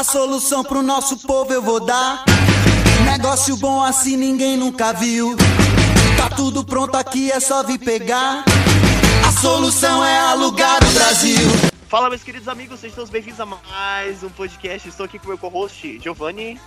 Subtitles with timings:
[0.00, 2.24] A solução pro nosso povo eu vou dar.
[3.04, 5.36] Negócio bom assim ninguém nunca viu.
[6.16, 8.42] Tá tudo pronto aqui, é só vir pegar.
[9.28, 11.36] A solução é alugar o Brasil.
[11.86, 14.88] Fala, meus queridos amigos, sejam todos bem-vindos a mais um podcast.
[14.88, 16.58] Estou aqui com o meu co-host, Giovanni.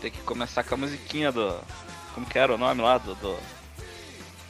[0.00, 1.54] Tem que começar com a musiquinha do.
[2.14, 2.96] Como que era o nome lá?
[2.96, 3.14] Do.
[3.16, 3.36] do...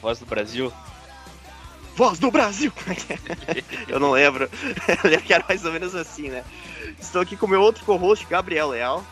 [0.01, 0.71] Voz do Brasil.
[1.97, 2.71] Voz do Brasil!
[3.89, 4.49] Eu não lembro.
[5.03, 6.45] Eu quero mais ou menos assim, né?
[6.99, 9.03] Estou aqui com o meu outro co-host, Gabriel Leal.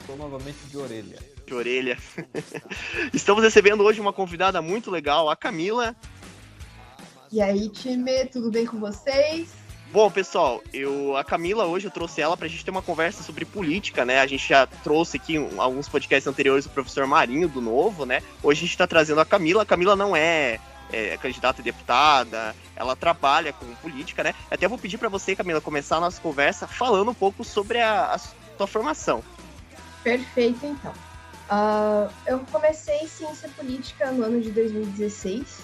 [0.00, 1.18] Estou novamente de orelha.
[1.46, 1.98] De orelha.
[3.12, 5.94] Estamos recebendo hoje uma convidada muito legal, a Camila.
[7.30, 9.48] E aí, time, tudo bem com vocês?
[9.90, 13.46] Bom, pessoal, eu a Camila hoje eu trouxe ela pra gente ter uma conversa sobre
[13.46, 14.20] política, né?
[14.20, 18.22] A gente já trouxe aqui um, alguns podcasts anteriores o professor Marinho do Novo, né?
[18.42, 19.62] Hoje a gente tá trazendo a Camila.
[19.62, 20.60] A Camila não é,
[20.92, 24.34] é candidata a deputada, ela trabalha com política, né?
[24.50, 28.12] Até vou pedir para você, Camila, começar a nossa conversa falando um pouco sobre a,
[28.12, 29.22] a sua formação.
[30.02, 30.92] Perfeito, então.
[31.50, 35.60] Uh, eu comecei ciência política no ano de 2016.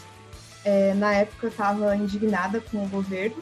[0.65, 3.37] É, na época eu estava indignada com o governo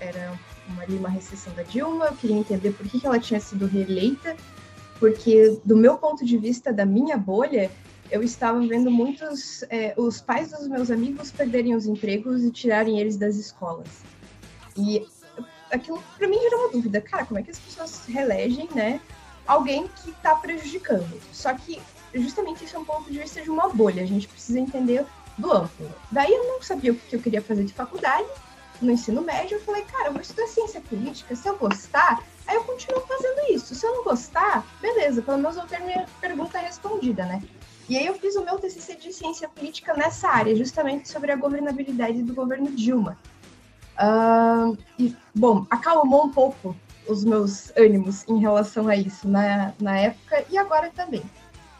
[0.00, 3.66] era uma, uma recessão da Dilma, eu queria entender por que, que ela tinha sido
[3.66, 4.36] reeleita,
[4.98, 7.70] porque do meu ponto de vista, da minha bolha,
[8.10, 12.98] eu estava vendo muitos, é, os pais dos meus amigos perderem os empregos e tirarem
[12.98, 14.02] eles das escolas.
[14.76, 15.06] E
[15.70, 19.00] aquilo para mim gerou uma dúvida, cara, como é que as pessoas reelegem, né,
[19.46, 21.20] alguém que está prejudicando?
[21.32, 21.80] Só que
[22.14, 25.04] justamente isso é um ponto de vista de uma bolha, a gente precisa entender
[25.36, 25.90] do amplo.
[26.10, 28.28] Daí eu não sabia o que eu queria fazer de faculdade,
[28.80, 32.54] no ensino médio, eu falei, cara, eu vou estudar ciência política, se eu gostar, aí
[32.54, 33.74] eu continuo fazendo isso.
[33.74, 37.42] Se eu não gostar, beleza, pelo menos eu ter minha pergunta respondida, né?
[37.88, 41.36] E aí eu fiz o meu TCC de ciência política nessa área, justamente sobre a
[41.36, 43.16] governabilidade do governo Dilma.
[43.98, 46.76] Uh, e, bom, acalmou um pouco
[47.08, 51.22] os meus ânimos em relação a isso na, na época e agora também.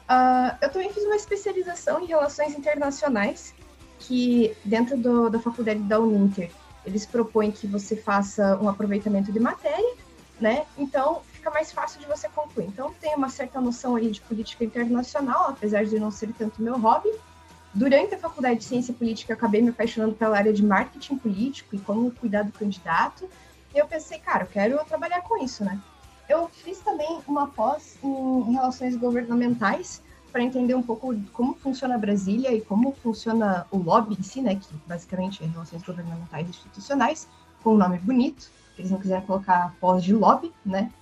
[0.08, 3.54] Uh, eu também fiz uma especialização em relações internacionais,
[3.98, 6.50] que dentro do, da faculdade da Uninter
[6.86, 9.94] eles propõem que você faça um aproveitamento de matéria,
[10.40, 10.64] né?
[10.78, 12.66] Então fica mais fácil de você concluir.
[12.66, 16.78] Então tem uma certa noção aí de política internacional, apesar de não ser tanto meu
[16.78, 17.10] hobby.
[17.74, 21.74] Durante a faculdade de ciência política, eu acabei me apaixonando pela área de marketing político
[21.74, 23.28] e como cuidar do candidato.
[23.74, 25.78] E eu pensei, cara, eu quero trabalhar com isso, né?
[26.28, 32.52] Eu fiz também uma pós em, relações governamentais, para entender um pouco como funciona Brasília
[32.52, 37.26] e como funciona o lobby em si, né, que basicamente é relações governamentais e institucionais,
[37.62, 40.92] com um nome bonito, eles não quiserem colocar pós de lobby, né.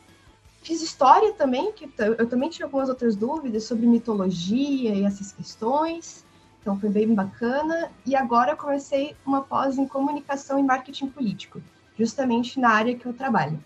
[0.66, 6.26] Fiz história também, que eu também tinha algumas outras dúvidas sobre mitologia e essas questões,
[6.60, 7.92] então foi bem bacana.
[8.04, 11.62] E agora comecei uma pós em comunicação e marketing político,
[11.96, 13.64] justamente na área que eu trabalho.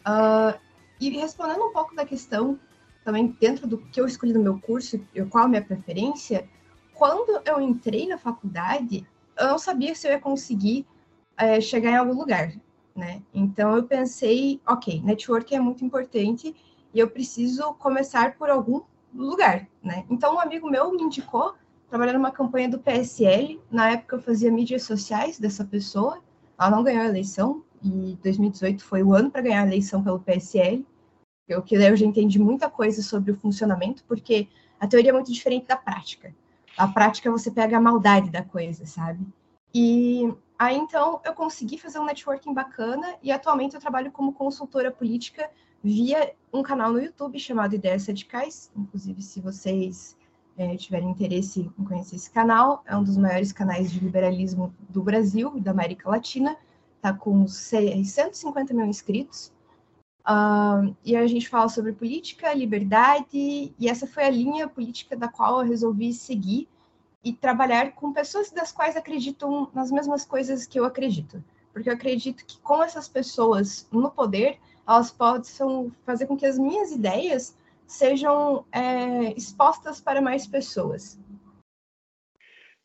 [0.00, 0.54] Uh,
[1.00, 2.60] e respondendo um pouco da questão
[3.02, 5.00] também dentro do que eu escolhi no meu curso,
[5.30, 6.46] qual a minha preferência,
[6.92, 9.02] quando eu entrei na faculdade,
[9.38, 10.84] eu não sabia se eu ia conseguir
[11.38, 12.52] é, chegar em algum lugar,
[12.98, 13.22] né?
[13.32, 16.54] Então eu pensei, ok, network é muito importante
[16.92, 18.82] e eu preciso começar por algum
[19.14, 20.04] lugar, né?
[20.10, 21.54] Então um amigo meu me indicou
[21.88, 23.60] trabalhar numa campanha do PSL.
[23.70, 26.20] Na época eu fazia mídias sociais dessa pessoa.
[26.58, 30.18] Ela não ganhou a eleição e 2018 foi o ano para ganhar a eleição pelo
[30.18, 30.84] PSL.
[31.46, 34.48] Eu que eu já entendi muita coisa sobre o funcionamento, porque
[34.78, 36.34] a teoria é muito diferente da prática.
[36.76, 39.24] A prática você pega a maldade da coisa, sabe?
[39.72, 44.90] E aí então eu consegui fazer um networking bacana e atualmente eu trabalho como consultora
[44.90, 45.50] política
[45.82, 48.70] via um canal no YouTube chamado Ideias Radicais.
[48.76, 50.16] Inclusive, se vocês
[50.56, 55.02] é, tiverem interesse em conhecer esse canal, é um dos maiores canais de liberalismo do
[55.02, 56.56] Brasil e da América Latina.
[56.96, 59.52] Está com 650 mil inscritos.
[60.28, 65.26] Uh, e a gente fala sobre política, liberdade, e essa foi a linha política da
[65.26, 66.68] qual eu resolvi seguir
[67.24, 71.42] e trabalhar com pessoas das quais acreditam nas mesmas coisas que eu acredito.
[71.72, 76.58] Porque eu acredito que com essas pessoas no poder, elas possam fazer com que as
[76.58, 77.56] minhas ideias
[77.86, 81.18] sejam é, expostas para mais pessoas.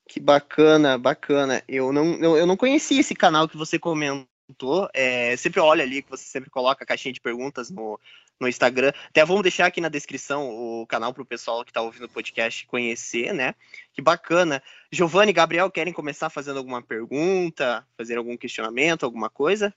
[0.08, 1.64] Que bacana, bacana.
[1.68, 4.28] Eu não, eu, eu não conhecia esse canal que você comentou.
[4.94, 8.00] É, sempre olha ali que você sempre coloca a caixinha de perguntas no,
[8.44, 8.92] no Instagram.
[9.10, 12.10] Até vamos deixar aqui na descrição o canal para o pessoal que está ouvindo o
[12.10, 13.56] podcast conhecer, né?
[13.94, 14.62] Que bacana.
[14.92, 19.74] Giovanni e Gabriel querem começar fazendo alguma pergunta, fazer algum questionamento, alguma coisa?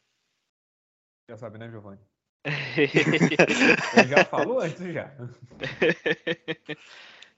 [1.30, 2.00] Já sabe, né, Giovanni?
[4.08, 5.10] já falou antes já.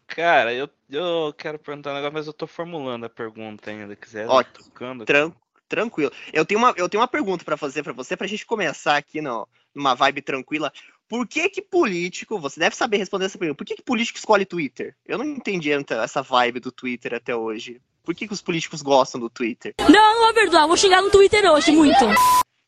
[0.06, 3.94] Cara, eu, eu quero perguntar um negócio, mas eu tô formulando a pergunta ainda.
[3.94, 5.04] Quiser, Ótimo.
[5.04, 5.34] Tran
[5.68, 6.10] Tranquilo.
[6.32, 9.20] Eu tenho uma, eu tenho uma pergunta pra fazer pra você, pra gente começar aqui
[9.20, 10.72] no, numa vibe tranquila.
[11.08, 14.44] Por que que político, você deve saber responder essa pergunta, por que que político escolhe
[14.44, 14.94] Twitter?
[15.06, 17.80] Eu não entendi essa vibe do Twitter até hoje.
[18.04, 19.74] Por que que os políticos gostam do Twitter?
[19.80, 20.66] Não, não vou perdoar.
[20.66, 22.06] Vou xingar no Twitter hoje, muito.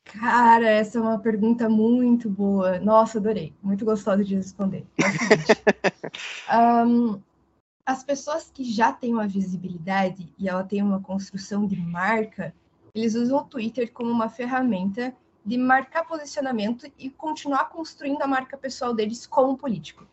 [0.04, 2.78] Cara, essa é uma pergunta muito boa.
[2.78, 3.54] Nossa, adorei.
[3.62, 4.84] Muito gostosa de responder.
[6.48, 7.20] Ahn,
[7.86, 12.54] as pessoas que já têm uma visibilidade e ela tem uma construção de marca,
[12.94, 15.14] eles usam o Twitter como uma ferramenta
[15.44, 20.06] de marcar posicionamento e continuar construindo a marca pessoal deles como político.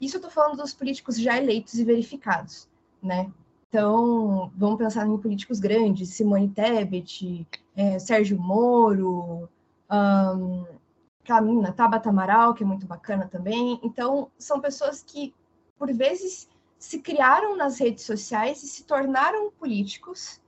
[0.00, 2.68] Isso eu tô falando dos políticos já eleitos e verificados,
[3.02, 3.30] né?
[3.68, 9.48] Então, vamos pensar em políticos grandes, Simone Tebet, eh, Sérgio Moro,
[9.88, 13.80] aquela menina Tabata Amaral, que é muito bacana também.
[13.82, 15.34] Então, são pessoas que,
[15.78, 16.48] por vezes,
[16.78, 20.40] se criaram nas redes sociais e se tornaram políticos,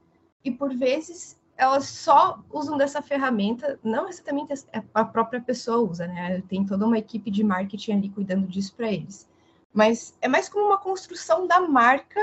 [0.44, 4.52] e por vezes elas só usam dessa ferramenta, não exatamente
[4.92, 6.42] a própria pessoa usa, né?
[6.48, 9.28] Tem toda uma equipe de marketing ali cuidando disso para eles.
[9.72, 12.20] Mas é mais como uma construção da marca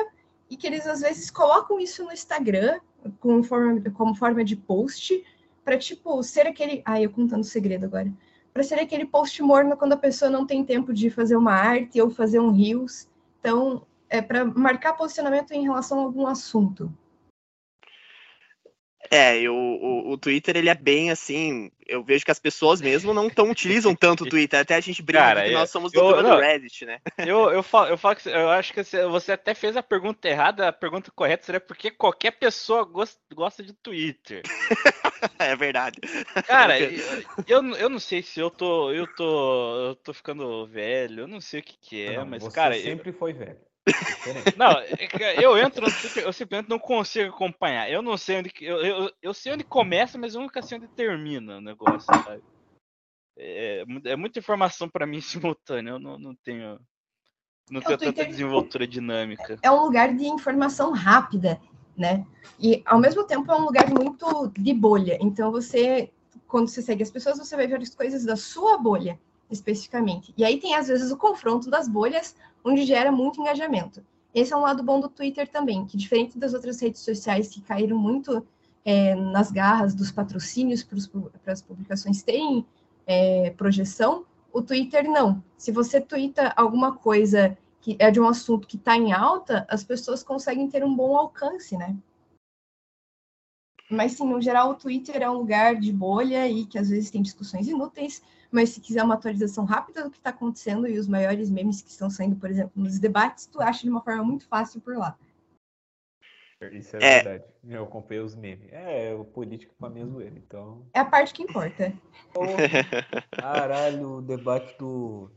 [0.49, 2.79] e que eles às vezes colocam isso no Instagram
[3.19, 5.23] como forma, como forma de post
[5.63, 8.11] para tipo ser aquele, ai, eu contando segredo agora,
[8.53, 11.99] para ser aquele post morno quando a pessoa não tem tempo de fazer uma arte
[11.99, 13.07] ou fazer um reels.
[13.39, 16.93] Então, é para marcar posicionamento em relação a algum assunto.
[19.11, 21.71] É, eu, o, o Twitter, ele é bem assim.
[21.85, 24.59] Eu vejo que as pessoas mesmo não tão utilizam tanto o Twitter.
[24.59, 26.39] Até a gente brinca Cara, que eu- nós somos do eu- turma do não.
[26.39, 26.99] Reddit, né?
[27.17, 30.27] Eu, eu, falo, eu, falo que, eu acho que você- você até fez a pergunta
[30.27, 34.41] errada, a pergunta correta seria porque qualquer pessoa gosta, gosta de Twitter.
[35.39, 35.99] É verdade.
[36.45, 36.91] Cara, eu,
[37.47, 38.91] eu, eu não sei se eu tô.
[38.91, 39.87] Eu tô.
[39.87, 42.77] Eu tô ficando velho, eu não sei o que, que é, Não, mas, você cara.
[42.77, 43.57] eu- sempre foi velho.
[44.57, 45.85] Não, é eu entro
[46.15, 47.89] eu simplesmente não consigo acompanhar.
[47.89, 48.51] Eu não sei onde.
[48.61, 52.41] Eu, eu, eu sei onde começa, mas eu nunca sei onde termina o negócio, sabe?
[53.37, 55.91] É, mu- é muita informação pra mim simultânea.
[55.91, 56.79] Eu não, não tenho.
[57.69, 59.57] Não É, tenho tanta desenvoltura dinâmica.
[59.61, 61.59] é um lugar de informação rápida,
[61.97, 62.25] né?
[62.59, 65.17] E ao mesmo tempo é um lugar muito de bolha.
[65.21, 66.11] Então você,
[66.47, 69.19] quando você segue as pessoas, você vai ver as coisas da sua bolha,
[69.53, 70.33] especificamente.
[70.37, 74.03] E aí tem às vezes o confronto das bolhas, onde gera muito engajamento.
[74.33, 77.61] Esse é um lado bom do Twitter também, que diferente das outras redes sociais que
[77.61, 78.45] caíram muito
[78.83, 82.65] é, nas garras dos patrocínios para as publicações terem
[83.05, 85.43] é, projeção, o Twitter não.
[85.57, 89.83] Se você twitta alguma coisa que é de um assunto que está em alta, as
[89.83, 91.95] pessoas conseguem ter um bom alcance, né?
[93.89, 97.11] Mas sim, no geral, o Twitter é um lugar de bolha e que às vezes
[97.11, 98.23] tem discussões inúteis,
[98.53, 101.89] mas se quiser uma atualização rápida do que está acontecendo e os maiores memes que
[101.89, 105.17] estão saindo, por exemplo, nos debates, tu acha de uma forma muito fácil por lá.
[106.71, 107.23] Isso é, É.
[107.23, 107.43] verdade.
[107.65, 108.71] Eu acompanhei os memes.
[108.71, 110.85] É, o político pra mim é zoeira, então.
[110.93, 111.91] É a parte que importa.
[113.31, 115.29] Caralho, o debate do.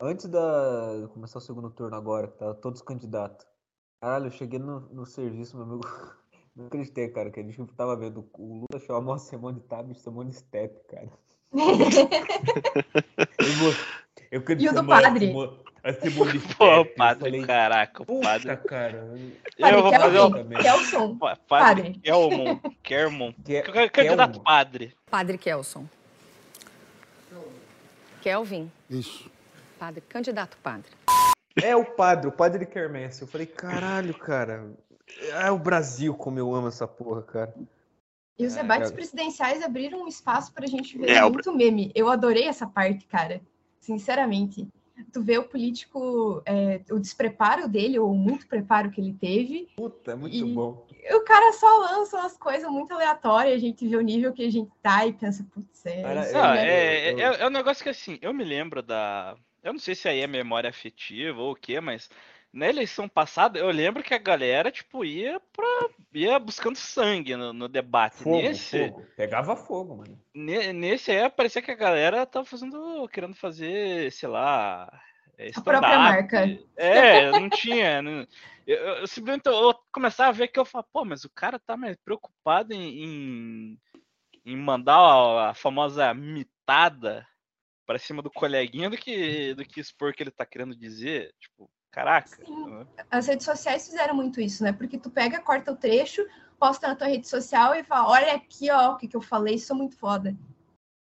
[0.00, 3.46] Antes da começar o segundo turno agora, que tava todos os candidatos.
[4.00, 5.82] Caralho, eu cheguei no, no serviço, meu amigo.
[6.56, 10.00] Não acreditei, cara, que a gente tava vendo o Lula chamou a Simone Tabet de
[10.00, 11.10] Simone Step, cara.
[14.30, 15.32] Eu, E o do padre?
[15.84, 16.14] A Step.
[16.56, 18.56] Pô, padre, falei, caraca, o Puta, padre.
[18.58, 19.04] cara.
[19.58, 20.58] Padre Eu vou fazer também.
[20.62, 22.00] Kelson, pa- Padre.
[22.02, 22.58] Kelmon.
[22.84, 23.32] Kermon.
[23.44, 24.94] Que- C- Candidato padre.
[25.10, 25.84] Padre Kelson.
[28.20, 29.28] Kelvin, Isso.
[29.76, 30.86] padre, candidato padre.
[31.60, 33.22] É o padre, o padre Kermesse.
[33.22, 34.70] Eu falei, caralho, cara.
[35.32, 37.52] É o Brasil como eu amo essa porra, cara.
[38.38, 38.94] E os É, debates cara.
[38.94, 41.92] presidenciais abriram um espaço para a gente ver É, muito meme.
[41.94, 43.40] Eu adorei essa parte, cara.
[43.78, 44.66] Sinceramente.
[45.12, 49.68] Tu vê o político, é, o despreparo dele, ou muito preparo que ele teve.
[49.76, 50.86] Puta, é muito E- bom.
[51.02, 53.54] E o cara só lança umas coisas muito aleatórias.
[53.56, 56.30] A gente vê o nível que a gente tá e pensa, putz, é Cara, isso
[56.36, 56.96] eu- Não, aí, né?
[56.96, 59.36] é, eu- é, é um negócio que assim, eu me lembro da.
[59.62, 62.08] Eu não sei se aí é memória afetiva ou o quê, mas
[62.52, 65.88] na eleição passada eu lembro que a galera, tipo, ia pra.
[66.12, 68.16] ia buscando sangue no, no debate.
[68.22, 69.06] Fogo, nesse, fogo.
[69.16, 70.20] Pegava fogo, mano.
[70.34, 73.08] ne- nesse aí parecia que a galera tava fazendo.
[73.08, 74.92] querendo fazer, sei lá.
[75.38, 76.58] é, A própria marca.
[76.76, 78.00] É, não tinha.
[78.02, 78.26] não-
[78.66, 81.58] eu, eu, eu simplesmente eu começava a ver que eu falava, pô, mas o cara
[81.58, 83.78] tá mais preocupado em, em,
[84.44, 87.26] em mandar a, a famosa mitada
[87.86, 91.34] pra cima do coleguinha do que, do que expor o que ele tá querendo dizer.
[91.40, 92.28] Tipo, caraca.
[92.44, 92.86] Sim.
[93.10, 94.72] As redes sociais fizeram muito isso, né?
[94.72, 96.26] Porque tu pega, corta o trecho,
[96.58, 99.58] posta na tua rede social e fala, olha aqui, ó, o que, que eu falei,
[99.58, 100.34] sou muito foda.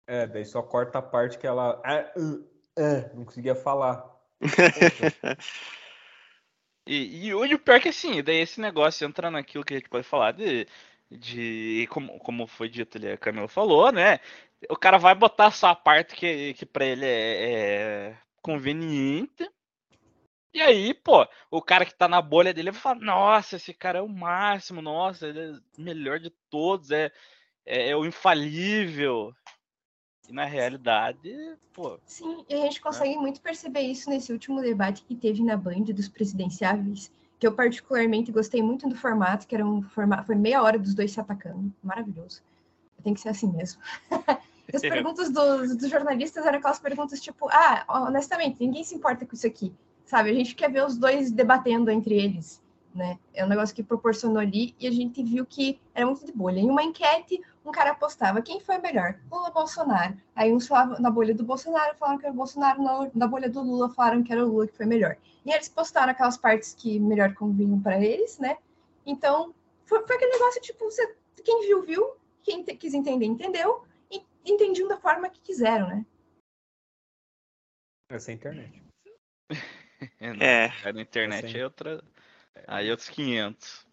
[0.07, 1.81] É, daí só corta a parte que ela.
[1.85, 2.45] Ah, uh,
[2.79, 4.05] ah, não conseguia falar.
[6.87, 9.75] E, e o e o pior é que assim, daí esse negócio entra naquilo que
[9.75, 10.67] a gente pode falar de,
[11.11, 14.19] de como, como foi dito ali, a Camila falou, né?
[14.69, 19.49] O cara vai botar só a parte que, que para ele é, é, conveniente.
[20.54, 23.99] E aí, pô, o cara que tá na bolha dele vai falar: Nossa, esse cara
[23.99, 27.11] é o máximo, nossa, ele é o melhor de todos, é,
[27.64, 29.35] é, é o infalível.
[30.28, 31.30] E na realidade,
[31.73, 31.99] pô.
[32.06, 35.85] Sim, e a gente consegue muito perceber isso nesse último debate que teve na Band
[35.85, 40.62] dos presidenciáveis, que eu particularmente gostei muito do formato, que era um formato, foi meia
[40.62, 42.42] hora dos dois se atacando, maravilhoso.
[43.02, 43.80] Tem que ser assim mesmo.
[44.73, 49.35] As perguntas dos, dos, jornalistas eram aquelas perguntas tipo, ah, honestamente, ninguém se importa com
[49.35, 49.75] isso aqui,
[50.12, 50.28] sabe?
[50.28, 52.62] A gente quer ver os dois debatendo entre eles,
[52.95, 53.19] né?
[53.33, 56.61] É um negócio que proporcionou ali e a gente viu que era muito de bolha.
[56.61, 60.14] Em uma enquete, um cara apostava quem foi melhor, Lula ou Bolsonaro.
[60.37, 63.49] Aí uns falavam na bolha do Bolsonaro, falaram que era o Bolsonaro, na, na bolha
[63.49, 65.16] do Lula falaram que era o Lula que foi melhor.
[65.47, 68.59] E eles postaram aquelas partes que melhor convinham para eles, né?
[69.07, 69.54] Então,
[69.87, 74.23] foi, foi, aquele negócio, tipo, você, quem viu, viu, quem te, quis entender, entendeu, e
[74.45, 76.04] entendiam da forma que quiseram, né?
[78.11, 78.83] Essa é a internet.
[80.40, 80.92] é, é.
[80.92, 82.02] Na internet é outra.
[82.66, 83.87] Aí outros 500.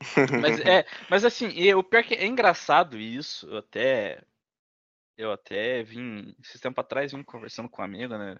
[0.40, 4.22] mas, é, mas assim, o pior que é engraçado isso, eu até.
[5.16, 6.34] Eu até vim.
[6.42, 8.36] Esse tempo atrás vim conversando com um amigo, né?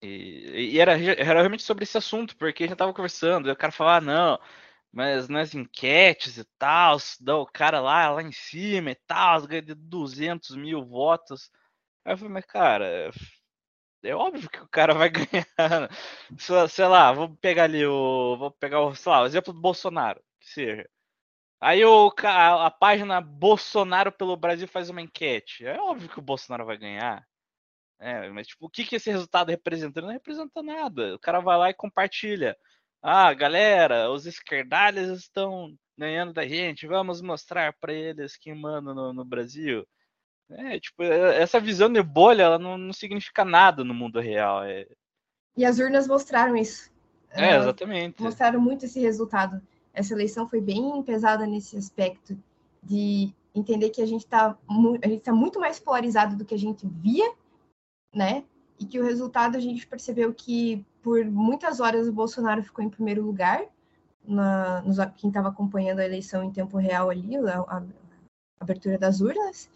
[0.00, 3.56] E, e era, era realmente sobre esse assunto, porque a gente tava conversando, e o
[3.56, 4.40] cara falava, ah, não,
[4.92, 9.62] mas nas enquetes e tal, dá o cara lá, lá em cima e tal, ganha
[9.62, 11.50] de 200 mil votos.
[12.04, 13.10] Aí eu falei, mas cara,
[14.02, 15.90] é óbvio que o cara vai ganhar.
[16.68, 18.36] Sei lá, vou pegar ali o.
[18.38, 20.88] Vou pegar o, sei lá, o exemplo do Bolsonaro, que seja.
[21.60, 25.66] Aí o, a, a página Bolsonaro pelo Brasil faz uma enquete.
[25.66, 27.26] É óbvio que o Bolsonaro vai ganhar.
[28.00, 30.00] É, mas tipo, o que, que esse resultado representa?
[30.00, 31.14] Não representa nada.
[31.16, 32.56] O cara vai lá e compartilha.
[33.02, 36.86] Ah, galera, os esquerdalhas estão ganhando da gente.
[36.86, 39.86] Vamos mostrar para eles quem manda no, no, Brasil.
[40.50, 44.64] É, tipo, é, essa visão de bolha, ela não, não significa nada no mundo real.
[44.64, 44.86] É...
[45.56, 46.90] E as urnas mostraram isso.
[47.30, 48.22] É, exatamente.
[48.22, 49.60] Mostraram muito esse resultado.
[49.92, 52.38] Essa eleição foi bem pesada nesse aspecto
[52.82, 54.56] de entender que a gente está
[55.22, 57.30] tá muito mais polarizado do que a gente via
[58.14, 58.44] né?
[58.78, 62.90] E que o resultado a gente percebeu que por muitas horas o Bolsonaro ficou em
[62.90, 63.64] primeiro lugar,
[64.24, 67.82] na, nos, quem estava acompanhando a eleição em tempo real ali, a, a
[68.60, 69.68] abertura das urnas.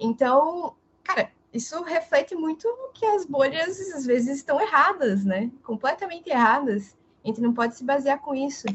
[0.00, 5.50] Então, cara, isso reflete muito que as bolhas às vezes estão erradas, né?
[5.62, 6.96] Completamente erradas.
[7.22, 8.66] A gente não pode se basear com isso.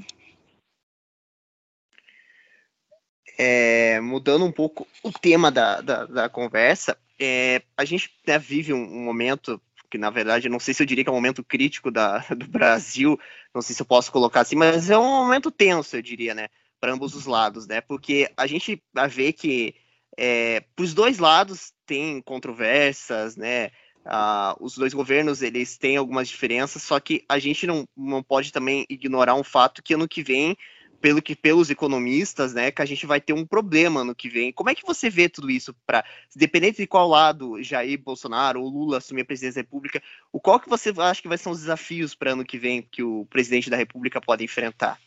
[3.37, 8.71] É, mudando um pouco o tema da, da, da conversa, é, a gente né, vive
[8.71, 11.43] um, um, momento que, na verdade, não sei se eu diria que é um momento
[11.43, 13.19] crítico da, do Brasil,
[13.53, 16.47] não sei se eu posso colocar assim, mas é um momento tenso, eu diria, né,
[16.79, 19.75] para ambos os lados, né, porque a gente ver que
[20.17, 23.71] é, os dois lados tem controvérsias, né,
[24.05, 28.51] ah, os dois governos eles têm algumas diferenças, só que a gente não, não pode
[28.51, 30.55] também ignorar um fato que ano que vem
[31.01, 34.51] pelo que pelos economistas, né, que a gente vai ter um problema no que vem.
[34.51, 36.03] Como é que você vê tudo isso para,
[36.35, 40.59] dependente de qual lado Jair Bolsonaro ou Lula assumir a presidência da República, o qual
[40.59, 43.69] que você acha que vai ser os desafios para ano que vem que o presidente
[43.69, 44.99] da República pode enfrentar?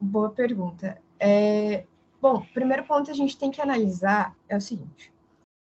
[0.00, 1.00] Boa pergunta.
[1.20, 1.84] É...
[2.24, 5.12] Bom, primeiro ponto a gente tem que analisar é o seguinte: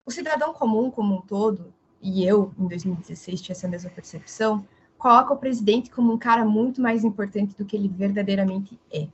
[0.03, 1.71] o cidadão comum como um todo,
[2.01, 6.81] e eu em 2016 tinha essa mesma percepção, coloca o presidente como um cara muito
[6.81, 9.07] mais importante do que ele verdadeiramente é.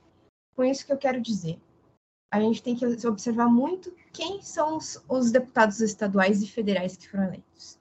[0.55, 1.59] Com isso que eu quero dizer,
[2.31, 7.09] a gente tem que observar muito quem são os, os deputados estaduais e federais que
[7.09, 7.77] foram eleitos.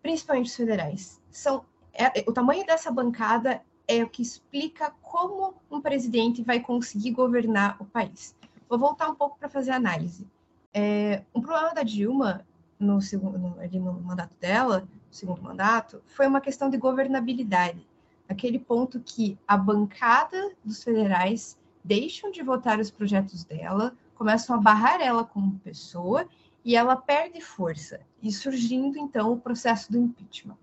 [0.00, 1.20] Principalmente os federais.
[1.30, 7.10] São, é, o tamanho dessa bancada é o que explica como um presidente vai conseguir
[7.10, 8.37] governar o país.
[8.68, 10.26] Vou voltar um pouco para fazer a análise.
[10.72, 12.44] É, um problema da Dilma
[12.78, 17.86] no segundo no, ali no mandato dela segundo mandato, foi uma questão de governabilidade.
[18.28, 24.60] Aquele ponto que a bancada dos federais deixam de votar os projetos dela, começam a
[24.60, 26.26] barrar ela como pessoa
[26.64, 30.58] e ela perde força, e surgindo então o processo do impeachment.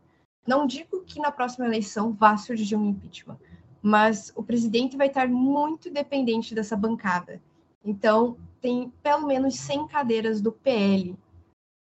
[0.45, 3.39] Não digo que na próxima eleição vá surgir um impeachment,
[3.81, 7.41] mas o presidente vai estar muito dependente dessa bancada.
[7.85, 11.15] Então, tem pelo menos 100 cadeiras do PL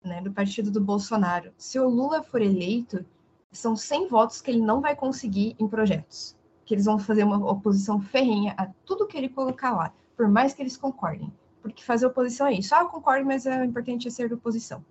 [0.04, 1.52] né, do partido do Bolsonaro.
[1.56, 3.04] Se o Lula for eleito,
[3.52, 6.36] são 100 votos que ele não vai conseguir em projetos.
[6.64, 10.54] Que eles vão fazer uma oposição ferrenha a tudo que ele colocar lá, por mais
[10.54, 11.32] que eles concordem.
[11.60, 12.74] Porque fazer oposição é isso.
[12.74, 14.84] Ah, eu concordo, mas é importante ser oposição.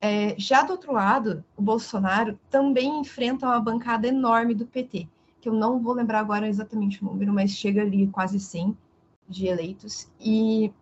[0.00, 5.06] É, já do outro lado, o Bolsonaro também enfrenta uma bancada enorme do PT,
[5.40, 8.76] que eu não vou lembrar agora exatamente o número, mas chega ali quase 100.
[9.28, 10.72] De eleitos e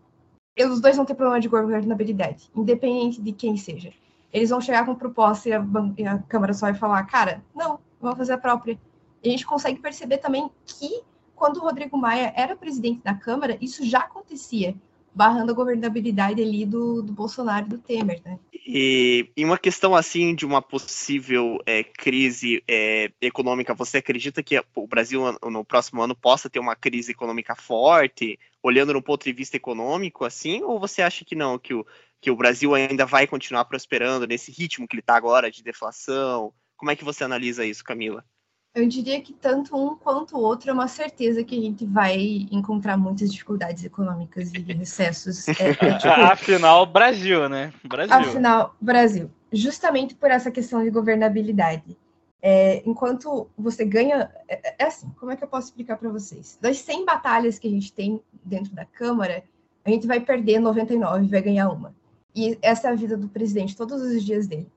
[0.59, 3.93] os dois vão ter problema de governabilidade, independente de quem seja.
[4.33, 5.65] Eles vão chegar com proposta e a,
[5.97, 8.79] e a Câmara só vai falar, cara, não, vamos fazer a própria.
[9.23, 11.03] E a gente consegue perceber também que
[11.35, 14.77] quando o Rodrigo Maia era presidente da Câmara, isso já acontecia
[15.15, 18.39] barrando a governabilidade ali do, do Bolsonaro e do Temer, né?
[18.67, 24.63] E em uma questão assim de uma possível é, crise é, econômica, você acredita que
[24.75, 29.33] o Brasil no próximo ano possa ter uma crise econômica forte, olhando no ponto de
[29.33, 31.85] vista econômico, assim, ou você acha que não, que o,
[32.21, 36.53] que o Brasil ainda vai continuar prosperando nesse ritmo que ele está agora de deflação?
[36.77, 38.25] Como é que você analisa isso, Camila?
[38.73, 42.47] Eu diria que tanto um quanto o outro é uma certeza que a gente vai
[42.53, 45.47] encontrar muitas dificuldades econômicas e recessos.
[45.61, 47.73] É, é, tipo, afinal, Brasil, né?
[47.85, 48.15] Brasil.
[48.15, 49.31] Afinal, Brasil.
[49.53, 51.97] Justamente por essa questão de governabilidade.
[52.41, 54.31] É, enquanto você ganha.
[54.49, 56.57] É, é, assim, como é que eu posso explicar para vocês?
[56.61, 59.43] Das 100 batalhas que a gente tem dentro da Câmara,
[59.85, 61.93] a gente vai perder 99 e vai ganhar uma.
[62.35, 64.71] E essa é a vida do presidente, todos os dias dele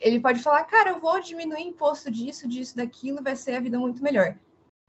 [0.00, 3.78] ele pode falar, cara, eu vou diminuir imposto disso, disso, daquilo, vai ser a vida
[3.78, 4.36] muito melhor.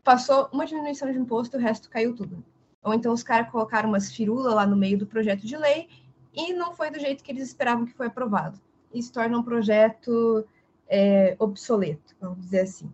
[0.03, 2.43] Passou uma diminuição de imposto, o resto caiu tudo.
[2.83, 5.89] Ou então os caras colocaram umas firulas lá no meio do projeto de lei
[6.33, 8.59] e não foi do jeito que eles esperavam que foi aprovado.
[8.93, 10.45] Isso torna um projeto
[10.87, 12.91] é, obsoleto, vamos dizer assim.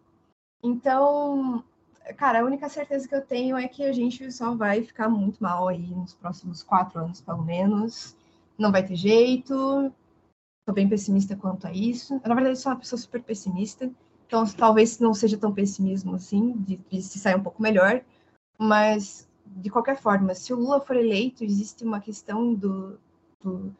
[0.64, 1.64] Então,
[2.18, 5.44] cara, a única certeza que eu tenho é que a gente só vai ficar muito
[5.44, 8.16] mal aí nos próximos quatro anos, pelo menos.
[8.58, 9.94] Não vai ter jeito
[10.66, 12.20] Estou bem pessimista quanto a isso.
[12.26, 13.88] Na verdade, sou uma pessoa super pessimista,
[14.26, 18.04] então talvez não seja tão pessimismo assim, de, de se sair um pouco melhor.
[18.58, 23.00] Mas, de qualquer forma, se o Lula for eleito, existe uma questão do,
[23.44, 23.76] do,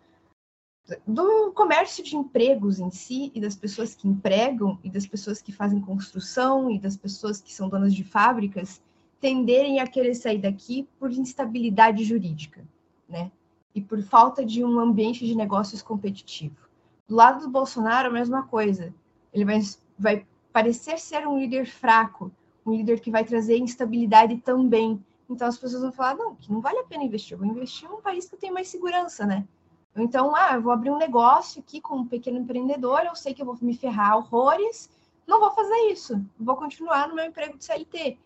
[1.08, 5.52] do comércio de empregos em si, e das pessoas que empregam, e das pessoas que
[5.52, 8.80] fazem construção, e das pessoas que são donas de fábricas,
[9.20, 12.64] tenderem a querer sair daqui por instabilidade jurídica,
[13.10, 13.32] né?
[13.74, 16.65] E por falta de um ambiente de negócios competitivo.
[17.08, 18.94] Do lado do Bolsonaro, a mesma coisa.
[19.34, 19.60] Ele vai,
[19.98, 22.32] vai parecer ser um líder fraco,
[22.66, 25.04] um líder que vai trazer instabilidade também.
[25.30, 27.90] Então as pessoas vão falar, não, que não vale a pena investir, eu vou investir
[27.90, 29.48] num país que eu tenho mais segurança, né?
[29.96, 33.42] Então, ah, eu vou abrir um negócio aqui com um pequeno empreendedor, eu sei que
[33.42, 34.90] eu vou me ferrar horrores,
[35.26, 38.18] não vou fazer isso, vou continuar no meu emprego de CLT.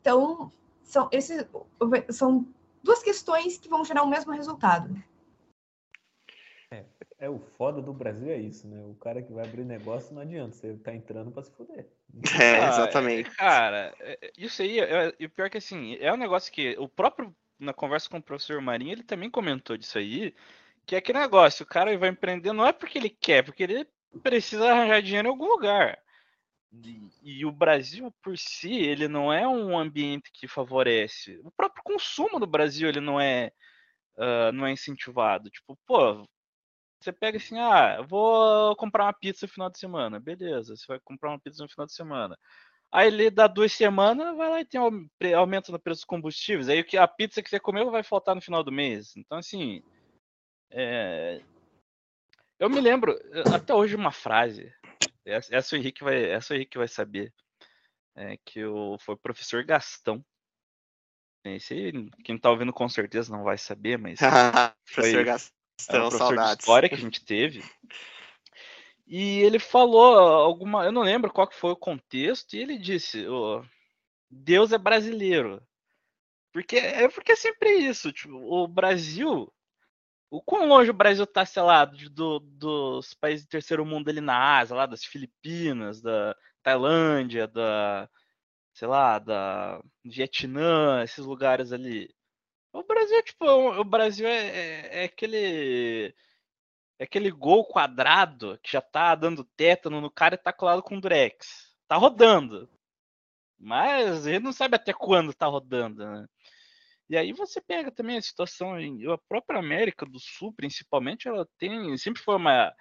[0.00, 1.44] Então, são, esses,
[2.10, 2.46] são
[2.82, 4.96] duas questões que vão gerar o mesmo resultado.
[7.18, 8.82] É, o foda do Brasil é isso, né?
[8.84, 11.88] O cara que vai abrir negócio não adianta, você tá entrando pra se fuder.
[12.40, 13.30] É, ah, exatamente.
[13.30, 16.76] cara, é, é, isso aí, é, e o pior que assim, é um negócio que
[16.78, 20.34] o próprio, na conversa com o professor Marinho, ele também comentou disso aí,
[20.86, 23.86] que é aquele negócio, o cara vai empreender não é porque ele quer, porque ele
[24.22, 25.98] precisa arranjar dinheiro em algum lugar.
[26.72, 31.40] E, e, o Brasil por si, ele não é um ambiente que favorece.
[31.44, 33.50] O próprio consumo do Brasil, ele não é,
[34.16, 35.48] uh, não é incentivado.
[35.50, 36.26] Tipo, pô,
[37.06, 40.18] você pega assim, ah, vou comprar uma pizza no final de semana.
[40.18, 42.36] Beleza, você vai comprar uma pizza no final de semana.
[42.92, 46.68] Aí ele dá duas semanas, vai lá e tem um aumento no preço dos combustíveis.
[46.68, 49.16] Aí a pizza que você comeu vai faltar no final do mês.
[49.16, 49.82] Então, assim.
[50.70, 51.40] É...
[52.58, 53.16] Eu me lembro
[53.54, 54.72] até hoje uma frase.
[55.24, 57.32] Essa o Henrique vai, essa o Henrique vai saber.
[58.16, 60.24] É, que o, foi o professor Gastão.
[61.44, 61.92] Esse,
[62.24, 64.18] quem tá ouvindo com certeza não vai saber, mas.
[64.92, 65.55] professor Gastão.
[65.78, 66.60] Estão, saudades.
[66.60, 67.62] história que a gente teve.
[69.06, 73.26] E ele falou alguma, eu não lembro qual que foi o contexto, e ele disse:
[73.28, 73.64] oh,
[74.30, 75.62] Deus é brasileiro.
[76.52, 79.52] Porque é porque é sempre isso, tipo, o Brasil,
[80.30, 84.20] o quão longe o Brasil está, sei lá, do, dos países do terceiro mundo ali
[84.20, 88.08] na Ásia, lá das Filipinas, da Tailândia, da,
[88.72, 92.14] sei lá, da Vietnã, esses lugares ali.
[92.76, 96.14] O Brasil, tipo, o Brasil é, é, é, aquele.
[96.98, 101.00] É aquele gol quadrado que já tá dando tétano no cara e tá colado com
[101.00, 101.74] durex.
[101.88, 102.68] Tá rodando.
[103.58, 106.26] Mas ele não sabe até quando tá rodando, né?
[107.08, 111.48] E aí você pega também a situação em a própria América do Sul, principalmente, ela
[111.58, 112.74] tem sempre foi uma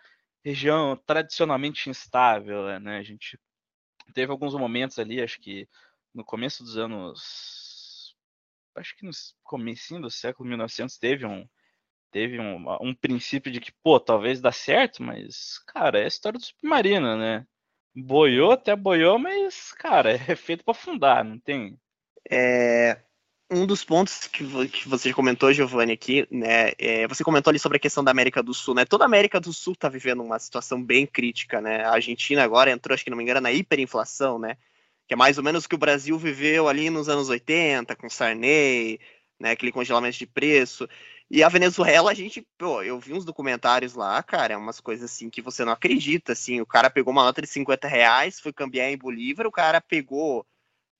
[0.43, 2.97] região tradicionalmente instável, né?
[2.97, 3.39] A gente
[4.13, 5.69] teve alguns momentos ali, acho que
[6.13, 7.64] no começo dos anos
[8.75, 9.11] acho que no
[9.43, 11.47] começo do século 1900 teve um
[12.11, 16.39] teve um, um princípio de que, pô, talvez dá certo, mas, cara, é a história
[16.39, 17.45] do submarino, né?
[17.93, 21.77] Boiou até boiou, mas, cara, é feito para afundar, não tem.
[22.31, 23.01] É,
[23.51, 26.71] um dos pontos que, que você comentou, Giovanni, aqui, né?
[26.79, 28.85] É, você comentou ali sobre a questão da América do Sul, né?
[28.85, 31.83] Toda a América do Sul está vivendo uma situação bem crítica, né?
[31.83, 34.57] A Argentina agora entrou, acho que não me engano, na hiperinflação, né?
[35.07, 38.09] Que é mais ou menos o que o Brasil viveu ali nos anos 80, com
[38.09, 38.99] Sarney,
[39.39, 39.51] né?
[39.51, 40.87] Aquele congelamento de preço.
[41.29, 45.29] E a Venezuela, a gente, pô, eu vi uns documentários lá, cara, umas coisas assim
[45.29, 48.91] que você não acredita, assim, o cara pegou uma nota de 50 reais, foi cambiar
[48.91, 50.45] em Bolívar, o cara pegou,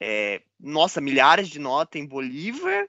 [0.02, 2.88] é, nossa, milhares de notas em Bolívar,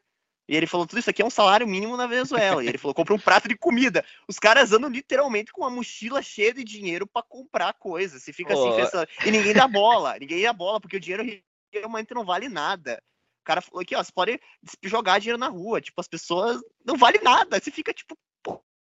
[0.48, 2.62] e ele falou, tudo isso aqui é um salário mínimo na Venezuela.
[2.62, 4.04] E ele falou, compra um prato de comida.
[4.28, 8.22] Os caras andam literalmente com uma mochila cheia de dinheiro para comprar coisas.
[8.22, 8.76] Você fica assim, Pô.
[8.76, 11.24] pensando, e ninguém dá bola, ninguém dá bola, porque o dinheiro
[11.72, 13.02] realmente não vale nada.
[13.42, 14.40] O cara falou aqui, ó, você pode
[14.82, 17.60] jogar dinheiro na rua, tipo, as pessoas não vale nada.
[17.60, 18.16] Você fica tipo,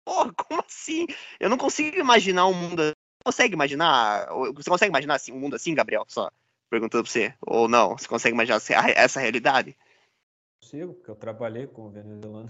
[0.04, 1.06] porra, como assim?
[1.38, 2.82] Eu não consigo imaginar um mundo.
[2.82, 4.26] Você consegue imaginar?
[4.54, 6.04] Você consegue imaginar assim, um mundo assim, Gabriel?
[6.08, 6.30] Só
[6.70, 7.34] perguntando pra você.
[7.42, 7.96] Ou não?
[7.96, 8.60] Você consegue imaginar
[8.96, 9.76] essa realidade?
[10.62, 12.48] Consigo, porque eu trabalhei com o venezuelano.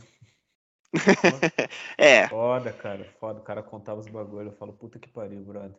[1.96, 3.40] É, Foda, cara, foda.
[3.40, 4.48] O cara contava os bagulho.
[4.48, 5.74] Eu falo, puta que pariu, brother.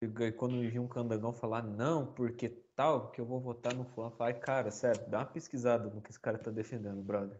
[0.00, 3.84] E quando me vi um candangão falar, não, porque tal, que eu vou votar no
[3.84, 7.36] fulano, eu ai, cara, sério, dá uma pesquisada no que esse cara tá defendendo, brother.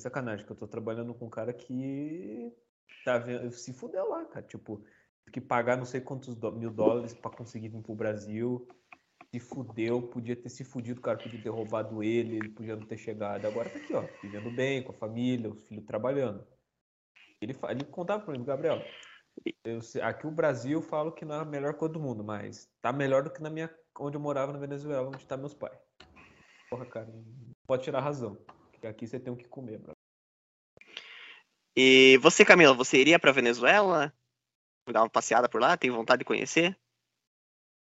[0.00, 2.50] Sacanagem, que eu tô trabalhando com um cara que
[3.04, 4.46] tá vendo, se fudeu lá, cara.
[4.46, 4.82] Tipo,
[5.30, 8.66] que pagar não sei quantos mil dólares pra conseguir vir pro Brasil.
[9.30, 12.86] Se fudeu, podia ter se fudido, o cara podia ter roubado ele, ele podia não
[12.86, 13.46] ter chegado.
[13.46, 16.46] Agora tá aqui, ó, vivendo bem, com a família, os filhos trabalhando.
[17.40, 18.82] Ele, ele contava pra mim, Gabriel,
[19.64, 22.68] eu aqui o Brasil eu falo que não é a melhor coisa do mundo, mas
[22.80, 25.78] tá melhor do que na minha, onde eu morava na Venezuela, onde tá meus pais.
[26.70, 27.08] Porra, cara,
[27.66, 28.38] pode tirar razão.
[28.82, 29.92] Aqui você tem o que comer, bro.
[31.76, 34.12] E você, Camila, você iria pra Venezuela?
[34.90, 35.76] Dar uma passeada por lá?
[35.76, 36.76] Tem vontade de conhecer?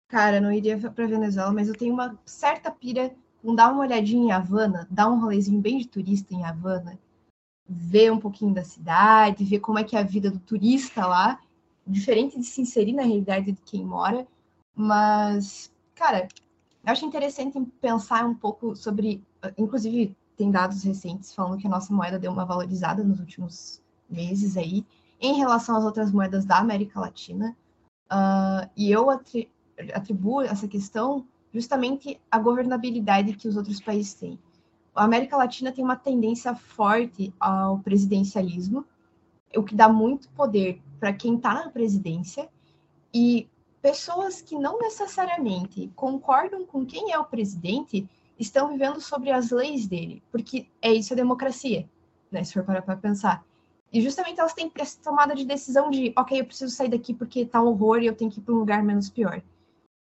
[0.10, 4.26] Cara, não iria pra Venezuela, mas eu tenho uma certa pira com dar uma olhadinha
[4.26, 7.00] em Havana, dar um rolezinho bem de turista em Havana,
[7.68, 11.40] ver um pouquinho da cidade, ver como é que é a vida do turista lá,
[11.86, 14.28] diferente de se inserir na realidade de quem mora,
[14.76, 16.28] mas, cara,
[16.84, 19.24] eu acho interessante pensar um pouco sobre,
[19.58, 24.58] inclusive tem dados recentes falando que a nossa moeda deu uma valorizada nos últimos meses
[24.58, 24.84] aí,
[25.22, 27.56] em relação às outras moedas da América Latina,
[28.10, 29.10] Ah, e eu
[29.94, 34.40] atribuo essa questão justamente à governabilidade que os outros países têm.
[34.96, 38.86] A América Latina tem uma tendência forte ao presidencialismo,
[39.56, 42.50] o que dá muito poder para quem está na presidência
[43.14, 43.48] e
[43.82, 49.88] pessoas que não necessariamente concordam com quem é o presidente estão vivendo sobre as leis
[49.88, 51.88] dele, porque é isso a democracia,
[52.32, 52.44] né?
[52.44, 53.44] Se for parar para pensar.
[53.92, 57.46] E justamente elas têm essa tomada de decisão de, ok, eu preciso sair daqui porque
[57.46, 59.42] tá um horror e eu tenho que ir para um lugar menos pior.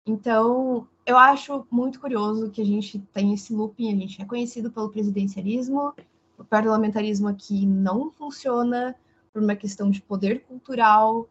[0.07, 4.71] Então, eu acho muito curioso que a gente tem esse looping, a gente é conhecido
[4.71, 5.95] pelo presidencialismo,
[6.37, 8.95] o parlamentarismo aqui não funciona
[9.33, 11.29] por uma questão de poder cultural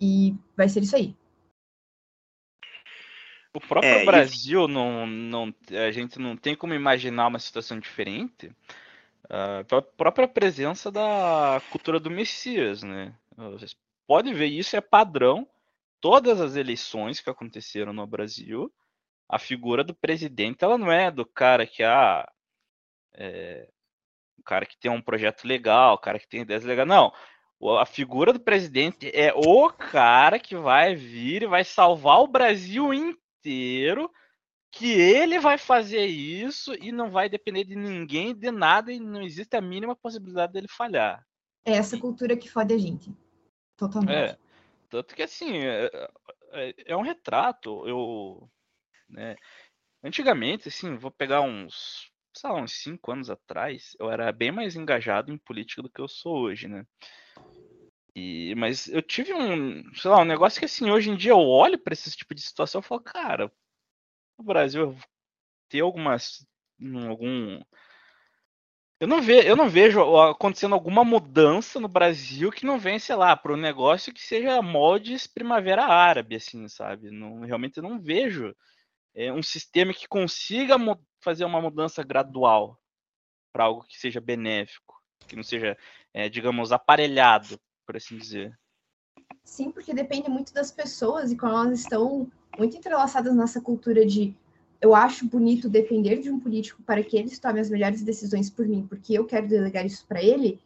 [0.00, 1.14] e vai ser isso aí.
[3.54, 5.54] O próprio É, e- Brasil, não, não,
[5.86, 8.52] a gente não tem como imaginar uma situação diferente
[9.30, 13.14] ah, pela própria presença da cultura do Messias, né?
[13.36, 13.76] Vocês
[14.06, 15.46] podem ver isso, é padrão.
[16.00, 18.72] Todas as eleições que aconteceram no Brasil,
[19.28, 22.26] a figura do presidente, ela não é do cara que, ah,
[23.14, 23.68] é,
[24.38, 26.88] o cara que tem um projeto legal, o cara que tem ideias legais.
[26.88, 27.12] Não.
[27.78, 32.94] A figura do presidente é o cara que vai vir e vai salvar o Brasil
[32.94, 34.10] inteiro,
[34.70, 39.22] que ele vai fazer isso e não vai depender de ninguém, de nada, e não
[39.22, 41.26] existe a mínima possibilidade dele falhar.
[41.64, 43.12] É essa cultura que fode a gente.
[43.76, 44.32] Totalmente.
[44.32, 44.47] É.
[44.88, 45.86] Tanto que assim, é,
[46.52, 47.86] é- é um retrato.
[47.88, 48.50] Eu.
[49.08, 49.36] né,
[50.04, 52.10] Antigamente, assim, vou pegar uns.
[52.34, 56.00] Sei lá, uns cinco anos atrás, eu era bem mais engajado em política do que
[56.00, 56.86] eu sou hoje, né?
[58.14, 61.38] E, mas eu tive um, sei lá, um negócio que assim, hoje em dia eu
[61.38, 63.52] olho para esse tipo de situação e falo, cara,
[64.38, 64.96] o Brasil
[65.70, 66.46] tem algumas.
[66.80, 67.60] um- algum.
[69.00, 73.14] Eu não, ve, eu não vejo acontecendo alguma mudança no Brasil que não venha, sei
[73.14, 77.08] lá, para um negócio que seja moldes primavera árabe, assim, sabe?
[77.10, 78.56] Não, realmente eu não vejo
[79.14, 80.76] é, um sistema que consiga
[81.20, 82.76] fazer uma mudança gradual
[83.52, 85.78] para algo que seja benéfico, que não seja,
[86.12, 88.58] é, digamos, aparelhado, por assim dizer.
[89.44, 94.36] Sim, porque depende muito das pessoas e como elas estão muito entrelaçadas nessa cultura de
[94.80, 98.66] eu acho bonito depender de um político para que ele tome as melhores decisões por
[98.66, 100.60] mim, porque eu quero delegar isso para ele,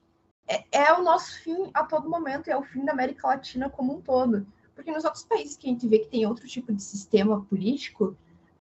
[0.46, 3.96] é, é o nosso fim a todo momento, é o fim da América Latina como
[3.96, 4.46] um todo.
[4.74, 8.16] Porque nos outros países que a gente vê que tem outro tipo de sistema político,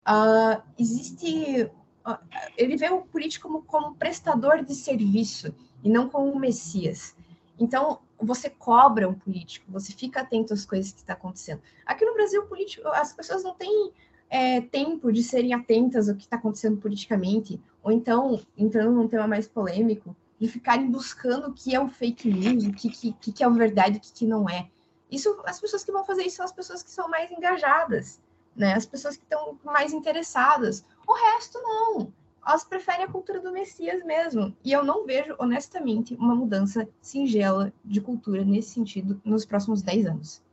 [0.05, 1.69] ah, existe.
[2.03, 2.19] ah,
[2.57, 7.15] ele vê o político como, como prestador de serviço e não como um messias.
[7.59, 11.61] Então, você cobra um político, você fica atento às coisas que estão acontecendo.
[11.85, 13.91] Aqui no Brasil, político, as pessoas não têm
[14.29, 19.27] é, tempo de serem atentas ao que está acontecendo politicamente, ou então, entrando num tema
[19.27, 23.43] mais polêmico, de ficarem buscando o que é o fake news, o que, que, que
[23.43, 24.69] é a verdade o que, que não é.
[25.11, 28.21] Isso, as pessoas que vão fazer isso são as pessoas que são mais engajadas,
[28.55, 28.73] né?
[28.73, 30.85] As pessoas que estão mais interessadas.
[31.07, 32.13] O resto não.
[32.45, 34.55] Elas preferem a cultura do Messias mesmo.
[34.63, 40.05] E eu não vejo, honestamente, uma mudança singela de cultura nesse sentido nos próximos 10
[40.05, 40.43] anos.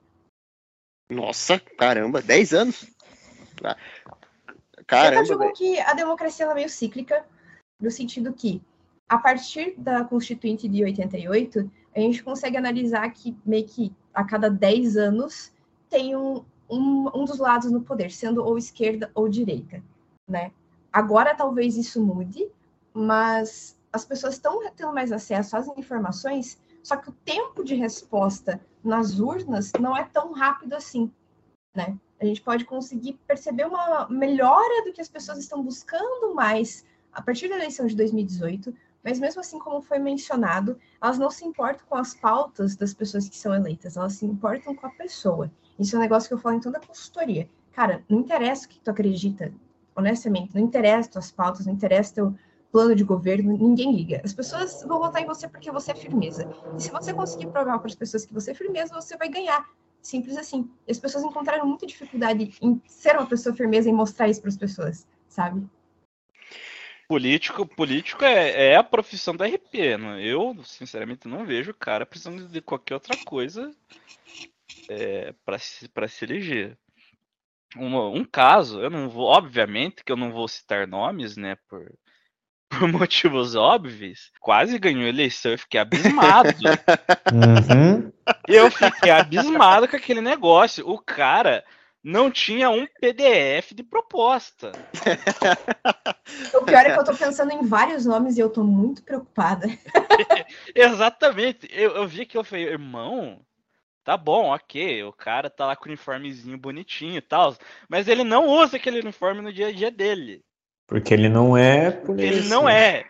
[1.09, 2.96] Nossa, caramba, 10 anos?
[4.87, 5.33] Caramba.
[5.33, 7.25] Eu acho que a democracia ela é meio cíclica,
[7.81, 8.63] no sentido que,
[9.09, 14.51] a partir da Constituinte de 88, a gente consegue analisar que meio que a cada
[14.51, 15.53] 10 anos
[15.89, 19.83] tem um, um, um dos lados no poder, sendo ou esquerda ou direita,
[20.29, 20.53] né?
[20.93, 22.49] Agora talvez isso mude,
[22.93, 28.61] mas as pessoas estão tendo mais acesso às informações, só que o tempo de resposta
[28.83, 31.11] nas urnas não é tão rápido assim,
[31.75, 31.97] né?
[32.21, 37.23] A gente pode conseguir perceber uma melhora do que as pessoas estão buscando mais a
[37.23, 41.87] partir da eleição de 2018, mas mesmo assim, como foi mencionado, elas não se importam
[41.89, 45.51] com as pautas das pessoas que são eleitas, elas se importam com a pessoa.
[45.79, 47.49] Isso é um negócio que eu falo em toda a consultoria.
[47.73, 49.53] Cara, não interessa o que tu acredita,
[49.95, 52.35] honestamente, não interessa tuas pautas, não interessa teu
[52.73, 54.21] plano de governo, ninguém liga.
[54.25, 56.49] As pessoas vão votar em você porque você é firmeza.
[56.77, 59.67] E se você conseguir provar para as pessoas que você é firmeza, você vai ganhar.
[60.07, 60.71] Simples assim.
[60.87, 64.51] E as pessoas encontraram muita dificuldade em ser uma pessoa firmeza e mostrar isso para
[64.51, 65.69] as pessoas, sabe?
[67.09, 69.99] Político, político é, é a profissão da RP.
[69.99, 70.23] Né?
[70.23, 73.73] Eu, sinceramente, não vejo o cara precisando de qualquer outra coisa
[74.89, 76.79] é, para se, se eleger.
[77.77, 81.93] Um, um caso, eu não vou, obviamente que eu não vou citar nomes, né, por,
[82.71, 85.51] por motivos óbvios, quase ganhou a eleição.
[85.51, 86.51] Eu fiquei abismado.
[87.27, 88.13] Uhum.
[88.47, 90.89] Eu fiquei abismado com aquele negócio.
[90.89, 91.65] O cara
[92.03, 94.73] não tinha um PDF de proposta.
[96.55, 99.67] O pior é que eu tô pensando em vários nomes e eu tô muito preocupada.
[100.75, 101.69] Exatamente.
[101.73, 103.41] Eu, eu vi que eu falei, irmão,
[104.05, 107.57] tá bom, ok, o cara tá lá com o uniformezinho bonitinho e tal,
[107.89, 110.45] mas ele não usa aquele uniforme no dia a dia dele.
[110.87, 112.39] Porque ele não é polícia.
[112.39, 113.05] Ele não é.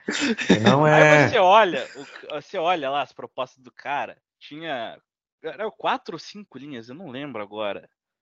[0.48, 1.24] Ele não é.
[1.24, 1.86] Aí você olha,
[2.30, 4.98] você olha lá as propostas do cara, tinha
[5.42, 7.88] era quatro ou cinco linhas, eu não lembro agora.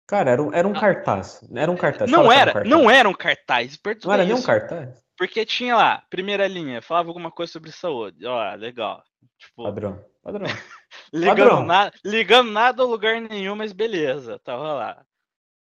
[0.07, 1.41] Cara, era um, era um cartaz.
[1.55, 2.11] Era um cartaz.
[2.11, 2.69] Não era, um cartaz.
[2.69, 3.79] não era um cartaz.
[4.05, 5.03] Não era nem um cartaz?
[5.19, 8.25] Porque tinha lá, primeira linha, falava alguma coisa sobre saúde.
[8.25, 9.03] Ó, legal.
[9.37, 10.47] Tipo, padrão, padrão.
[11.13, 11.67] ligando, padrão.
[11.67, 15.05] Na, ligando nada a lugar nenhum, mas beleza, tava lá.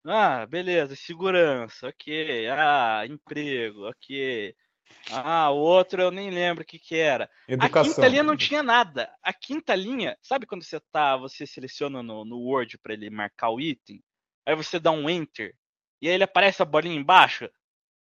[0.05, 2.47] Ah, beleza, segurança, ok.
[2.49, 4.55] Ah, emprego, ok.
[5.11, 7.29] Ah, o outro eu nem lembro o que que era.
[7.47, 7.93] Educação.
[7.93, 9.13] A quinta linha não tinha nada.
[9.23, 13.51] A quinta linha, sabe quando você tá, você seleciona no, no Word para ele marcar
[13.51, 14.03] o item?
[14.47, 15.55] Aí você dá um enter
[16.01, 17.49] e aí ele aparece a bolinha embaixo.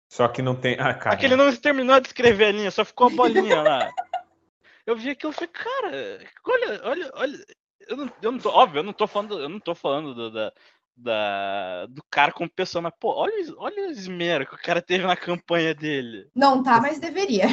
[0.09, 0.75] Só que não tem.
[0.79, 1.15] Ah, cara.
[1.15, 3.93] Aquele não terminou de escrever a linha, só ficou a bolinha lá.
[4.85, 7.47] Eu vi aquilo e falei, cara, olha, olha, olha.
[7.89, 10.31] Eu não, eu não tô, óbvio, eu não tô falando, eu não tô falando do,
[10.31, 10.53] da,
[10.97, 15.07] da, do cara como pessoa, mas, pô, olha, olha o esmero que o cara teve
[15.07, 16.29] na campanha dele.
[16.35, 17.47] Não tá, mas deveria.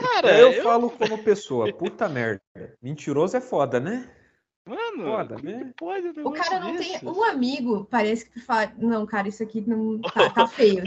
[0.00, 2.42] Cara, eu, eu falo como pessoa, puta merda.
[2.82, 4.08] Mentiroso é foda, né?
[4.66, 5.72] Mano, Foda, como né?
[5.76, 9.62] pode um O cara não tem um amigo, parece que fala, não, cara, isso aqui
[9.66, 10.84] não tá, tá feio.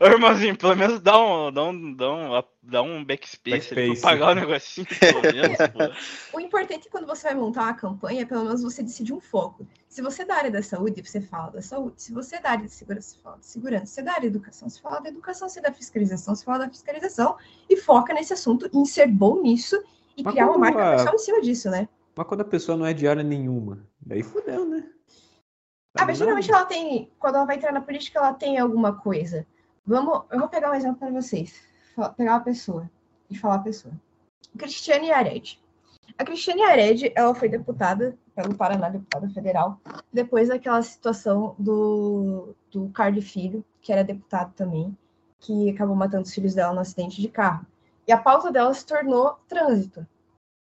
[0.00, 4.00] Ô, irmãozinho, pelo menos dá um, dá um, dá um, dá um backspace, Backspace.
[4.00, 6.38] pra pagar o negocinho, pelo menos, pô.
[6.38, 9.66] O importante é quando você vai montar uma campanha, pelo menos você decide um foco.
[9.86, 12.02] Se você é da área da saúde, você fala da saúde.
[12.02, 13.86] Se você é da área de segurança, você fala da segurança.
[13.86, 15.48] Se é da área da educação, você fala da educação.
[15.48, 17.36] Se é da fiscalização, você fala da fiscalização.
[17.68, 19.76] E foca nesse assunto, em ser bom nisso
[20.16, 21.88] e Mas criar uma marca pessoal em cima disso, né?
[22.20, 24.86] Mas quando a pessoa não é de área nenhuma, daí fudeu, né?
[25.96, 29.46] Ah, mas geralmente ela tem, quando ela vai entrar na política, ela tem alguma coisa.
[29.86, 31.58] Vamos, eu vou pegar um exemplo para vocês.
[32.18, 32.90] Pegar uma pessoa
[33.30, 33.94] e falar a pessoa.
[34.58, 35.58] Cristiane Ared.
[36.18, 39.80] A Cristiane Ared, ela foi deputada pelo Paraná, deputada federal,
[40.12, 44.94] depois daquela situação do, do Carlos Filho, que era deputado também,
[45.38, 47.64] que acabou matando os filhos dela no acidente de carro.
[48.06, 50.06] E a pauta dela se tornou trânsito.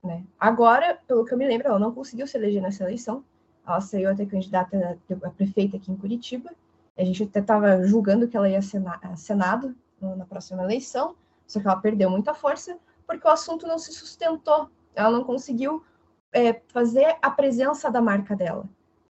[0.04, 0.24] Né?
[0.40, 3.24] Agora, pelo que eu me lembro, ela não conseguiu se eleger nessa eleição,
[3.68, 6.50] ela saiu até candidata a prefeita aqui em Curitiba.
[6.98, 11.60] A gente até estava julgando que ela ia sena- a Senado na próxima eleição, só
[11.60, 14.70] que ela perdeu muita força porque o assunto não se sustentou.
[14.96, 15.84] Ela não conseguiu
[16.32, 18.66] é, fazer a presença da marca dela,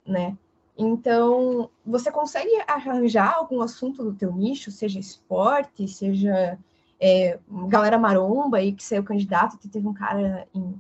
[0.06, 0.38] né?
[0.78, 6.60] Então, você consegue arranjar algum assunto do teu nicho, seja esporte, seja
[7.06, 10.80] é, galera maromba aí que saiu candidato, teve um cara em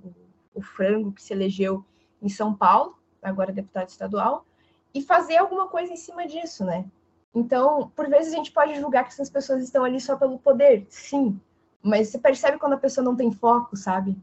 [0.55, 1.85] o frango que se elegeu
[2.21, 4.45] em São Paulo, agora deputado estadual,
[4.93, 6.89] e fazer alguma coisa em cima disso, né?
[7.33, 10.87] Então, por vezes a gente pode julgar que essas pessoas estão ali só pelo poder,
[10.89, 11.39] sim.
[11.83, 14.17] Mas você percebe quando a pessoa não tem foco, sabe?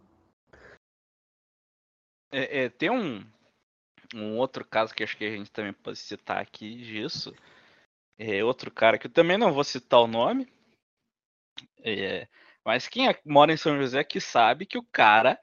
[2.33, 3.23] É, é, tem um,
[4.15, 7.35] um outro caso que acho que a gente também pode citar aqui disso.
[8.19, 10.51] É outro cara que eu também não vou citar o nome.
[11.85, 12.27] É,
[12.65, 15.39] mas quem é- mora em São José que sabe que o cara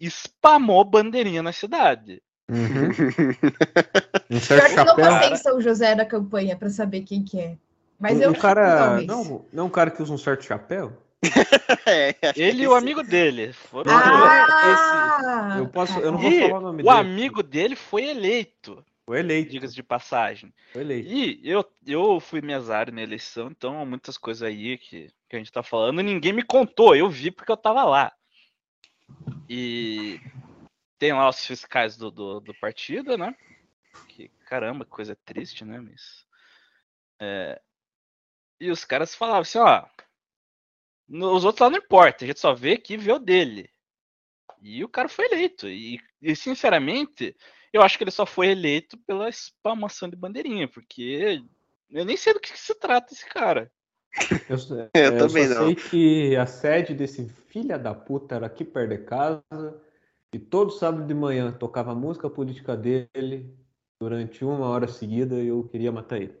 [0.00, 2.22] spamou bandeirinha na cidade.
[2.50, 2.88] Uhum.
[4.30, 7.22] Um Pior certo que eu não passei em São José da campanha pra saber quem
[7.22, 7.56] que é.
[7.98, 9.00] Mas um, eu um cara.
[9.02, 10.92] Não, não um cara que usa um certo chapéu?
[11.86, 13.52] É, Ele e o esse- amigo dele.
[13.52, 14.78] Foram Não, os dois.
[14.80, 15.54] Ah!
[15.58, 15.98] Eu posso.
[16.00, 16.96] Eu não vou E falar o nome o dele.
[16.98, 19.50] amigo dele foi eleito, Foi eleito.
[19.50, 20.52] diga-se de passagem.
[20.72, 21.08] Foi eleito.
[21.10, 25.50] E eu, eu fui mesário na eleição, então muitas coisas aí que, que a gente
[25.50, 28.12] tá falando, ninguém me contou, eu vi porque eu tava lá.
[29.48, 30.20] E
[30.98, 33.34] tem lá os fiscais do, do, do partido, né?
[34.08, 35.80] Que caramba, coisa triste, né?
[35.80, 36.26] Mas.
[37.18, 37.58] é,
[38.60, 39.86] E os caras falavam assim, ó.
[41.08, 43.70] Os outros lá não importa, a gente só vê aqui e vê o dele.
[44.60, 45.66] E o cara foi eleito.
[45.66, 47.34] E, e, sinceramente,
[47.72, 51.42] eu acho que ele só foi eleito pela spamação de bandeirinha, porque
[51.90, 53.72] eu nem sei do que, que se trata esse cara.
[54.48, 54.56] Eu,
[54.94, 55.66] Eu é, também só não.
[55.66, 59.42] sei que a sede desse filha da puta era aqui perto de casa.
[60.34, 63.54] E todo sábado de manhã tocava a música política dele
[64.00, 66.34] durante uma hora seguida e eu queria matar ele.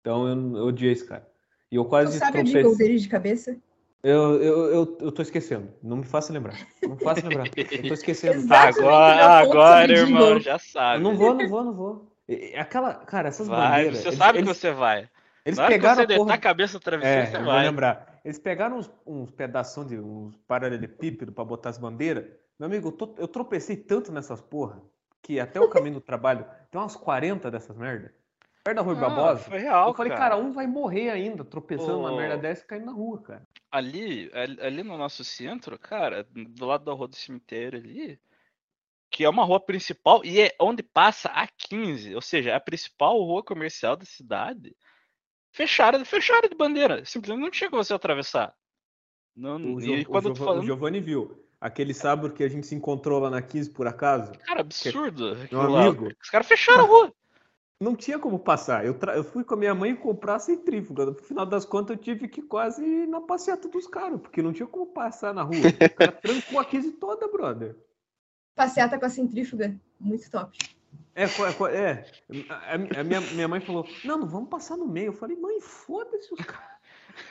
[0.00, 1.26] Então eu, eu odiei esse cara.
[1.72, 2.62] E eu Tu quase sabe o tropecei.
[2.62, 3.56] jingle dele de cabeça?
[4.02, 5.68] Eu, eu, eu, eu tô esquecendo.
[5.82, 6.54] Não me faça lembrar.
[6.82, 7.48] Não me faça lembrar.
[7.56, 8.42] Eu tô esquecendo.
[8.52, 11.02] Agora, meu ponto agora, irmão, já Eu sabe.
[11.02, 12.12] não vou, não vou, não vou.
[12.56, 13.98] Aquela, cara, essas Vai, bandeiras.
[13.98, 15.08] você eles- sabe eles, que você vai.
[15.44, 16.34] Eles Na hora que pegaram você porra.
[16.34, 17.66] a cabeça no travesseiro, É, você vai.
[17.66, 18.20] lembrar.
[18.24, 22.26] Eles pegaram uns, uns pedação de uns paralelepípedos pra botar as bandeiras.
[22.58, 24.80] Meu amigo, eu, tô- eu tropecei tanto nessas porra
[25.22, 28.14] que até o caminho do trabalho tem umas 40 dessas merda.
[28.62, 29.38] Perto da Rui Ah, Barbosa.
[29.44, 32.16] foi real, eu falei, cara, um vai morrer ainda tropeçando Ô.
[32.16, 33.42] merda dessa e caindo na rua, cara.
[33.72, 38.20] ali, ali, ali no nosso centro, cara, do lado da rua do cemitério ali,
[39.10, 42.60] que é uma rua principal e é onde passa a 15, ou seja, é a
[42.60, 44.76] principal rua comercial da cidade,
[45.52, 48.54] fecharam, fecharam de bandeira, simplesmente não tinha como você atravessar.
[49.36, 51.44] Não, O, e o quando o falando, Giovanni viu.
[51.60, 54.32] Aquele sábado que a gente se encontrou lá na 15 por acaso.
[54.46, 55.34] cara, absurdo.
[55.34, 55.82] Meu aquilo lá.
[55.86, 57.12] amigo, Os caras fecharam a rua.
[57.80, 58.84] não tinha como passar.
[58.86, 61.04] Eu, tra- eu fui com a minha mãe comprar centrífuga.
[61.06, 64.52] No final das contas, eu tive que quase ir na passeata dos caras, porque não
[64.54, 65.56] tinha como passar na rua.
[65.58, 67.76] O cara trancou a 15 toda, brother.
[68.54, 69.78] Passeata com a centrífuga.
[69.98, 70.56] Muito top.
[71.22, 72.04] É, co- é.
[72.48, 75.06] A, a minha, minha mãe falou: Não, não vamos passar no meio.
[75.08, 76.70] Eu falei: Mãe, foda-se os caras.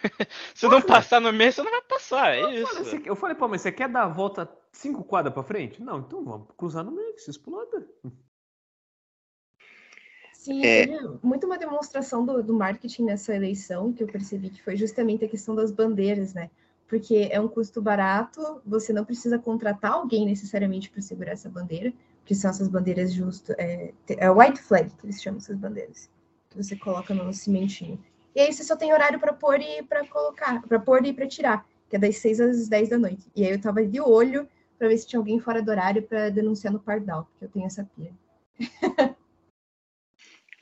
[0.53, 2.83] Se não passar no meio, você não vai passar, é Eu falei, isso.
[2.83, 5.81] "Você quer-" Eu falei pra mãe: Você quer dar a volta cinco quadras pra frente?
[5.81, 7.87] Não, então vamos cruzar no meio, que se exploda.
[10.33, 10.85] Sim, É.
[10.87, 15.25] teve muito uma demonstração do, do marketing nessa eleição, que eu percebi que foi justamente
[15.25, 16.49] a questão das bandeiras, né?
[16.87, 21.93] Porque é um custo barato, você não precisa contratar alguém necessariamente para segurar essa bandeira,
[22.29, 23.55] que são essas bandeiras justo.
[23.57, 26.11] É, é white flag que eles chamam essas bandeiras,
[26.47, 27.99] que você coloca no cimentinho.
[28.35, 31.25] E aí você só tem horário para pôr e para colocar, para pôr e para
[31.25, 33.25] tirar, que é das 6 às 10 da noite.
[33.35, 36.29] E aí eu tava de olho para ver se tinha alguém fora do horário para
[36.29, 38.13] denunciar no Pardal, porque eu tenho essa pia.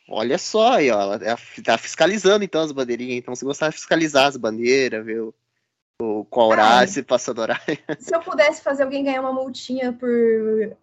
[0.09, 1.01] Olha só aí, ó.
[1.01, 3.17] Ela tá- fiscalizando então as bandeirinhas.
[3.17, 5.33] Então, se gostar de fiscalizar as bandeiras, ver
[6.01, 7.63] o, o qual horário, Ah, se passou do horário.
[7.99, 10.09] se eu pudesse fazer alguém ganhar uma multinha por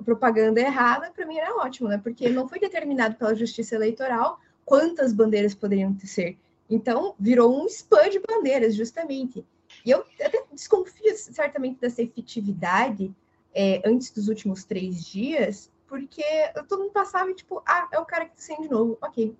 [0.04, 1.98] propaganda errada, para mim era ótimo, né?
[2.02, 6.38] Porque não foi determinado pela Justiça Eleitoral quantas bandeiras poderiam ser.
[6.68, 9.44] Então, virou um spam de bandeiras, justamente.
[9.84, 13.14] E eu até desconfio certamente dessa efetividade
[13.54, 16.24] é, antes dos últimos três dias, porque
[16.68, 18.98] todo mundo passava e, tipo, ah, é o cara que tá saindo de novo.
[19.02, 19.36] Ok,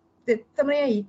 [0.55, 1.07] também aí,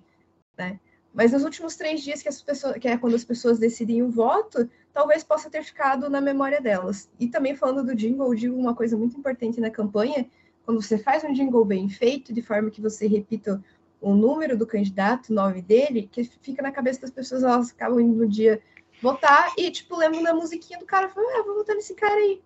[0.58, 0.80] né?
[1.16, 4.10] Mas nos últimos três dias, que, as pessoas, que é quando as pessoas decidem o
[4.10, 7.10] voto, talvez possa ter ficado na memória delas.
[7.18, 10.30] E também falando do jingle, eu digo uma coisa muito importante na campanha,
[10.66, 13.64] quando você faz um jingle bem feito, de forma que você repita
[14.02, 18.02] o número do candidato, o nome dele, que fica na cabeça das pessoas, elas acabam
[18.02, 18.62] indo no dia
[19.02, 22.42] votar e, tipo, lembram da musiquinha do cara, falam, ah, vou votar nesse cara aí.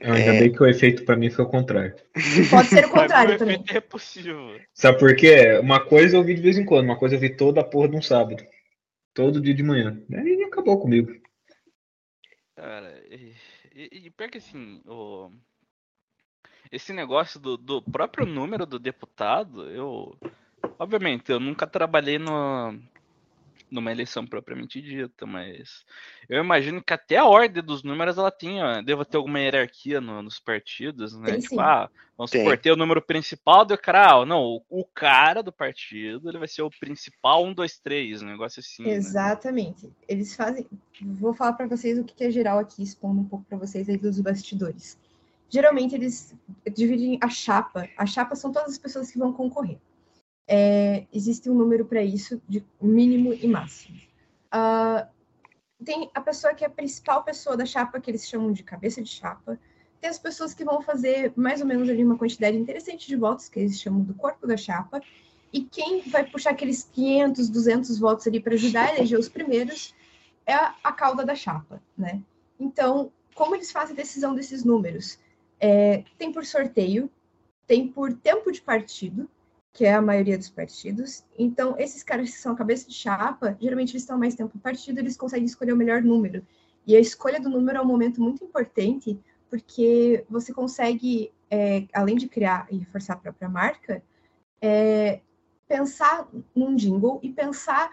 [0.00, 1.94] Eu ainda bem que o efeito pra mim foi o contrário.
[2.48, 3.56] Pode ser o contrário o também.
[3.56, 4.58] efeito é possível.
[4.72, 5.58] Sabe por quê?
[5.58, 7.88] Uma coisa eu vi de vez em quando, uma coisa eu vi toda a porra
[7.88, 8.42] de um sábado.
[9.12, 10.02] Todo dia de manhã.
[10.12, 11.12] Aí acabou comigo.
[12.56, 13.34] Cara, e,
[13.74, 15.30] e, e pior que assim, o,
[16.72, 20.16] esse negócio do, do próprio número do deputado, eu.
[20.78, 22.78] Obviamente, eu nunca trabalhei no,
[23.70, 25.84] numa eleição propriamente dita, mas
[26.28, 30.22] eu imagino que até a ordem dos números ela tinha, deva ter alguma hierarquia no-
[30.22, 31.32] nos partidos, né?
[31.32, 31.60] Tem tipo, sim.
[31.60, 35.52] ah, vamos supor, ter o número principal do cara, ah, não, o, o cara do
[35.52, 38.82] partido, ele vai ser o principal 1, 2, 3, um negócio assim.
[38.82, 38.90] né?
[38.92, 39.90] Exatamente.
[40.08, 40.66] Eles fazem.
[41.00, 43.88] Vou falar para vocês o que que é geral aqui, expondo um pouco para vocês
[43.88, 44.98] aí dos bastidores.
[45.48, 46.34] Geralmente eles
[46.72, 47.88] dividem a chapa.
[47.96, 49.78] A chapa são todas as pessoas que vão concorrer.
[50.52, 53.96] É, existe um número para isso, de mínimo e máximo.
[54.50, 55.06] Ah,
[55.84, 59.00] tem a pessoa que é a principal pessoa da chapa, que eles chamam de cabeça
[59.00, 59.56] de chapa.
[60.00, 63.48] Tem as pessoas que vão fazer mais ou menos ali uma quantidade interessante de votos,
[63.48, 65.00] que eles chamam do corpo da chapa.
[65.52, 69.94] E quem vai puxar aqueles 500, 200 votos ali para ajudar a eleger os primeiros
[70.46, 72.20] é a, a cauda da chapa, né?
[72.58, 75.16] Então, como eles fazem decisão desses números?
[75.60, 77.08] É, tem por sorteio,
[77.68, 79.28] tem por tempo de partido,
[79.72, 81.24] que é a maioria dos partidos.
[81.38, 84.98] Então, esses caras que são cabeça de chapa, geralmente eles estão mais tempo no partido,
[84.98, 86.44] eles conseguem escolher o melhor número.
[86.86, 89.18] E a escolha do número é um momento muito importante,
[89.48, 94.02] porque você consegue, é, além de criar e reforçar a própria marca,
[94.60, 95.20] é,
[95.68, 97.90] pensar num jingle e pensar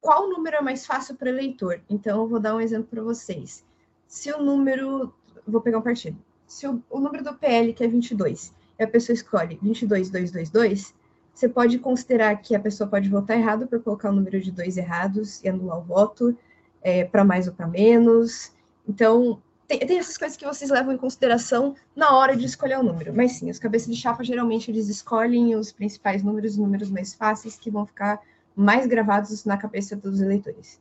[0.00, 1.80] qual número é mais fácil para o eleitor.
[1.88, 3.64] Então, eu vou dar um exemplo para vocês.
[4.06, 5.14] Se o número.
[5.46, 6.18] Vou pegar um partido.
[6.46, 10.94] Se o, o número do PL, que é 22, e a pessoa escolhe 22222,
[11.34, 14.78] você pode considerar que a pessoa pode votar errado por colocar o número de dois
[14.78, 16.36] errados e anular o voto,
[16.82, 18.52] é, para mais ou para menos.
[18.88, 22.82] Então, tem, tem essas coisas que vocês levam em consideração na hora de escolher o
[22.82, 23.14] número.
[23.14, 27.14] Mas sim, os cabeças de chapa geralmente eles escolhem os principais números, os números mais
[27.14, 28.18] fáceis que vão ficar
[28.56, 30.80] mais gravados na cabeça dos eleitores.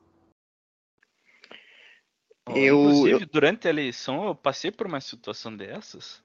[2.55, 6.23] Eu- Inclusive, durante a eleição, eu passei por uma situação dessas.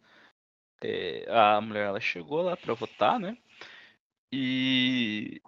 [0.84, 3.38] É, a mulher ela chegou lá para votar, né?
[4.32, 5.40] E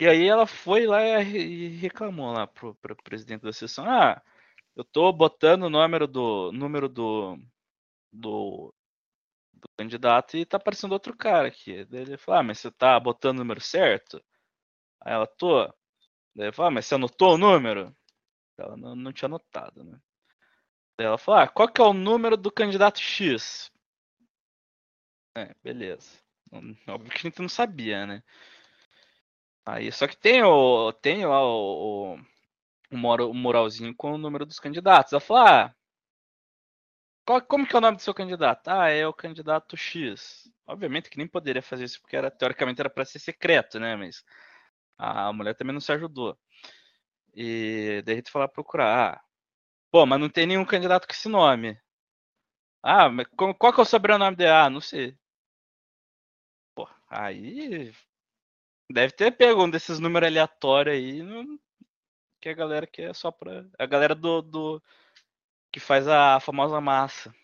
[0.00, 3.84] e aí ela foi lá e reclamou lá pro, pro presidente da sessão.
[3.88, 4.22] Ah,
[4.76, 7.38] eu tô botando o número do número do
[8.12, 8.74] do,
[9.54, 11.84] do candidato e tá aparecendo outro cara aqui.
[11.86, 14.22] Daí ele falou: Ah, mas você tá botando o número certo?
[15.00, 15.66] Aí ela tô.
[16.34, 17.94] Daí ele falou: ah, mas você anotou o número?
[18.58, 19.98] Ela não, não tinha anotado, né?
[20.98, 23.72] Daí ela falou: ah, qual que é o número do candidato X?
[25.38, 26.18] É, beleza.
[26.88, 28.22] Óbvio que a gente não sabia, né?
[29.64, 32.18] Aí, só que tem o, tem lá o, o,
[32.92, 35.12] o mora- o muralzinho com o número dos candidatos.
[35.12, 35.74] Ela falou: ah,
[37.24, 38.68] qual, como que é o nome do seu candidato?
[38.68, 40.50] Ah, é o candidato X.
[40.66, 43.96] Obviamente que nem poderia fazer isso, porque era, teoricamente era para ser secreto, né?
[43.96, 44.24] Mas
[44.98, 46.38] a mulher também não se ajudou.
[47.34, 49.14] E daí a gente foi procurar.
[49.16, 49.22] Ah,
[49.92, 51.78] pô, mas não tem nenhum candidato com esse nome.
[52.82, 54.50] Ah, mas qual que é o sobrenome dele?
[54.50, 55.16] Ah, não sei.
[57.08, 57.92] Aí
[58.90, 61.22] deve ter pego um desses números aleatórios aí,
[62.40, 63.66] que a galera que é só pra.
[63.78, 64.82] A galera do, do
[65.72, 67.34] que faz a famosa massa.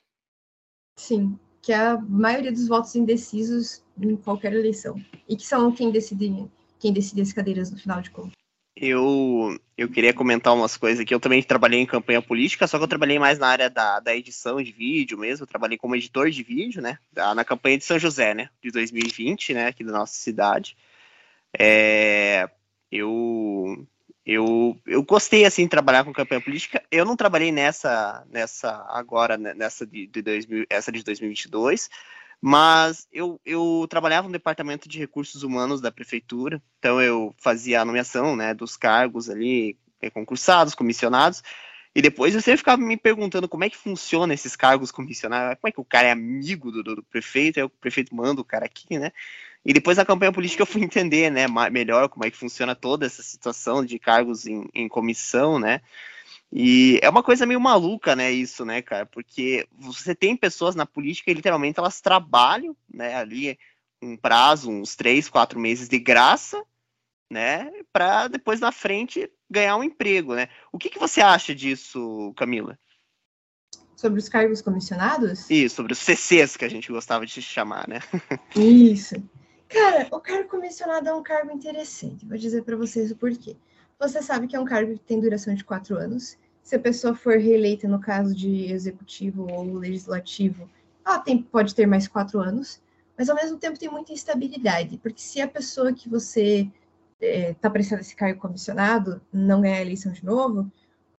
[0.99, 4.97] Sim, que é a maioria dos votos indecisos em qualquer eleição.
[5.29, 6.49] E que são quem decide,
[6.79, 8.44] quem decide as cadeiras no final de contas.
[8.77, 11.15] Eu, eu queria comentar umas coisas aqui.
[11.15, 14.15] Eu também trabalhei em campanha política, só que eu trabalhei mais na área da, da
[14.15, 15.45] edição de vídeo mesmo.
[15.45, 16.99] Eu trabalhei como editor de vídeo, né?
[17.35, 18.51] na campanha de São José, né?
[18.63, 19.69] De 2020, né?
[19.69, 20.77] Aqui da nossa cidade.
[21.57, 22.49] É,
[22.91, 23.87] eu,
[24.27, 26.83] eu, eu gostei, assim, de trabalhar com campanha política.
[26.91, 31.89] Eu não trabalhei nessa, nessa agora, né, nessa de, de 2000, essa de 2022.
[32.41, 37.85] Mas eu, eu trabalhava no departamento de recursos humanos da prefeitura, então eu fazia a
[37.85, 41.43] nomeação né, dos cargos ali, eh, concursados, comissionados,
[41.95, 45.69] e depois eu sempre ficava me perguntando como é que funciona esses cargos comissionados, como
[45.69, 48.45] é que o cara é amigo do, do, do prefeito, aí o prefeito manda o
[48.45, 49.13] cara aqui, né?
[49.65, 53.07] E depois da campanha política eu fui entender, né, melhor como é que funciona toda
[53.07, 55.81] essa situação de cargos em, em comissão, né?
[56.53, 59.05] E é uma coisa meio maluca, né, isso, né, cara?
[59.07, 63.59] Porque você tem pessoas na política que literalmente elas trabalham, né, ali
[64.01, 66.63] um prazo, uns três, quatro meses de graça,
[67.31, 70.49] né, para depois na frente ganhar um emprego, né?
[70.71, 72.79] O que, que você acha disso, Camila?
[73.97, 75.49] Sobre os cargos comissionados?
[75.51, 78.01] E sobre os CCs que a gente gostava de chamar, né?
[78.55, 79.15] Isso.
[79.69, 82.27] Cara, o cargo comissionado é um cargo interessante.
[82.27, 83.57] Vou dizer para vocês o porquê.
[83.99, 86.37] Você sabe que é um cargo que tem duração de quatro anos.
[86.63, 90.69] Se a pessoa for reeleita no caso de executivo ou legislativo,
[91.05, 92.81] ela tem, pode ter mais quatro anos.
[93.17, 96.69] Mas ao mesmo tempo tem muita instabilidade, porque se a pessoa que você
[97.21, 100.71] está prestando esse cargo comissionado não ganhar a eleição de novo,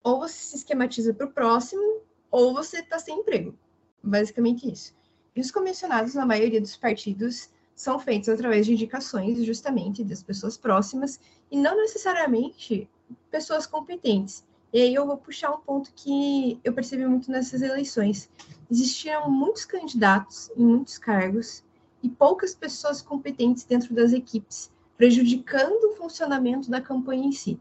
[0.03, 2.01] ou você se esquematiza para o próximo,
[2.31, 3.55] ou você está sem emprego.
[4.03, 4.95] Basicamente isso.
[5.35, 10.57] E os comissionados, na maioria dos partidos, são feitos através de indicações, justamente, das pessoas
[10.57, 11.19] próximas,
[11.51, 12.89] e não necessariamente
[13.31, 14.45] pessoas competentes.
[14.73, 18.29] E aí eu vou puxar um ponto que eu percebi muito nessas eleições.
[18.71, 21.63] Existiram muitos candidatos em muitos cargos
[22.03, 27.59] e poucas pessoas competentes dentro das equipes, prejudicando o funcionamento da campanha em si.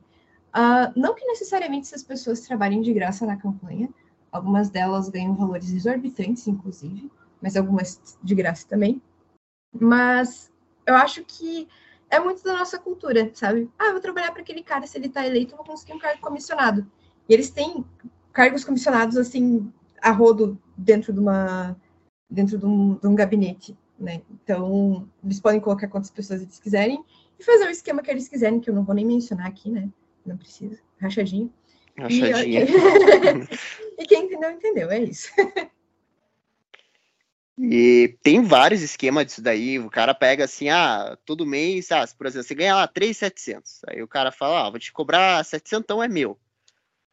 [0.54, 3.90] Uh, não que necessariamente essas pessoas trabalhem de graça na campanha,
[4.32, 7.12] algumas delas ganham valores exorbitantes, inclusive,
[7.42, 9.02] mas algumas de graça também.
[9.74, 10.52] Mas
[10.86, 11.68] eu acho que
[12.10, 13.70] é muito da nossa cultura, sabe?
[13.78, 16.00] Ah, eu vou trabalhar para aquele cara, se ele está eleito, eu vou conseguir um
[16.00, 16.86] cargo comissionado.
[17.28, 17.84] E eles têm
[18.32, 19.72] cargos comissionados, assim,
[20.02, 21.76] a rodo dentro de uma
[22.30, 24.22] dentro de um, de um gabinete, né?
[24.32, 27.04] Então, eles podem colocar quantas pessoas eles quiserem
[27.40, 29.88] e fazer o esquema que eles quiserem, que eu não vou nem mencionar aqui, né?
[30.26, 30.80] Não precisa.
[31.00, 31.54] Rachadinho.
[31.98, 32.64] Rachadinha.
[32.64, 32.66] E,
[34.02, 34.90] e quem entendeu, entendeu.
[34.90, 35.30] É isso.
[37.58, 39.80] E tem vários esquemas disso daí.
[39.80, 43.82] O cara pega assim, ah, todo mês, ah, por exemplo, você ganha lá 3,700.
[43.88, 46.40] Aí o cara fala, ah, vou te cobrar 700, então é meu.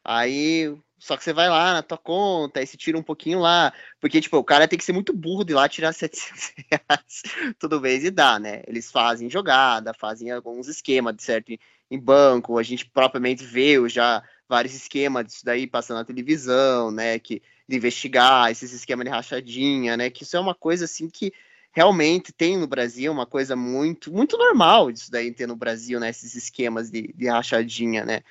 [0.03, 3.73] Aí, só que você vai lá na tua conta, aí você tira um pouquinho lá.
[3.99, 7.23] Porque, tipo, o cara tem que ser muito burro de ir lá tirar 700 reais
[7.59, 8.63] todo mês e dá, né?
[8.67, 11.51] Eles fazem jogada, fazem alguns esquemas, de certo?
[11.89, 17.19] Em banco, a gente propriamente vê já vários esquemas disso daí passando na televisão, né?
[17.19, 17.41] Que
[17.71, 20.09] de investigar esses esquemas de rachadinha, né?
[20.09, 21.33] Que isso é uma coisa assim que
[21.71, 26.09] realmente tem no Brasil, uma coisa muito, muito normal isso daí ter no Brasil, né?
[26.09, 28.21] Esses esquemas de, de rachadinha, né?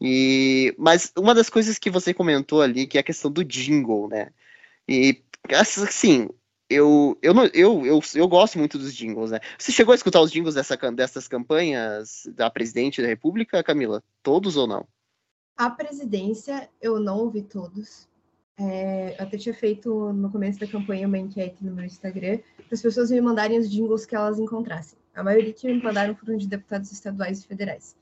[0.00, 4.08] E, mas uma das coisas que você comentou ali, que é a questão do jingle,
[4.08, 4.30] né?
[4.88, 6.28] E assim,
[6.70, 9.40] eu, eu, eu, eu, eu gosto muito dos jingles, né?
[9.58, 14.02] Você chegou a escutar os jingles dessa, dessas campanhas da presidente da República, Camila?
[14.22, 14.86] Todos ou não?
[15.56, 18.08] A presidência, eu não ouvi todos.
[18.56, 22.82] É, até tinha feito no começo da campanha uma enquete no meu Instagram para as
[22.82, 24.98] pessoas me mandarem os jingles que elas encontrassem.
[25.14, 27.96] A maioria que me mandaram foram de deputados estaduais e federais.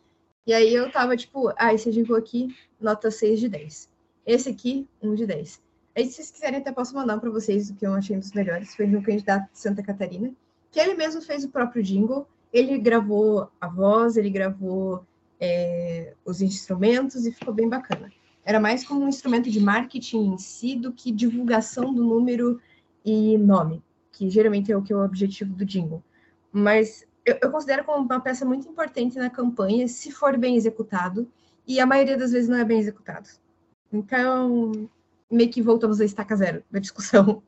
[0.46, 3.88] E aí eu tava tipo, ah, esse jingle aqui, nota 6 de 10.
[4.26, 5.62] Esse aqui, 1 de 10.
[5.94, 8.32] Aí, se vocês quiserem, até posso mandar para vocês o que eu achei um dos
[8.32, 8.74] melhores.
[8.74, 10.32] Foi no candidato de Santa Catarina,
[10.70, 12.26] que ele mesmo fez o próprio jingle.
[12.52, 15.04] Ele gravou a voz, ele gravou
[15.38, 18.10] é, os instrumentos e ficou bem bacana.
[18.44, 22.60] Era mais como um instrumento de marketing em si do que divulgação do número
[23.04, 26.02] e nome, que geralmente é o que é o objetivo do jingle.
[26.50, 31.28] Mas eu, eu considero como uma peça muito importante na campanha, se for bem executado,
[31.66, 33.28] e a maioria das vezes não é bem executado.
[33.92, 34.88] Então,
[35.30, 37.42] meio que voltamos a estaca zero da discussão.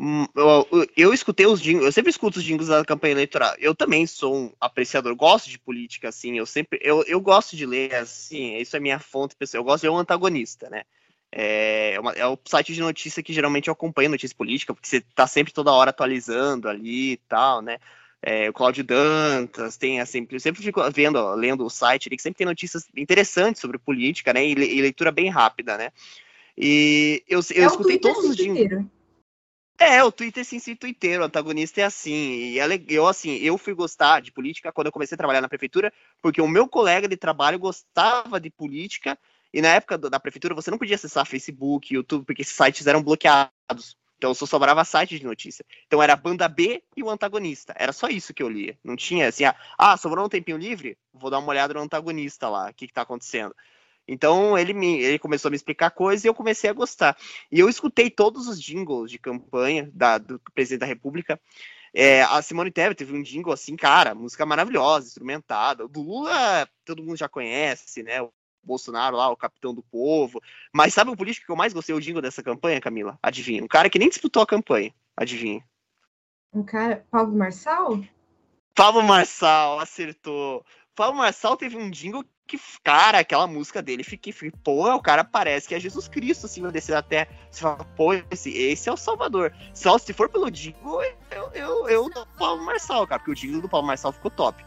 [0.00, 3.52] Hum, eu, eu, escutei os jingles, eu sempre escuto os jingles da campanha eleitoral.
[3.58, 7.66] Eu também sou um apreciador, gosto de política, assim, eu sempre, eu, eu gosto de
[7.66, 10.84] ler, assim, isso é minha fonte pessoal, eu gosto de ler um antagonista, né?
[11.32, 14.86] É, é, uma, é, o site de notícia que geralmente eu acompanho notícia política, porque
[14.88, 17.78] você tá sempre toda hora atualizando ali e tal, né?
[18.22, 22.16] É, o Cláudio Dantas, tem assim, eu sempre fico vendo, ó, lendo o site ali,
[22.16, 24.46] que sempre tem notícias interessantes sobre política, né?
[24.46, 25.90] E, e leitura bem rápida, né?
[26.56, 28.86] E eu, eu é escutei todos os jingles.
[29.80, 32.10] É, o Twitter sim, sim, Twitter, o antagonista é assim.
[32.10, 35.48] E é eu, assim, eu fui gostar de política quando eu comecei a trabalhar na
[35.48, 39.16] prefeitura, porque o meu colega de trabalho gostava de política,
[39.52, 43.02] e na época da prefeitura você não podia acessar Facebook, YouTube, porque esses sites eram
[43.02, 43.96] bloqueados.
[44.16, 45.64] Então só sobrava site de notícia.
[45.86, 47.72] Então era a banda B e o antagonista.
[47.78, 48.76] Era só isso que eu lia.
[48.82, 50.98] Não tinha assim, ah, ah sobrou um tempinho livre?
[51.14, 53.54] Vou dar uma olhada no antagonista lá, o que, que tá acontecendo.
[54.08, 57.16] Então ele me ele começou a me explicar coisas e eu comecei a gostar.
[57.52, 61.38] E eu escutei todos os jingles de campanha da, do presidente da República.
[61.94, 65.84] É, a Simone Tebet teve um jingle assim, cara, música maravilhosa, instrumentada.
[65.84, 68.22] O do Lula todo mundo já conhece, né?
[68.22, 68.30] O
[68.62, 70.40] Bolsonaro lá, o capitão do povo.
[70.72, 73.18] Mas sabe o político que eu mais gostei o jingle dessa campanha, Camila?
[73.22, 73.62] Adivinha?
[73.62, 74.92] Um cara que nem disputou a campanha.
[75.16, 75.62] Adivinha?
[76.52, 77.04] Um cara.
[77.10, 78.00] Pablo Marçal?
[78.74, 80.64] Pablo Marçal, acertou.
[80.98, 85.22] Pablo Marçal teve um jingle que, cara, aquela música dele, fiquei, fiquei pô, o cara
[85.22, 87.28] parece que é Jesus Cristo, assim, vai descer até.
[87.48, 89.54] Você fala, pô, esse, esse é o Salvador.
[89.72, 93.62] Só se for pelo jingle, eu, eu, eu dou Paulo Marçal, cara, porque o jingle
[93.62, 94.64] do Paulo Marçal ficou top.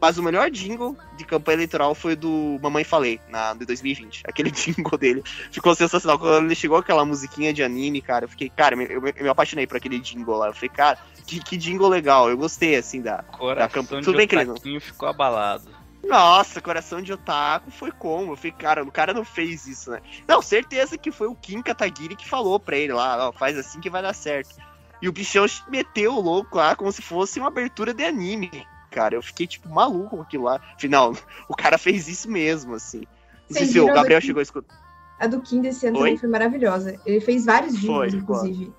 [0.00, 4.22] Mas o melhor jingle de campanha eleitoral foi do Mamãe Falei, na, de 2020.
[4.26, 6.18] Aquele jingle dele ficou sensacional.
[6.18, 9.66] Quando ele chegou aquela musiquinha de anime, cara, eu fiquei, cara, eu, eu me apaixonei
[9.66, 10.48] por aquele jingle lá.
[10.48, 12.30] Eu falei, cara, que, que jingle legal.
[12.30, 13.24] Eu gostei, assim, da,
[13.56, 14.02] da campanha.
[14.02, 14.80] Tudo bem que ele não...
[14.80, 15.78] ficou abalado.
[16.02, 18.32] Nossa, coração de otaku foi como?
[18.32, 20.00] Eu falei, cara, o cara não fez isso, né?
[20.26, 23.80] Não, certeza que foi o Kim Kataguiri que falou pra ele lá, ó, faz assim
[23.80, 24.54] que vai dar certo.
[25.02, 28.50] E o bichão meteu o louco lá como se fosse uma abertura de anime,
[28.90, 29.14] cara.
[29.14, 30.60] Eu fiquei, tipo, maluco com aquilo lá.
[30.74, 31.14] Afinal,
[31.48, 33.02] o cara fez isso mesmo, assim.
[33.48, 34.76] Não sei se o Gabriel chegou a escutar.
[35.18, 37.00] A do Kim desse ano foi maravilhosa.
[37.04, 38.72] Ele fez vários jingles, inclusive.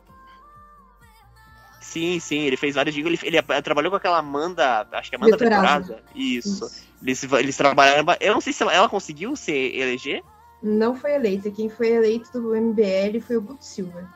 [1.82, 3.24] Sim, sim, ele fez vários jingles.
[3.24, 5.88] Ele, ele trabalhou com aquela Amanda, acho que é Amanda Vettorazzo.
[5.94, 6.10] Vettorazzo.
[6.16, 6.86] Isso.
[7.02, 8.04] Eles, eles trabalharam.
[8.04, 10.24] ba- Eu não sei se ela, ela conseguiu se eleger.
[10.62, 11.50] Não foi eleita.
[11.50, 14.08] Quem foi eleito do MBL foi o Guto Silva.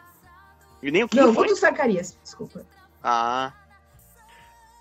[0.81, 1.47] E nem o que Não, foi.
[1.47, 2.65] Guto Zacarias, desculpa.
[3.01, 3.51] Ah.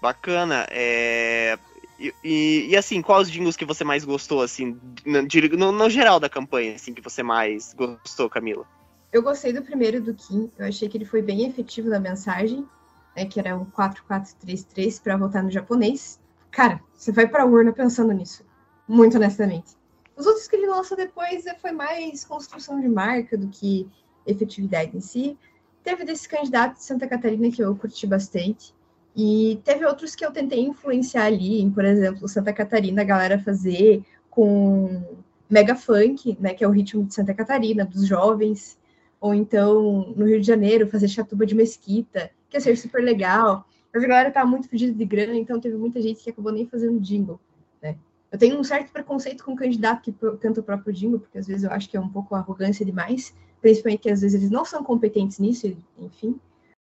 [0.02, 0.66] Bacana.
[0.68, 1.56] É.
[1.96, 4.76] E, e, e, assim, quais os jingles que você mais gostou, assim,
[5.06, 8.66] no, no geral da campanha, assim, que você mais gostou, Camila?
[9.12, 10.50] Eu gostei do primeiro do Kim.
[10.58, 12.66] Eu achei que ele foi bem efetivo na mensagem,
[13.14, 16.18] né, que era o 4433 para votar no japonês.
[16.50, 18.44] Cara, você vai pra urna pensando nisso.
[18.88, 19.76] Muito honestamente.
[20.16, 23.88] Os outros que ele lançou depois eh, foi mais construção de marca do que
[24.26, 25.38] efetividade em si.
[25.84, 28.74] Teve desse candidato de Santa Catarina que eu curti bastante.
[29.14, 33.38] E teve outros que eu tentei influenciar ali, em, por exemplo, Santa Catarina, a galera
[33.38, 35.02] fazer com
[35.48, 38.78] mega funk, né, que é o ritmo de Santa Catarina, dos jovens,
[39.20, 43.66] ou então no Rio de Janeiro fazer chatuba de mesquita, que ia ser super legal.
[43.92, 46.66] Mas a galera tá muito fedida de grana, então teve muita gente que acabou nem
[46.66, 47.38] fazendo jingle,
[47.82, 47.96] né?
[48.30, 51.46] Eu tenho um certo preconceito com o candidato que canta o próprio jingle, porque às
[51.46, 54.64] vezes eu acho que é um pouco arrogância demais, principalmente que às vezes eles não
[54.64, 56.40] são competentes nisso, enfim.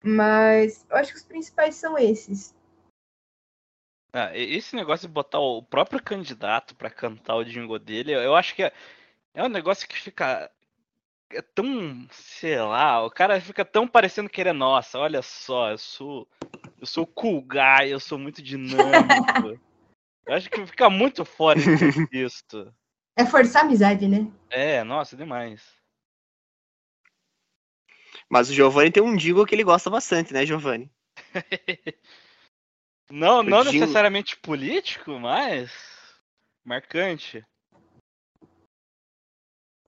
[0.02, 2.54] Mas eu acho que os principais são esses.
[4.12, 8.54] Ah, esse negócio de botar o próprio candidato pra cantar o jingle dele, eu acho
[8.54, 8.72] que é,
[9.34, 10.50] é um negócio que fica
[11.30, 15.70] é tão, sei lá, o cara fica tão parecendo que ele é nossa, olha só,
[15.70, 16.28] eu sou
[16.80, 19.58] eu sou cool guy, eu sou muito dinâmico.
[20.26, 21.66] Eu acho que fica muito fora de
[22.06, 22.72] contexto.
[23.16, 24.30] É forçar a amizade, né?
[24.50, 25.75] É, nossa, demais.
[28.30, 30.90] Mas o Giovanni tem um jingle que ele gosta bastante, né, Giovanni?
[33.08, 35.70] Não, não necessariamente político, mas
[36.64, 37.46] marcante.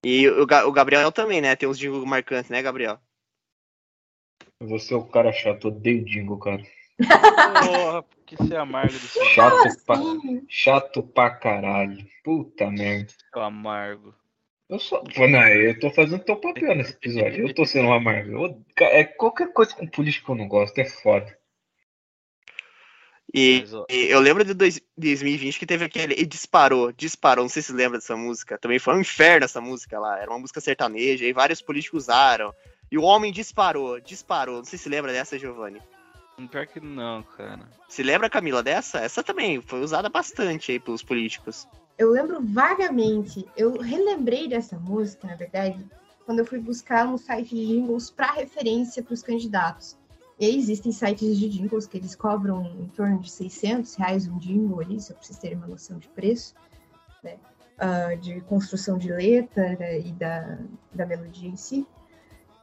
[0.05, 1.53] E o, o Gabriel também, né?
[1.53, 2.97] Tem uns jingles marcantes, né, Gabriel?
[4.61, 6.63] Você é o cara chato, odeio jingle, cara.
[7.61, 10.45] Porra, por que você é amargo desse Chato pra, Sim.
[10.47, 11.97] chato pra caralho.
[12.23, 13.11] Puta merda.
[13.33, 14.15] seu amargo?
[14.69, 15.03] Eu sou.
[15.03, 17.47] Pô, Não, eu tô fazendo teu papel nesse episódio.
[17.47, 18.31] Eu tô sendo um amargo.
[18.31, 21.35] Eu- é, qualquer coisa com político que eu não gosto é foda.
[23.33, 26.13] E, e eu lembro de dois- 2020 que teve aquele.
[26.15, 27.43] E disparou, disparou.
[27.43, 28.57] Não sei se lembra dessa música.
[28.57, 30.19] Também foi um inferno essa música lá.
[30.19, 32.53] Era uma música sertaneja e vários políticos usaram.
[32.91, 34.57] E o homem disparou, disparou.
[34.57, 35.79] Não sei se lembra dessa, Giovanni.
[36.51, 37.69] pior que não, cara.
[37.87, 38.99] Se lembra, Camila, dessa?
[38.99, 41.67] Essa também foi usada bastante aí pelos políticos.
[41.99, 45.85] Eu lembro vagamente, eu relembrei dessa música, na verdade,
[46.25, 49.97] quando eu fui buscar um site de jingles para referência para os candidatos.
[50.39, 54.79] E existem sites de jingles que eles cobram em torno de 600 reais um jingle
[54.79, 56.55] ali, só para vocês terem uma noção de preço,
[57.21, 57.35] né?
[57.77, 60.57] Ah, de construção de letra né, e da,
[60.93, 61.85] da melodia em si,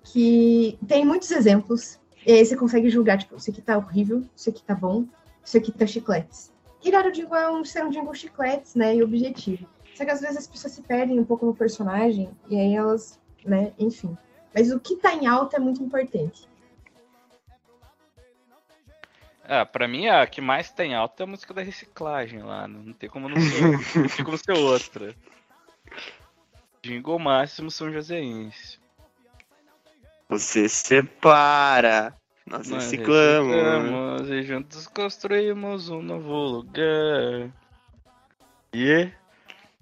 [0.03, 4.49] que tem muitos exemplos, e aí você consegue julgar, tipo, isso aqui tá horrível, isso
[4.49, 5.05] aqui tá bom,
[5.45, 6.56] isso aqui tá chicletes.
[6.87, 8.95] Irado Jingle é um ser um jingle chicletes, né?
[8.95, 9.69] E objetivo.
[9.95, 13.19] Só que às vezes as pessoas se perdem um pouco no personagem e aí elas,
[13.45, 14.17] né, enfim.
[14.55, 16.49] Mas o que tá em alta é muito importante.
[19.49, 22.69] Ah, pra mim a que mais tem alta é a música da reciclagem lá.
[22.69, 25.15] Não tem como não ser, não tem como ser outra.
[26.83, 28.79] Jingle máximo São Joséense.
[30.29, 32.15] Você separa.
[32.47, 33.53] Nós Nós reciclamos.
[33.55, 37.51] reciclamos e juntos construímos um novo lugar.
[38.73, 39.11] E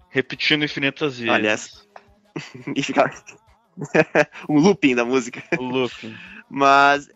[0.09, 1.45] repetindo infinitas vezes.
[1.45, 1.85] Essa.
[2.75, 3.12] E fica.
[4.49, 5.43] um looping da música.
[5.59, 6.17] O looping.
[6.49, 7.09] Mas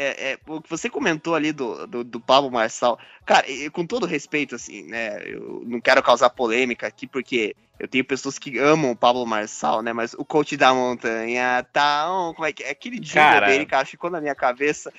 [0.00, 3.86] é, é, o que você comentou ali do, do, do Pablo Marçal, cara, e- com
[3.86, 5.22] todo respeito, assim, né?
[5.26, 9.82] Eu não quero causar polêmica aqui, porque eu tenho pessoas que amam o Pablo Marçal,
[9.82, 9.92] né?
[9.92, 12.10] Mas o coach da montanha tá.
[12.10, 12.70] on, Como é que é?
[12.70, 13.46] Aquele jingle Cara.
[13.46, 14.92] dele, cara, ficou na minha cabeça.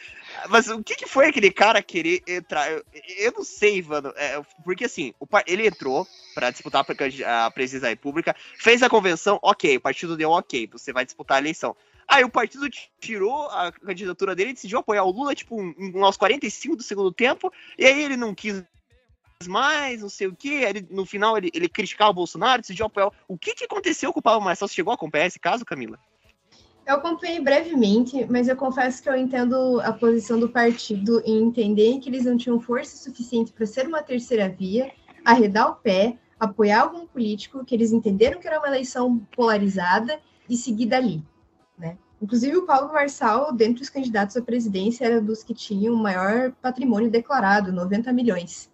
[0.49, 2.71] Mas o que, que foi aquele cara querer entrar?
[2.71, 2.83] Eu,
[3.17, 4.13] eu não sei, mano.
[4.15, 9.39] é, porque assim, o, ele entrou pra disputar a presidência da República, fez a convenção,
[9.41, 11.75] ok, o partido deu ok, você vai disputar a eleição.
[12.12, 12.68] Aí o partido
[12.99, 17.09] tirou a candidatura dele e decidiu apoiar o Lula, tipo, um- aos 45 do segundo
[17.09, 17.49] tempo,
[17.80, 18.66] e aí ele não quis
[19.47, 23.12] mais, não sei o que, no final ele, ele criticava o Bolsonaro, decidiu apoiar.
[23.30, 24.68] o- que que aconteceu com o Paulo Marcelo?
[24.68, 25.97] Você chegou a acompanhar esse caso, Camila?
[26.86, 31.97] Eu acompanhei brevemente, mas eu confesso que eu entendo a posição do partido em entender
[31.99, 34.91] que eles não tinham força suficiente para ser uma terceira via,
[35.24, 40.57] arredar o pé, apoiar algum político, que eles entenderam que era uma eleição polarizada e
[40.57, 41.24] seguir dali.
[41.82, 41.97] Né?
[42.21, 46.51] Inclusive, o Paulo Marçal, dentre os candidatos à presidência, era dos que tinham o maior
[46.61, 48.69] patrimônio declarado, 90 milhões.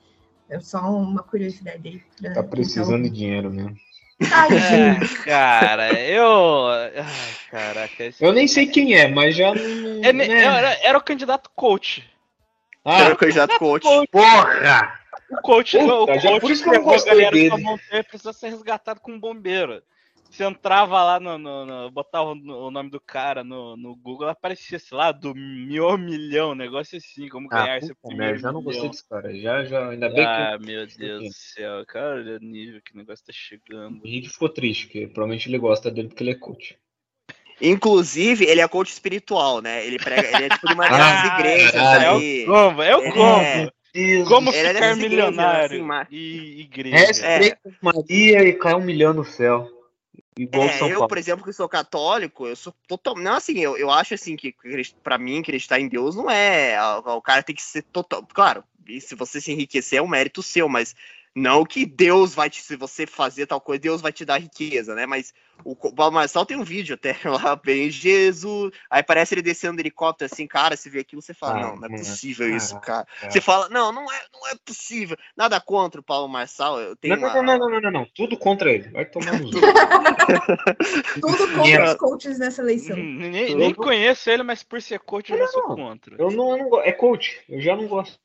[0.50, 2.02] É só uma curiosidade aí.
[2.22, 3.14] pra Tá precisando de ouvindo.
[3.14, 3.76] dinheiro mesmo.
[4.30, 4.98] Tadinho.
[5.22, 6.68] É, cara, eu.
[6.68, 8.04] Ai, caraca.
[8.04, 10.04] esse- Eu nem sei quem é, mas já não.
[10.04, 10.28] É, né?
[10.44, 12.04] era, era o candidato coach.
[12.84, 13.86] Era Ah, o candidato coach.
[14.12, 15.00] porra!
[15.30, 17.50] O coach, Puta, o coach já por isso que eu não gostei dele.
[17.58, 19.82] montanha precisa ser resgatado com um bombeiro.
[20.32, 21.38] Você entrava lá no.
[21.38, 25.34] no, no- botava o, o nome do cara no, no Google, aparecia, sei lá, do
[25.34, 29.34] mil milhão, negócio assim, como Ah, ganhar esse puta primeiro já não gostei desse cara.
[29.36, 32.98] Já, já, ainda bem Ah, meu Deus do céu, cara, olha o nível que o
[32.98, 34.00] negócio tá chegando.
[34.00, 36.78] que o Henrique ficou triste, porque provavelmente ele gosta dele porque ele é coach.
[37.60, 39.84] Inclusive, ele é coach espiritual, né?
[39.86, 42.20] Ele prega, ele é tipo de uma Ah, dessas igrejas caralho.
[42.22, 42.46] aí.
[42.46, 42.82] Como?
[42.84, 43.12] É o É.
[43.12, 43.72] como?
[43.94, 46.98] Deus Como Ele é ficar dessas igrejas, milionário assim, e igreja.
[46.98, 49.68] Respeita Maria e cai um milhão no céu.
[50.38, 51.08] Igual É, São eu, Paulo.
[51.08, 53.16] por exemplo, que sou católico, eu sou total.
[53.16, 54.54] Não, assim, eu, eu acho assim que
[55.04, 56.78] pra mim acreditar em Deus não é.
[57.00, 58.26] O, o cara tem que ser total.
[58.34, 58.64] Claro,
[59.02, 60.96] se você se enriquecer é um mérito seu, mas
[61.38, 62.64] não que Deus vai te.
[62.64, 65.06] Se você fazer tal coisa, Deus vai te dar riqueza, né?
[65.06, 68.74] Mas o Paulo Marçal tem um vídeo até lá, bem Jesus.
[68.90, 71.76] Aí parece ele descendo do helicóptero assim, cara, se vê aquilo, você fala, Ah, não,
[71.76, 73.06] não é mano, possível isso, caraca, cara.
[73.20, 73.32] cara.
[73.32, 75.16] Você fala, não, não é, não é possível.
[75.36, 77.36] Nada contra o Paulo Marçal, eu tenho Não, uma.
[77.36, 78.06] não, não, não, não, não, não.
[78.16, 78.90] Tudo contra ele.
[78.90, 79.52] Vai tomar no.
[81.22, 82.98] Tudo contra os coaches nessa eleição.
[82.98, 85.76] Nem, nem conheço ele, mas por ser coach eu sou Não.
[85.76, 86.16] contra.
[86.18, 86.88] Eu não, eu não gosto.
[86.88, 87.42] É coach.
[87.48, 88.18] Eu já não gosto.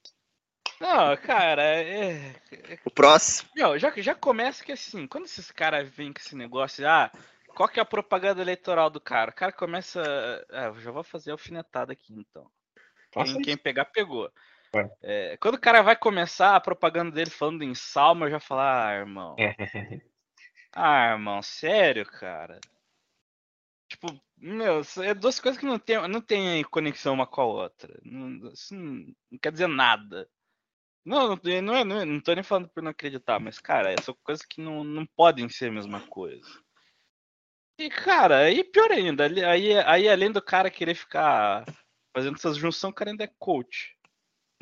[0.83, 2.35] Não, cara, é.
[2.85, 3.49] O próximo.
[3.55, 7.09] Meu, já, já começa que assim, quando esses caras vêm com esse negócio, ah,
[7.55, 9.30] qual que é a propaganda eleitoral do cara?
[9.30, 10.03] O cara começa.
[10.51, 12.51] Ah, eu já vou fazer alfinetada aqui então.
[13.12, 14.28] Quem, quem pegar, pegou.
[14.72, 14.91] Vai.
[15.03, 18.62] É, quando o cara vai começar a propaganda dele falando em salmo, eu já falo,
[18.62, 19.37] ah, irmão.
[20.74, 22.59] Ah, irmão, sério, cara?
[23.87, 28.01] Tipo, meu, é duas coisas que não tem, não tem conexão uma com a outra.
[28.03, 30.26] Não, isso não, não quer dizer nada.
[31.05, 33.94] Não, não, não, é- não, é- não tô nem falando por não acreditar, mas, cara,
[34.00, 36.48] são coisas que não, não podem ser a mesma coisa.
[37.78, 41.64] E, cara, aí pior ainda, aí, aí além do cara querer ficar
[42.14, 43.96] fazendo essas junções, o cara ainda é coach.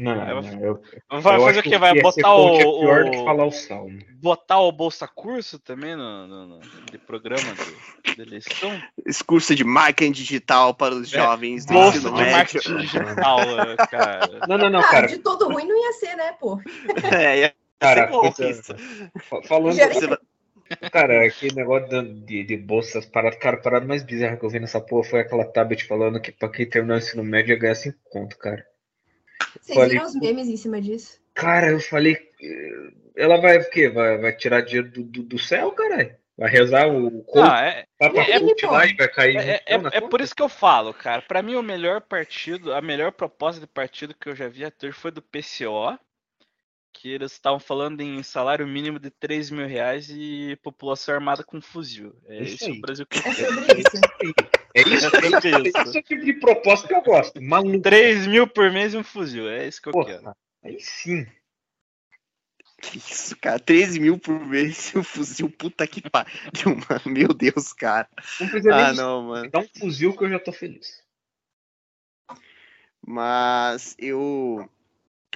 [0.03, 0.83] Não, vai- não, eu,
[1.21, 1.77] Vai eu fazer o quê?
[1.79, 3.99] Vai que botar coach o, É pior do que falar o salmo.
[4.15, 7.53] botar o Bolsa Curso também no, no, no- de programa
[8.05, 8.81] de, de eleição?
[9.05, 12.33] Esse curso de marketing digital para os É, jovens do Bolsa ensino de médio.
[12.37, 14.41] marketing digital, é, cara.
[14.49, 15.07] Não, não, não, Ah, cara.
[15.07, 16.59] de todo ruim não ia ser, né, pô?
[17.13, 18.77] É, ia Cara, ser bom coisa-
[19.47, 20.19] falando.
[20.93, 21.89] Cara, aquele negócio
[22.25, 23.39] de, de, bolsas paradas.
[23.41, 26.31] Cara, a parada mais bizarra que eu vi nessa porra foi aquela tablet falando que
[26.31, 28.65] pra quem terminou o ensino médio ia ganhar 5 conto, cara.
[29.61, 31.20] Vocês Falei- viram os memes em cima disso?
[31.34, 32.30] Cara, eu falei.
[33.16, 33.88] Ela vai o quê?
[33.88, 36.14] Vai, vai tirar dinheiro do, do, do céu, caralho?
[36.36, 39.36] Vai rezar o Ah, é, vai pra é- coach lá e vai cair.
[39.36, 40.09] é, é, é conta?
[40.09, 41.20] por isso que eu falo, cara.
[41.22, 44.86] Pra mim, o melhor partido, a melhor proposta de partido que eu já vi até
[44.88, 45.99] hoje foi do PCO.
[46.93, 51.61] Que eles estavam falando em salário mínimo de 3 mil reais e população armada com
[51.61, 52.12] fuzil.
[52.26, 52.78] É Isso isso aí.
[52.78, 54.01] o Brasil que É sobre isso.
[54.75, 57.41] É isso, É é esse é o tipo de proposta que eu gosto.
[57.43, 57.81] Maluco.
[57.81, 59.49] 3 mil por mês e um fuzil.
[59.49, 60.23] É isso que eu quero.
[60.23, 61.27] Porra, aí sim.
[62.81, 63.59] Que isso, cara?
[63.59, 67.03] 13 mil por mês e um fuzil, puta que pariu, mano.
[67.07, 68.09] Meu Deus, cara.
[68.41, 69.51] Não precisa Ah, não, mano.
[69.51, 71.03] Dá um fuzil que eu já tô feliz.
[73.07, 74.68] Mas eu.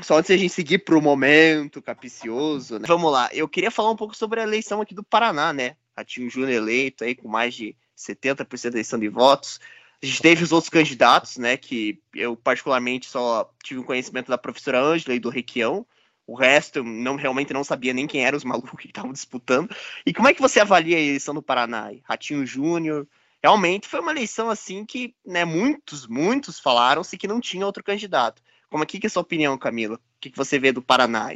[0.01, 2.85] Só antes de a gente seguir pro momento capicioso, né?
[2.87, 3.29] Vamos lá.
[3.33, 5.77] Eu queria falar um pouco sobre a eleição aqui do Paraná, né?
[5.97, 9.61] Ratinho Júnior eleito aí com mais de 70% da eleição de votos.
[10.03, 11.57] A gente teve os outros candidatos, né?
[11.57, 15.87] Que eu, particularmente, só tive um conhecimento da professora Ângela e do Requião.
[16.27, 19.75] O resto, eu não, realmente não sabia nem quem eram os malucos que estavam disputando.
[20.05, 21.91] E como é que você avalia a eleição do Paraná?
[22.05, 23.07] Ratinho Júnior.
[23.43, 28.43] Realmente foi uma eleição assim que, né, muitos, muitos falaram-se que não tinha outro candidato.
[28.71, 29.97] Como aqui que é a sua opinião, Camila?
[29.97, 31.29] O que, que você vê do Paraná?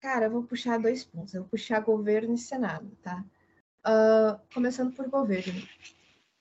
[0.00, 1.34] Cara, eu vou puxar dois pontos.
[1.34, 3.22] Eu vou puxar governo e Senado, tá?
[3.84, 5.62] Ah, começando por governo.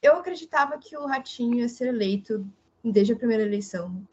[0.02, 2.46] Eu acreditava que o Ratinho ia ser eleito
[2.84, 4.06] desde a primeira eleição,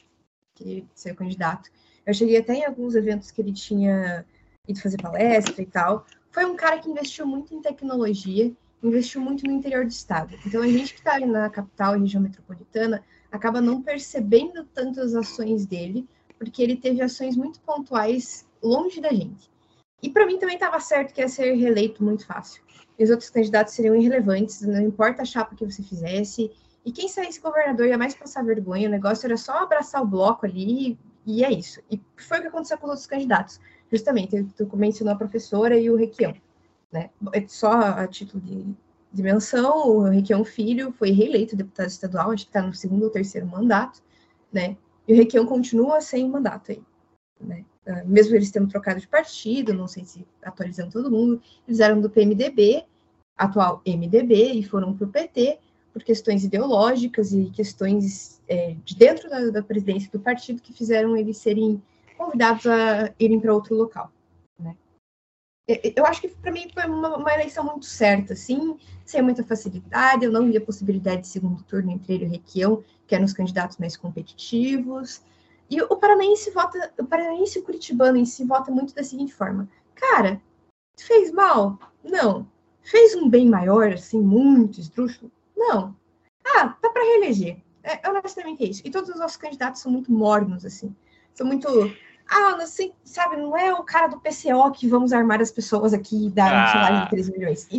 [0.54, 1.70] que ser candidato.
[2.06, 4.24] Eu cheguei até em alguns eventos que ele tinha
[4.66, 6.06] ido fazer palestra e tal.
[6.30, 8.52] Foi um cara que investiu muito em tecnologia,
[8.82, 10.36] investiu muito no interior do estado.
[10.46, 15.14] Então a gente que está ali na capital região metropolitana acaba não percebendo tanto as
[15.14, 16.08] ações dele,
[16.38, 19.50] porque ele teve ações muito pontuais longe da gente.
[20.02, 22.62] E para mim também estava certo que ia ser reeleito muito fácil.
[22.98, 26.50] Os outros candidatos seriam irrelevantes, não importa a chapa que você fizesse.
[26.84, 30.46] E quem saísse governador ia mais passar vergonha, o negócio era só abraçar o bloco
[30.46, 31.80] ali, e é isso.
[31.90, 33.60] E foi o que aconteceu com os outros candidatos.
[33.90, 36.34] Justamente, tu mencionou a professora e o Requião.
[36.92, 37.10] Né?
[37.48, 38.66] Só a título de,
[39.12, 43.10] de menção, o Requião Filho foi reeleito deputado estadual, acho que está no segundo ou
[43.10, 44.00] terceiro mandato,
[44.52, 44.76] né?
[45.08, 46.82] E o Requião continua sem mandato aí,
[47.40, 47.64] né?
[47.86, 52.00] Uh, mesmo eles tendo trocado de partido, não sei se atualizando todo mundo, eles eram
[52.00, 52.84] do PMDB,
[53.36, 55.58] atual MDB, e foram para o PT
[55.92, 61.16] por questões ideológicas e questões é, de dentro da, da, presidência do partido que fizeram
[61.16, 61.80] eles serem
[62.18, 64.10] convidados a irem para outro local.
[64.58, 64.76] Né?
[65.68, 70.24] Eu acho que para mim foi uma, uma, eleição muito certa, assim, sem muita facilidade.
[70.24, 73.24] Eu não vi a possibilidade de segundo turno entre ele e o Requião, que eram
[73.24, 75.22] os candidatos mais competitivos.
[75.70, 79.34] E o paranaense vota, o paranaense e o curitibano em si vota muito da seguinte
[79.34, 80.40] forma: cara,
[80.98, 81.78] fez mal?
[82.02, 82.46] Não.
[82.82, 85.32] Fez um bem maior, assim, muito esdrúxulo?
[85.56, 85.96] Não.
[86.44, 87.62] Ah, tá para reeleger.
[87.82, 88.82] É, honestamente é isso.
[88.84, 90.94] E todos os nossos candidatos são muito mornos, assim.
[91.34, 91.68] São muito
[92.28, 96.26] ah, assim, sabe, não é o cara do PCO que vamos armar as pessoas aqui
[96.26, 96.64] e dar ah.
[96.64, 97.68] um salário de 3 milhões.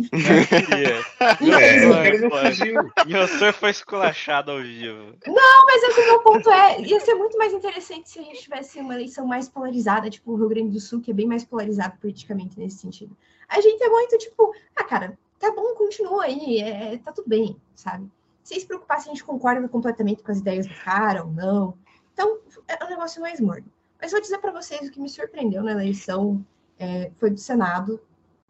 [1.40, 5.14] E, é, o senhor foi esculachado ao vivo.
[5.26, 8.42] Não, mas é o meu ponto é, ia ser muito mais interessante se a gente
[8.42, 11.44] tivesse uma eleição mais polarizada, tipo o Rio Grande do Sul, que é bem mais
[11.44, 13.16] polarizado politicamente nesse sentido.
[13.48, 17.56] A gente é muito tipo, ah, cara, tá bom, continua aí, é, tá tudo bem,
[17.74, 18.08] sabe?
[18.42, 21.74] Sem se preocupar se a gente concorda completamente com as ideias do cara ou não.
[22.12, 22.38] Então,
[22.68, 23.66] é um negócio mais morno.
[24.06, 26.46] Mas vou dizer para vocês o que me surpreendeu na eleição
[26.78, 28.00] é, foi do Senado.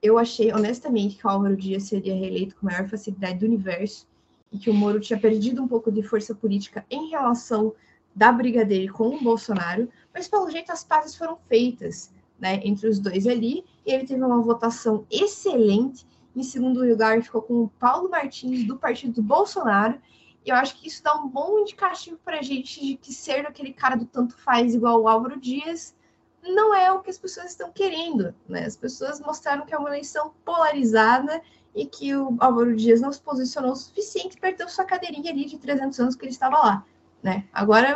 [0.02, 4.06] Eu achei, honestamente, que o Álvaro Dias seria reeleito com a maior facilidade do universo
[4.52, 7.72] e que o Moro tinha perdido um pouco de força política em relação
[8.14, 12.86] da briga dele com o Bolsonaro, mas pelo jeito as pazes foram feitas né, entre
[12.86, 16.06] os dois ali, e ele teve uma votação excelente.
[16.36, 19.98] Em segundo lugar, ficou com o Paulo Martins, do partido do Bolsonaro,
[20.46, 23.44] e eu acho que isso dá um bom indicativo para a gente de que ser
[23.44, 25.92] aquele cara do tanto faz igual o Álvaro Dias
[26.40, 28.32] não é o que as pessoas estão querendo.
[28.48, 28.64] Né?
[28.64, 31.42] As pessoas mostraram que é uma eleição polarizada
[31.74, 35.58] e que o Álvaro Dias não se posicionou o suficiente, perdeu sua cadeirinha ali de
[35.58, 36.84] 300 anos que ele estava lá.
[37.20, 37.44] Né?
[37.52, 37.94] Agora,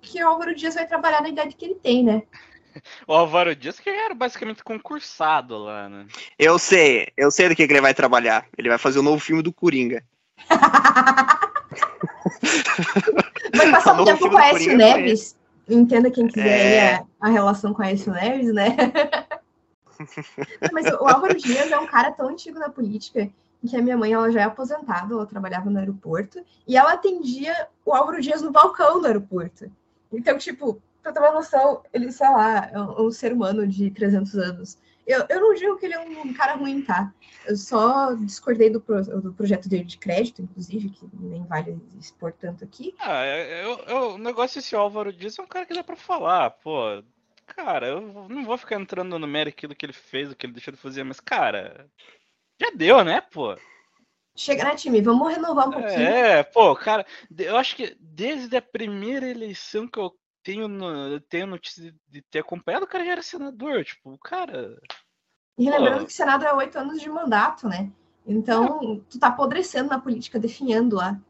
[0.00, 2.22] que o Álvaro Dias vai trabalhar na idade que ele tem, né?
[3.06, 6.06] O Álvaro Dias que era basicamente concursado lá, né?
[6.38, 8.46] Eu sei, eu sei do que, que ele vai trabalhar.
[8.56, 10.02] Ele vai fazer o um novo filme do Coringa.
[13.54, 15.36] Vai passar um tempo com a Aécio Neves.
[15.68, 17.04] Entenda quem quiser é...
[17.20, 18.76] a, relação com a Aécio Neves, né?
[20.72, 23.30] Mas o Álvaro Dias é um cara tão antigo na política
[23.68, 27.68] que a minha mãe ela já é aposentada, ela trabalhava no aeroporto, e ela atendia
[27.84, 29.70] o Álvaro Dias no balcão do aeroporto.
[30.12, 33.90] Então, tipo, pra ter uma noção, ele, sei lá, é um, um ser humano de
[33.90, 34.78] 300 anos.
[35.06, 37.12] Eu, eu não digo que ele é um cara ruim, tá?
[37.46, 42.32] Eu só discordei do, pro, do projeto dele de crédito, inclusive, que nem vale expor
[42.32, 42.94] tanto aqui.
[43.00, 46.50] Ah, eu, eu, o negócio desse Álvaro Dias é um cara que dá pra falar,
[46.50, 47.02] pô.
[47.46, 50.54] Cara, eu não vou ficar entrando no mérito do que ele fez, o que ele
[50.54, 51.90] deixou de fazer, mas, cara,
[52.60, 53.56] já deu, né, pô?
[54.36, 55.02] Chega, né, time?
[55.02, 56.00] Vamos renovar um pouquinho.
[56.00, 57.04] É, pô, cara,
[57.36, 60.68] eu acho que desde a primeira eleição que eu tenho,
[61.08, 64.80] eu tenho notícia de ter acompanhado, o cara já era senador, tipo, cara.
[65.58, 67.90] E lembrando que o Senado é oito anos de mandato, né?
[68.26, 71.20] Então, tu tá apodrecendo na política, definhando lá.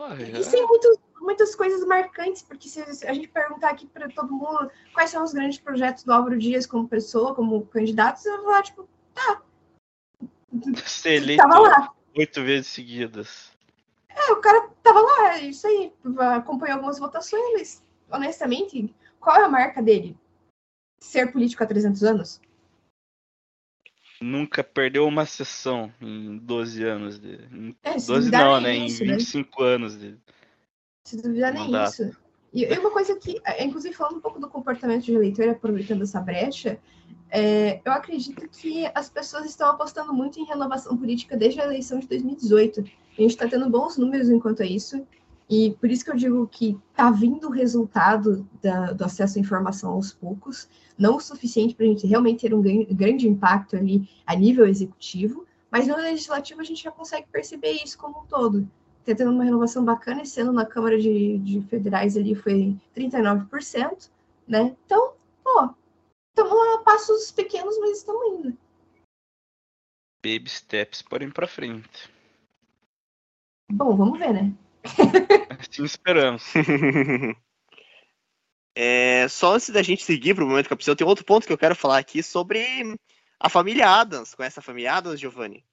[0.00, 0.40] Ah, é.
[0.40, 4.70] E tem muito, muitas coisas marcantes, porque se a gente perguntar aqui para todo mundo
[4.92, 8.62] quais são os grandes projetos do Álvaro Dias como pessoa, como candidato, você vai falar,
[8.62, 9.42] tipo, tá.
[10.86, 11.92] Ser eleito tava lá.
[12.16, 13.52] oito vezes seguidas.
[14.08, 15.92] É, o cara tava lá, é isso aí.
[16.36, 17.83] Acompanhou algumas votações, mas
[18.14, 20.16] honestamente, qual é a marca dele?
[21.00, 22.40] Ser político há 300 anos?
[24.20, 27.18] Nunca perdeu uma sessão em 12 anos.
[27.18, 27.34] De...
[27.52, 28.76] Em é, 12 não, né?
[28.76, 29.68] Isso, em 25 né?
[29.68, 29.98] anos.
[29.98, 30.16] De...
[31.06, 32.16] Se duvidar nem isso.
[32.52, 36.02] E, e uma coisa que, é, inclusive falando um pouco do comportamento de eleitor, aproveitando
[36.02, 36.78] essa brecha,
[37.28, 41.98] é, eu acredito que as pessoas estão apostando muito em renovação política desde a eleição
[41.98, 42.80] de 2018.
[42.80, 45.04] A gente está tendo bons números enquanto a isso.
[45.48, 49.40] E por isso que eu digo que está vindo o resultado da, do acesso à
[49.40, 50.68] informação aos poucos,
[50.98, 55.46] não o suficiente para a gente realmente ter um grande impacto ali a nível executivo,
[55.70, 58.68] mas no legislativo a gente já consegue perceber isso como um todo.
[59.00, 64.08] Está tendo uma renovação bacana, esse ano na Câmara de, de Federais ali foi 39%,
[64.48, 64.74] né?
[64.86, 65.74] Então, pô,
[66.30, 68.58] estamos a passos pequenos, mas estamos indo.
[70.24, 72.10] Baby steps porém para frente.
[73.70, 74.54] Bom, vamos ver, né?
[75.70, 76.44] Sim, esperamos.
[78.76, 81.46] É, só antes da gente seguir para o momento que eu preciso, tem outro ponto
[81.46, 82.98] que eu quero falar aqui sobre
[83.38, 84.34] a família Adams.
[84.34, 85.64] Conhece a família Adams, Giovanni?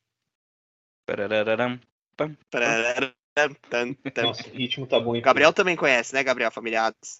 [4.28, 5.20] Nossa, o ritmo tá bom.
[5.20, 6.49] Gabriel também conhece, né, Gabriel?
[6.49, 7.20] A família Adams.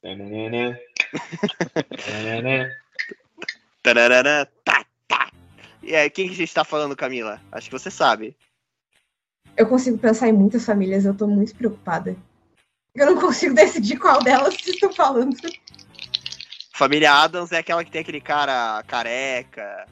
[5.82, 7.42] E aí, quem que a gente tá falando, Camila?
[7.52, 8.38] Acho que você sabe.
[9.62, 12.18] Eu consigo pensar em muitas famílias, eu tô muito preocupada.
[12.96, 15.38] Eu não consigo decidir qual delas vocês estão falando.
[16.74, 19.86] Família Adams é aquela que tem aquele cara careca.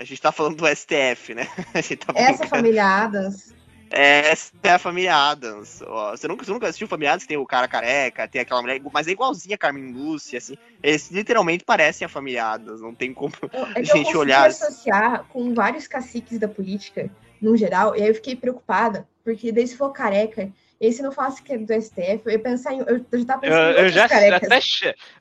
[0.00, 1.46] A gente tá falando do STF, né?
[1.74, 3.54] A tá Essa família Adams.
[3.90, 5.82] É, Essa é a família Adams.
[6.12, 7.26] Você nunca, você nunca assistiu Família Adams?
[7.26, 10.56] Tem o cara careca, tem aquela mulher, mas é igualzinha a Carmen Lúcia, assim.
[10.82, 13.34] Eles literalmente parecem a família Adams, não tem como.
[13.52, 17.10] Eu- É que Gente, eu olhar- associar com vários caciques da política,
[17.42, 21.02] no geral, e aí eu fiquei preocupada, porque daí se for careca, e aí se
[21.02, 22.78] não falasse que é do STF, eu ia pensar em.
[22.80, 24.48] Eu, eu já tava Eu, pensando em eu outros já carecas.
[24.48, 24.58] até,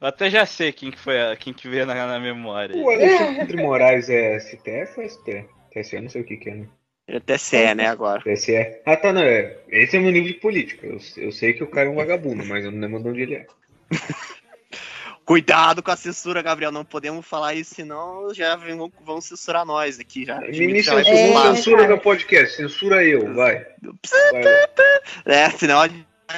[0.02, 2.76] eu até já sei quem que foi a- quem que veio na, na memória.
[2.76, 5.46] O Alexandre de Moraes é STF ou ST?
[5.72, 6.68] TSE, eu não sei o que que é, né?
[7.08, 8.24] Ele até se é, né, agora.
[8.24, 8.82] TSE.
[8.86, 9.58] Ah, tá, não, é.
[9.70, 10.86] Esse é meu nível de política.
[10.88, 13.22] Eu, eu sei que o cara é um vagabundo, mas eu não lembro de onde
[13.22, 13.46] ele é.
[15.32, 16.74] Cuidado com a censura, Gabriel.
[16.74, 20.26] Não podemos falar isso, senão já vão, vão censurar nós aqui.
[20.26, 21.88] Já, censura, É, censura cara.
[21.88, 23.66] meu podcast, censura eu, vai.
[24.34, 24.68] vai.
[25.26, 25.80] É, senão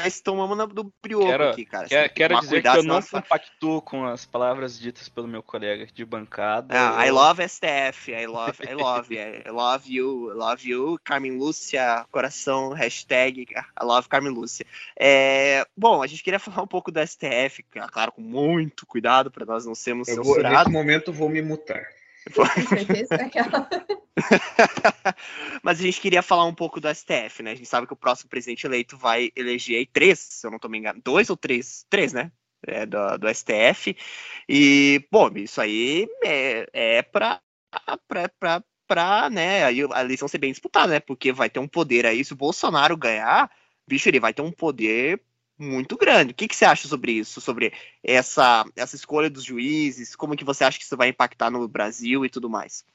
[0.01, 1.87] nós tomamos na- do brioco Quero- aqui, cara.
[1.87, 5.27] Quero, quero dizer cuidado, que eu não nós fa- compactuo com as palavras ditas pelo
[5.27, 6.73] meu colega de bancada.
[6.75, 10.99] Ah, I Eu- love STF, I love, I love, I love you, I love you,
[11.03, 14.65] Carmen Lúcia, coração, hashtag, I love Carmen Lúcia.
[14.99, 19.45] É, bom, a gente queria falar um pouco do STF, claro, com muito cuidado para
[19.45, 20.71] nós não sermos Eu vou, nesse censurados.
[20.71, 21.85] momento vou me mutar.
[23.11, 23.67] Aquela...
[25.61, 27.51] Mas a gente queria falar um pouco do STF, né?
[27.51, 30.59] A gente sabe que o próximo presidente eleito vai eleger aí três, se eu não
[30.59, 31.85] tô me enganando, dois ou três?
[31.89, 32.31] Três, né?
[32.65, 33.95] É, do, do STF.
[34.47, 37.41] E, bom, isso aí é, é pra,
[38.07, 40.99] pra, pra, pra, né, aí a eleição ser bem disputada, né?
[40.99, 43.51] Porque vai ter um poder aí, se o Bolsonaro ganhar,
[43.87, 45.21] bicho, ele vai ter um poder
[45.63, 46.31] muito grande.
[46.31, 47.41] O que, que você acha sobre isso?
[47.41, 50.15] Sobre essa, essa escolha dos juízes?
[50.15, 52.85] Como que você acha que isso vai impactar no Brasil e tudo mais?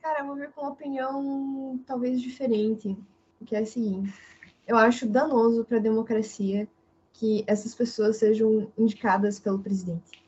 [0.00, 2.96] Cara, eu vou vir com uma opinião talvez diferente,
[3.44, 4.12] que é a seguinte.
[4.66, 6.68] Eu acho danoso para a democracia
[7.12, 10.22] que essas pessoas sejam indicadas pelo presidente.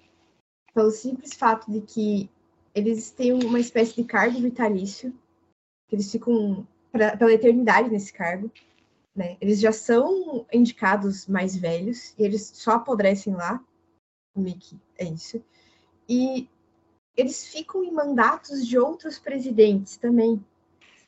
[0.74, 2.30] Pelo simples fato de que
[2.74, 5.12] eles têm uma espécie de cargo vitalício,
[5.88, 8.51] que eles ficam pra, pela eternidade nesse cargo.
[9.19, 9.37] Né?
[9.41, 13.61] Eles já são indicados mais velhos e eles só apodrecem lá.
[14.37, 15.43] Meio que é isso.
[16.09, 16.49] E
[17.16, 20.41] eles ficam em mandatos de outros presidentes também.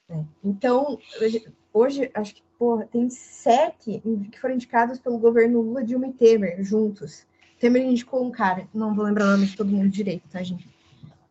[0.09, 0.27] né?
[0.43, 4.03] Então, hoje, hoje, acho que porra, tem sete
[4.33, 7.25] que foram indicados pelo governo Lula, Dilma e Temer juntos.
[7.61, 10.69] Temer indicou um cara, não vou lembrar o nome de todo mundo direito, tá, gente?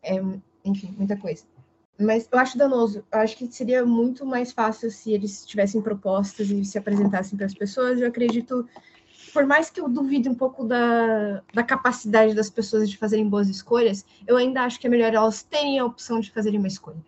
[0.01, 0.15] É,
[0.63, 1.43] enfim, muita coisa.
[1.99, 3.03] Mas eu acho danoso.
[3.11, 7.45] Eu acho que seria muito mais fácil se eles tivessem propostas e se apresentassem para
[7.45, 7.99] as pessoas.
[7.99, 8.67] Eu acredito,
[9.33, 13.49] por mais que eu duvide um pouco da, da capacidade das pessoas de fazerem boas
[13.49, 17.03] escolhas, eu ainda acho que é melhor elas terem a opção de fazerem uma escolha,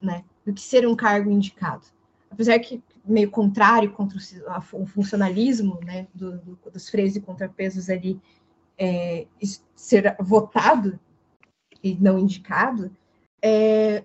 [0.00, 0.24] né?
[0.46, 1.84] Do que ser um cargo indicado.
[2.30, 4.16] Apesar que meio contrário contra
[4.72, 8.20] o, o funcionalismo, né, do, do- dos freios e contrapesos ali
[8.78, 9.26] é,
[9.74, 10.98] ser votado
[11.82, 12.94] e não indicado,
[13.42, 14.04] é,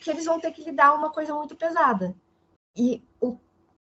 [0.00, 2.14] que eles vão ter que lidar uma coisa muito pesada.
[2.76, 3.36] E o-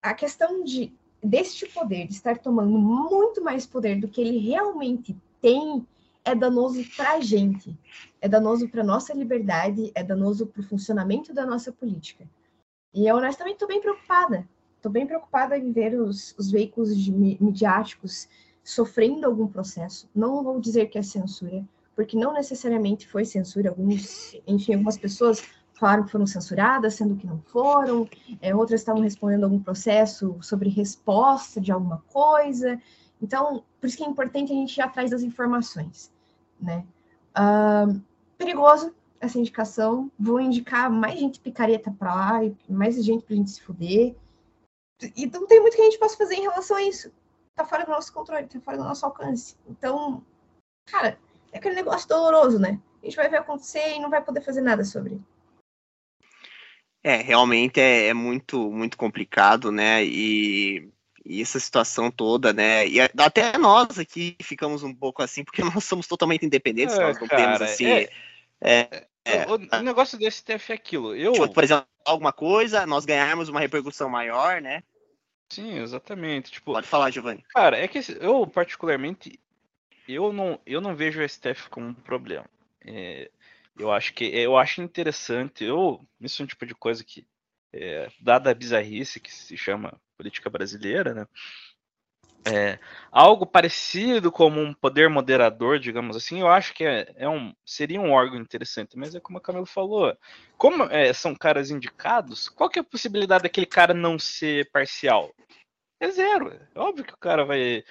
[0.02, 0.92] a questão de
[1.22, 5.86] deste poder, de estar tomando muito mais poder do que ele realmente tem,
[6.22, 7.76] é danoso para a gente.
[8.20, 12.28] É danoso para nossa liberdade, é danoso para o funcionamento da nossa política.
[12.92, 14.48] E eu honestamente estou bem preocupada.
[14.76, 18.28] Estou bem preocupada em ver os, os veículos de mi- midiáticos
[18.62, 20.08] sofrendo algum processo.
[20.14, 21.64] Não vou dizer que é censura,
[21.94, 23.70] porque não necessariamente foi censura.
[23.70, 25.42] Alguns, enfim, algumas pessoas
[25.74, 28.08] falaram que foram censuradas, sendo que não foram.
[28.40, 32.80] É, outras estavam respondendo algum processo sobre resposta de alguma coisa.
[33.20, 36.12] Então, por isso que é importante a gente ir atrás das informações,
[36.60, 36.84] né?
[37.34, 37.86] Ah,
[38.36, 40.10] perigoso essa indicação.
[40.18, 44.14] Vou indicar mais gente picareta para lá, mais gente pra gente se fuder.
[45.16, 47.12] E não tem muito que a gente possa fazer em relação a isso.
[47.54, 49.56] Tá fora do nosso controle, tá fora do nosso alcance.
[49.68, 50.22] Então,
[50.86, 51.18] cara,
[51.54, 52.80] é aquele negócio doloroso, né?
[53.00, 55.20] A gente vai ver acontecer e não vai poder fazer nada sobre.
[57.02, 60.04] É, realmente é, é muito, muito complicado, né?
[60.04, 60.90] E,
[61.24, 62.88] e essa situação toda, né?
[62.88, 67.02] E a- até nós aqui ficamos um pouco assim, porque nós somos totalmente independentes, É,
[67.02, 67.86] nós não cara, temos assim.
[67.86, 68.10] é-
[68.60, 71.14] é, é, o, o negócio do STF é aquilo.
[71.14, 74.82] Eu, tipo, por exemplo, alguma coisa, nós ganharmos uma repercussão maior, né?
[75.52, 76.50] sim, exatamente.
[76.50, 77.44] Tipo, Pode falar, Giovanni.
[77.54, 79.38] Cara, é que eu, particularmente,
[80.08, 82.46] eu não, eu não vejo o STF como um problema.
[82.84, 83.30] É,
[83.78, 85.64] eu acho que eu acho interessante.
[85.64, 87.26] Eu, isso é um tipo de coisa que,
[87.72, 91.26] é, dada a bizarrice que se chama política brasileira, né?
[92.46, 92.78] É,
[93.10, 97.98] algo parecido como um poder moderador, digamos assim, eu acho que é, é um, seria
[97.98, 100.14] um órgão interessante, mas é como a Camila falou,
[100.58, 105.34] como é, são caras indicados, qual que é a possibilidade daquele cara não ser parcial?
[105.98, 106.52] É zero.
[106.74, 107.82] É óbvio que o cara vai,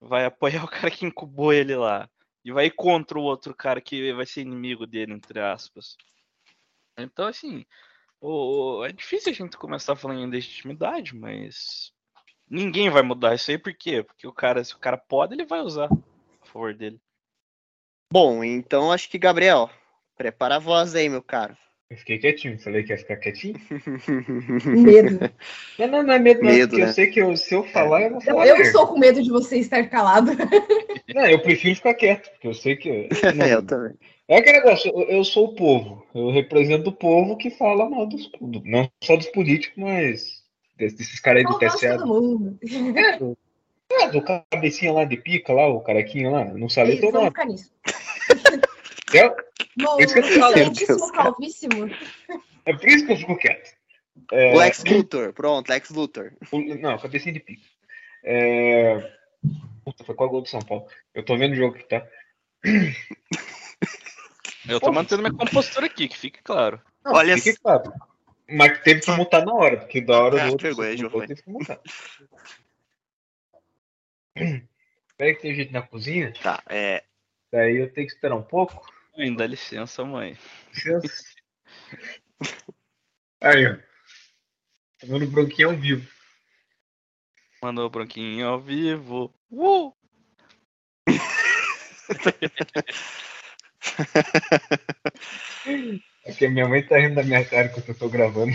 [0.00, 2.08] vai apoiar o cara que incubou ele lá.
[2.44, 5.96] e vai ir contra o outro cara que vai ser inimigo dele, entre aspas.
[6.98, 7.64] Então, assim,
[8.20, 11.92] o, é difícil a gente começar falando em legitimidade, mas
[12.48, 14.02] ninguém vai mudar isso aí, por quê?
[14.02, 15.88] Porque o cara, se o cara pode, ele vai usar
[16.42, 17.00] a favor dele.
[18.12, 19.70] Bom, então acho que, Gabriel,
[20.16, 21.56] prepara a voz aí, meu caro.
[21.90, 23.54] Eu fiquei quietinho, falei que ia ficar quietinho.
[24.66, 25.30] Medo.
[25.78, 26.88] Não, não, não é medo, não, Medo, porque né?
[26.90, 28.46] eu sei que eu- se eu falar, eu vou Eu, falar.
[28.46, 28.62] eu merda.
[28.68, 30.32] estou com medo de você estar calado.
[31.14, 33.08] Não, eu prefiro ficar quieto, porque eu sei que.
[33.34, 33.94] não- eu também.
[34.28, 36.04] É aquele negócio, eu, eu sou o povo.
[36.14, 38.30] Eu represento o povo que fala mal dos.
[38.38, 40.42] do- Não só dos políticos, mas
[40.76, 41.86] des- desses caras aí do Eu TSE.
[41.86, 41.96] É,
[43.16, 43.38] do,
[43.90, 46.44] é, do cabecinha lá de pica lá, o carequinha lá.
[46.44, 47.30] Não É sabe isso, todo vamos nome.
[47.30, 47.72] ficar nisso.
[49.14, 49.28] É,
[49.76, 51.22] No isso que eu falo, excelentíssimo Deus, cara.
[51.32, 51.90] calvíssimo.
[52.66, 53.76] é por isso que eu fico quieto.
[54.32, 56.32] É, Lex Luthor, pronto, Lex Luthor.
[56.50, 57.62] o- não, cabecinha de pica.
[58.24, 59.12] É...
[59.84, 60.86] Puta, foi qual gol do São Paulo?
[61.14, 62.04] Eu tô vendo o jogo aqui, tá?
[64.68, 66.78] Eu tô mantendo minha compostura aqui, que fique claro.
[67.06, 67.90] Olha Fique claro.
[68.50, 70.66] Mas teve que mutar na hora, porque da hora Ah, do outro.
[70.66, 71.14] vergonha, Giovanni.
[71.22, 71.80] outro teve que mutar.
[74.36, 76.32] Espera que tem gente na cozinha.
[76.42, 77.02] Tá, é.
[77.52, 78.84] Daí eu tenho que esperar um pouco.
[79.18, 80.38] Mãe, dá licença, mãe.
[80.72, 81.24] Licença.
[83.42, 83.74] Aí, ó.
[83.74, 86.08] Tá vendo o bronquinho ao vivo.
[87.60, 89.34] Mandou o bronquinho ao vivo.
[89.50, 89.92] Uh!
[96.24, 98.52] É que a minha mãe tá rindo da minha cara enquanto eu tô gravando.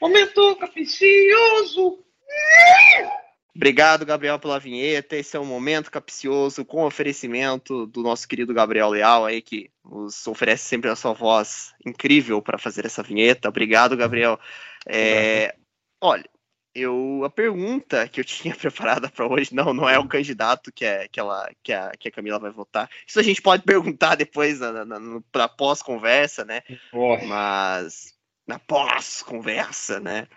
[0.00, 2.04] Momento capicioso!
[3.54, 5.16] Obrigado, Gabriel, pela vinheta.
[5.16, 10.26] Esse é o momento capcioso com oferecimento do nosso querido Gabriel Leal aí, que nos
[10.28, 13.48] oferece sempre a sua voz incrível para fazer essa vinheta.
[13.48, 14.38] Obrigado, Gabriel.
[14.86, 15.56] É,
[16.00, 16.24] olha,
[16.72, 20.84] eu a pergunta que eu tinha preparada para hoje não, não é o candidato que,
[20.84, 22.88] é, que, ela, que, a, que a Camila vai votar.
[23.06, 26.62] Isso a gente pode perguntar depois na, na, na- na pós-conversa, né?
[26.92, 27.24] Nossa.
[27.26, 28.14] mas
[28.46, 30.28] na pós-conversa, né?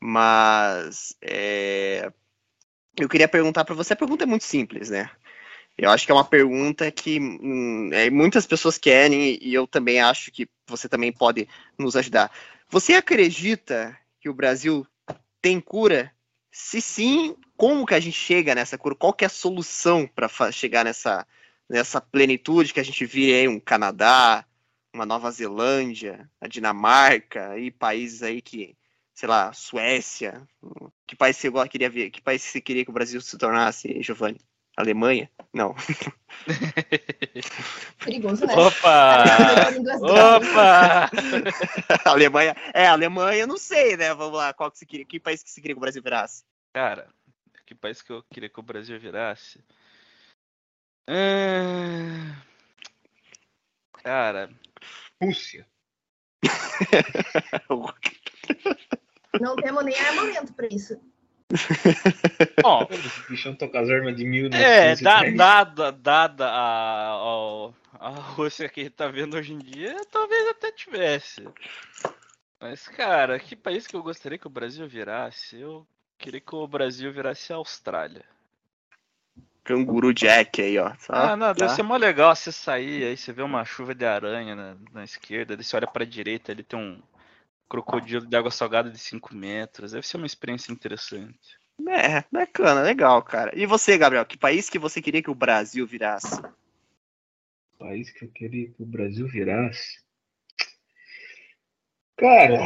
[0.00, 2.10] Mas é,
[3.04, 3.92] eu queria perguntar para você.
[3.92, 5.10] A pergunta é muito simples, né?
[5.76, 10.00] Eu acho que é uma pergunta que hum, é, muitas pessoas querem e eu também
[10.00, 11.48] acho que você também pode
[11.78, 12.30] nos ajudar.
[12.68, 14.86] Você acredita que o Brasil
[15.40, 16.12] tem cura?
[16.52, 18.94] Se sim, como que a gente chega nessa cura?
[18.94, 21.26] Qual que é a solução para chegar nessa,
[21.68, 24.44] nessa plenitude que a gente vê aí, um Canadá,
[24.92, 28.76] uma Nova Zelândia, a Dinamarca e países aí que,
[29.20, 30.48] sei lá, Suécia.
[31.06, 32.10] Que país você queria ver?
[32.10, 34.40] Que país você queria que o Brasil se tornasse, Giovanni?
[34.74, 35.30] Alemanha?
[35.52, 35.76] Não.
[38.02, 38.54] Perigoso, né?
[38.56, 39.26] Opa!
[40.00, 41.10] Opa!
[42.08, 42.56] Alemanha.
[42.72, 44.14] É, Alemanha, eu não sei, né?
[44.14, 45.04] Vamos lá, qual que você queria?
[45.04, 46.42] Que país que você queria que o Brasil virasse?
[46.72, 47.06] Cara,
[47.66, 49.62] que país que eu queria que o Brasil virasse?
[51.06, 52.42] Ah,
[54.02, 54.48] Cara,
[55.22, 55.68] Rússia.
[59.38, 60.98] Não temos nem armamento pra isso.
[62.62, 68.08] bom, Esse bichão com as armas de mil é, da- dada, dada a, ao- a
[68.10, 71.46] Rússia que a gente tá vendo hoje em dia, talvez até tivesse.
[72.60, 75.58] Mas, cara, que país que eu gostaria que o Brasil virasse?
[75.58, 75.86] Eu
[76.18, 78.24] queria que o Brasil virasse a Austrália.
[79.64, 80.92] Canguru Jack aí, ó.
[80.98, 81.52] Só- Ah, não, tá?
[81.54, 85.04] deve ser mó legal você sair, aí você vê uma chuva de aranha na, na
[85.04, 87.00] esquerda, daí você olha pra direita, ali tem um
[87.70, 89.92] crocodilo de água salgada de 5 metros.
[89.92, 91.58] Deve ser uma experiência interessante.
[91.88, 93.52] É, bacana, legal, cara.
[93.56, 96.42] E você, Gabriel, que país que você queria que o Brasil virasse?
[97.78, 100.00] país que eu queria que o Brasil virasse.
[102.18, 102.58] Cara,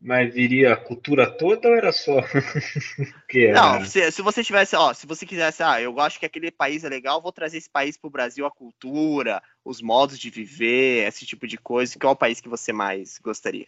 [0.00, 2.22] mas viria a cultura toda ou era só?
[3.28, 3.60] que era?
[3.60, 6.84] Não, se, se você tivesse, ó, se você quisesse, ah, eu acho que aquele país
[6.84, 11.26] é legal, vou trazer esse país pro Brasil, a cultura, os modos de viver, esse
[11.26, 11.98] tipo de coisa.
[11.98, 13.66] Qual é o país que você mais gostaria?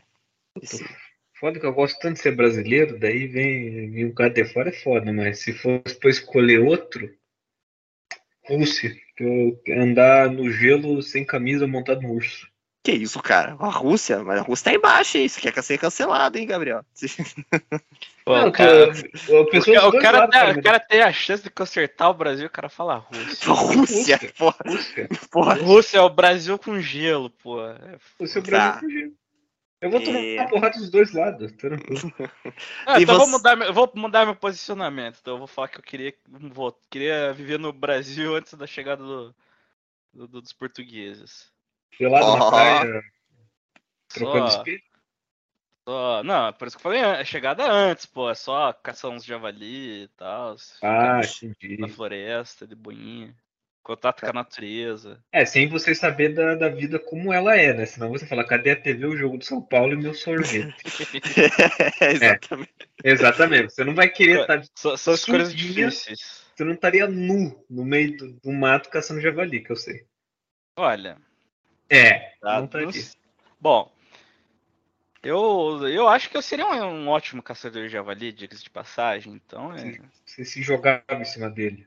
[1.39, 4.70] Foda que eu gosto tanto de ser brasileiro, daí vem, vem um cara de fora
[4.70, 7.11] é foda, mas se fosse pra escolher outro,
[8.49, 12.49] Rússia, que eu andar no gelo sem camisa montado no urso.
[12.83, 13.57] Que isso, cara?
[13.59, 15.24] A Rússia, mas a Rússia tá embaixo, hein?
[15.24, 16.85] Isso quer ser cancelado, hein, Gabriel?
[18.24, 22.09] Pô, Não, o cara, o lados, tem, cara, o cara tem a chance de consertar
[22.09, 23.51] o Brasil, o cara fala Rússia.
[23.53, 24.20] Rússia,
[24.65, 25.09] Rússia.
[25.31, 25.66] porra, Rússia.
[25.66, 27.61] Rússia é o Brasil com gelo, pô.
[27.61, 28.81] É Rússia é o Brasil Tá.
[28.81, 29.12] com gelo.
[29.81, 30.40] Eu vou tomar É.
[30.40, 32.01] uma porrada dos dois lados, tranquilo.
[32.86, 35.19] Ah, E então eu vou você- mudar, meu- eu vou mudar meu posicionamento.
[35.20, 39.03] Então eu vou falar que eu queria, vou, queria viver no Brasil antes da chegada
[39.05, 39.35] do,
[40.15, 41.53] do- do- dos portugueses.
[41.98, 42.39] Pelado Ó.
[42.39, 43.03] na praia,
[44.09, 44.82] trocando Só, espelho.
[45.89, 48.31] só, não, é por isso que eu falei, é chegada antes, pô.
[48.31, 50.57] É só caçar uns javali e tal.
[50.82, 51.77] Ah, entendi.
[51.78, 53.35] na floresta, de boinha.
[53.86, 55.22] Contato com a natureza.
[55.30, 57.86] É, sem você saber da, da vida como ela é, né?
[57.86, 60.74] Senão você fala, cadê a TV, o jogo do São Paulo e meu sorvete?
[62.02, 62.74] Exatamente.
[63.04, 63.72] É, exatamente.
[63.72, 64.60] Você não vai querer estar.
[64.74, 66.44] São, são as coisas difíceis.
[66.52, 70.04] Você não estaria nu no meio do, do mato caçando javali, que eu sei.
[70.76, 71.16] Olha,
[71.88, 73.04] É, tá, não estaria.
[73.60, 73.92] Bom,
[75.22, 79.32] eu, eu acho que eu seria um, um ótimo caçador de javali, diga-se de passagem.
[79.32, 79.96] Então, é...
[80.24, 81.86] Você se jogava em cima dele,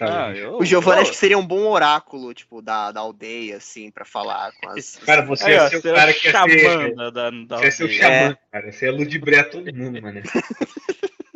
[0.00, 3.58] Ah, eu- O Giovanni eu- acho que seria um bom oráculo, tipo, da, da aldeia,
[3.58, 4.96] assim, pra falar com as.
[4.98, 6.94] Cara, você Aí, ser o você é cara que ser.
[6.94, 8.02] da, da, da Você ia ser o aldeia.
[8.02, 8.72] xamã, cara.
[8.72, 10.20] Você ia ludibriar todo mundo, mano.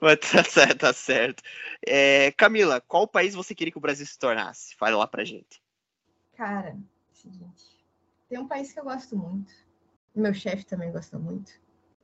[0.00, 1.42] Mas tá certo, tá certo.
[1.86, 4.74] É, Camila, qual país você queria que o Brasil se tornasse?
[4.76, 5.62] Fala lá pra gente.
[6.36, 6.76] Cara,
[7.12, 7.64] seguinte.
[8.28, 9.52] Tem um país que eu gosto muito.
[10.14, 11.52] Meu chefe também gosta muito.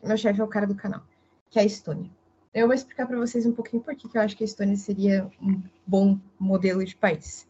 [0.03, 1.03] Meu chefe é o cara do canal,
[1.51, 2.11] que é a Estônia.
[2.53, 4.77] Eu vou explicar para vocês um pouquinho por que que eu acho que a Estônia
[4.77, 7.49] seria um bom modelo de país.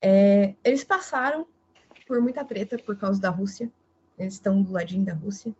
[0.00, 1.46] É, eles passaram
[2.06, 3.70] por muita treta por causa da Rússia.
[4.16, 5.52] Eles estão do ladinho da Rússia.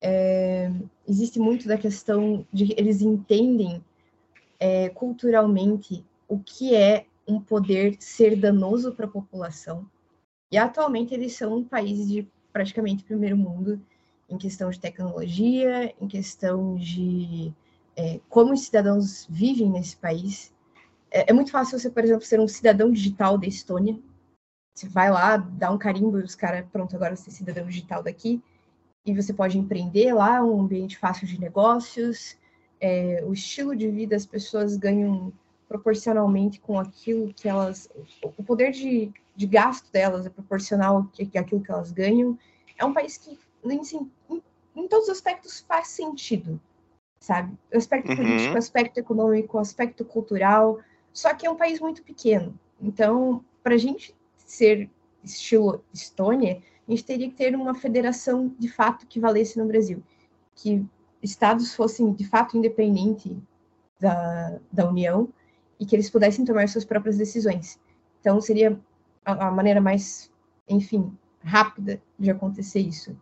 [0.00, 0.70] É,
[1.08, 3.84] existe muito da questão de eles entendem
[4.60, 9.88] é, culturalmente o que é um poder ser danoso para a população.
[10.52, 13.84] E atualmente eles são um país de praticamente primeiro mundo
[14.28, 17.52] em questão de tecnologia, em questão de
[17.96, 20.52] é, como os cidadãos vivem nesse país.
[21.10, 23.98] É, é muito fácil você, por exemplo, ser um cidadão digital da Estônia.
[24.74, 28.02] Você vai lá, dá um carimbo e os caras, pronto, agora você é cidadão digital
[28.02, 28.42] daqui.
[29.04, 32.36] E você pode empreender lá, um ambiente fácil de negócios.
[32.80, 35.32] É, o estilo de vida, as pessoas ganham
[35.68, 37.88] proporcionalmente com aquilo que elas.
[38.36, 41.30] O poder de, de gasto delas é proporcional ao que,
[41.68, 42.38] elas ganham.
[42.78, 43.80] É um país que, em,
[44.76, 46.60] em todos os aspectos, faz sentido,
[47.22, 47.56] sabe?
[47.72, 48.16] O aspecto Uhum.
[48.16, 50.80] político, o aspecto econômico, o aspecto cultural.
[51.12, 52.58] Só que é um país muito pequeno.
[52.80, 54.90] Então, para a gente ser
[55.22, 60.02] estilo Estônia, a gente teria que ter uma federação de fato que valesse no Brasil.
[60.56, 60.84] Que
[61.22, 63.36] estados fossem de fato independentes
[64.00, 65.28] da, da União
[65.78, 67.78] e que eles pudessem tomar suas próprias decisões.
[68.20, 68.76] Então, seria
[69.24, 70.28] a, a maneira mais,
[70.68, 73.16] enfim, rápida de acontecer isso.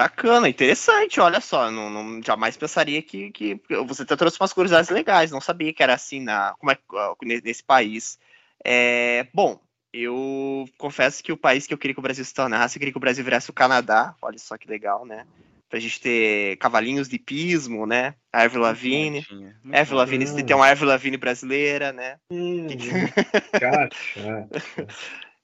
[0.00, 4.88] Bacana, interessante, olha só, não, não- jamais pensaria que, que você até trouxe umas curiosidades
[4.88, 8.18] legais, não sabia que era assim na, como é, ah, ne- nesse país.
[8.64, 9.60] É, bom,
[9.92, 12.92] eu confesso que o país que eu queria que o Brasil se tornasse, eu queria
[12.92, 15.26] que o Brasil virasse o Canadá, olha só que legal, né?
[15.68, 18.14] Pra gente ter cavalinhos de pismo, né?
[18.32, 19.26] A Avril Lavigne.
[19.70, 19.98] Avril.
[19.98, 22.16] Lavigne, se tem uma Avril Lavigne brasileira, né?
[22.30, 22.68] Hum,
[23.60, 23.96] chato.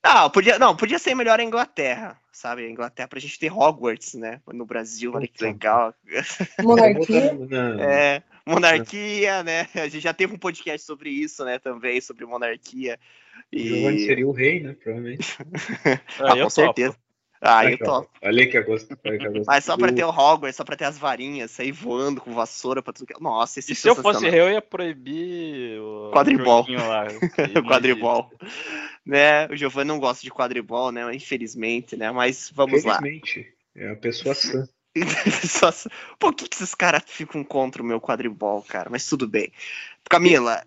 [0.09, 2.65] Ah, podia, não, podia ser melhor a Inglaterra, sabe?
[2.65, 4.41] A Inglaterra pra gente ter Hogwarts, né?
[4.53, 5.93] No Brasil, olha que legal.
[6.63, 7.35] Monarquia.
[7.51, 9.67] Não, É, monarquia, né?
[9.75, 11.59] A gente já teve um podcast sobre isso, né?
[11.59, 12.99] Também, sobre monarquia.
[13.53, 14.07] Giovanni E...
[14.07, 14.77] seria o rei, né?
[14.81, 15.37] Provavelmente.
[16.21, 16.51] Ah, Aí eu com topo.
[16.51, 16.97] certeza.
[17.41, 18.11] Ah, eu Olha que, ó, topo.
[18.23, 18.99] Olha que eu gosto.
[19.05, 19.47] olha que eu gosto.
[19.49, 22.83] Mas só pra ter o Hogwarts, só pra ter as varinhas, sair voando com vassoura
[22.83, 23.21] pra tudo que.
[23.23, 26.63] Nossa, esse E se eu fosse eu ia proibir o Quadribol.
[26.65, 28.31] o quadribol.
[29.05, 29.47] Né?
[29.49, 31.15] O Giovanni não gosta de quadribol, né?
[31.15, 32.11] Infelizmente, né?
[32.11, 32.99] Mas vamos lá.
[32.99, 33.47] Felizmente.
[33.75, 34.67] É uma pessoa sã.
[35.47, 35.71] Só-
[36.19, 38.89] Por que, que esses caras ficam contra o meu quadribol, cara?
[38.91, 39.53] Mas tudo bem.
[40.09, 40.65] Camila.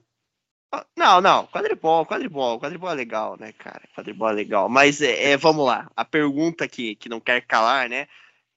[0.95, 3.81] Não, não, quadribol, quadribol, quadribol é legal, né, cara?
[3.95, 4.69] Quadribol é legal.
[4.69, 5.89] Mas é, é, vamos lá.
[5.95, 8.07] A pergunta que, que não quer calar, né?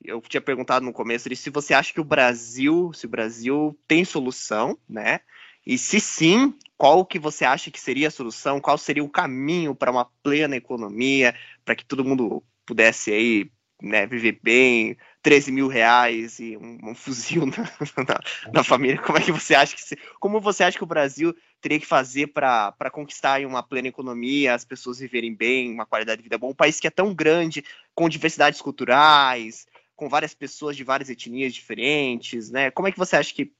[0.04, 3.78] Eu tinha perguntado no começo de se você acha que o Brasil, se o Brasil
[3.86, 5.20] tem solução, né?
[5.64, 8.60] E se sim, qual que você acha que seria a solução?
[8.60, 11.34] Qual seria o caminho para uma plena economia,
[11.64, 13.50] para que todo mundo pudesse aí,
[13.82, 18.20] né, viver bem, 13 mil reais e um, um fuzil na, na-
[18.52, 18.98] na família?
[18.98, 21.86] Como é que você acha que se, como você acha que o Brasil teria que
[21.86, 26.52] fazer para conquistar uma plena economia, as pessoas viverem bem, uma qualidade de vida boa?
[26.52, 27.64] Um país que é tão grande,
[27.94, 32.70] com diversidades culturais, com várias pessoas de várias etnias diferentes, né?
[32.70, 33.52] Como é que você acha que,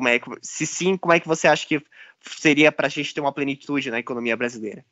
[0.00, 1.82] Meco, se sim, como é que você acha que
[2.20, 4.84] seria para a gente ter uma plenitude na economia brasileira?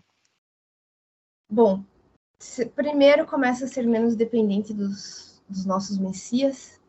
[1.48, 1.84] Bom,
[2.74, 6.80] primeiro começa a ser menos dependente dos, dos nossos messias.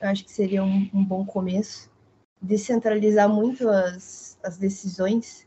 [0.00, 1.90] Eu acho que seria um, um bom começo.
[2.40, 5.46] Descentralizar muito as, as decisões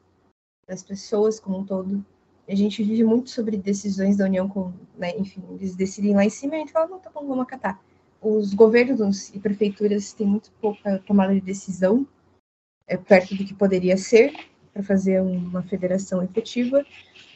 [0.68, 2.06] das pessoas como um todo.
[2.48, 6.30] A gente vive muito sobre decisões da União, com, né, enfim, eles decidem lá em
[6.30, 7.82] cima e a gente fala, não, tá bom, vamos acatar.
[8.22, 12.08] Os governos e prefeituras têm muito pouca tomada de decisão
[12.88, 14.34] é, perto do que poderia ser
[14.76, 16.86] para fazer uma federação efetiva.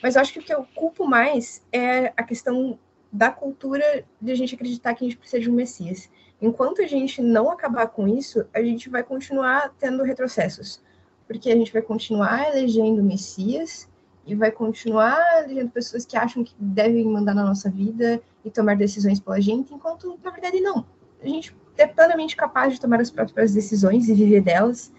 [0.03, 2.77] Mas eu acho que o que eu culpo mais é a questão
[3.09, 6.09] da cultura de a gente acreditar que a gente precisa de um Messias.
[6.41, 10.83] Enquanto a gente não acabar com isso, a gente vai continuar tendo retrocessos.
[11.25, 13.87] porque a gente vai continuar elegendo Messias
[14.25, 18.75] e vai continuar elegendo pessoas que acham que devem mandar na nossa vida e tomar
[18.75, 20.83] decisões pela gente, enquanto, na verdade, não.
[21.21, 24.91] A gente é plenamente capaz de tomar as próprias decisões e viver delas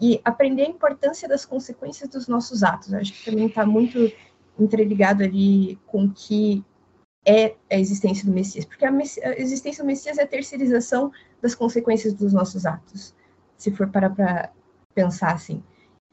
[0.00, 2.94] e aprender a importância das consequências dos nossos atos.
[2.94, 4.12] acho que também está muito
[4.58, 6.64] interligado ali com o que
[7.26, 11.12] é a existência do Messias, porque a, a, existência do Messias é a terceirização
[11.42, 13.14] das consequências dos nossos atos,
[13.56, 14.52] se for parar para
[14.94, 15.62] pensar assim.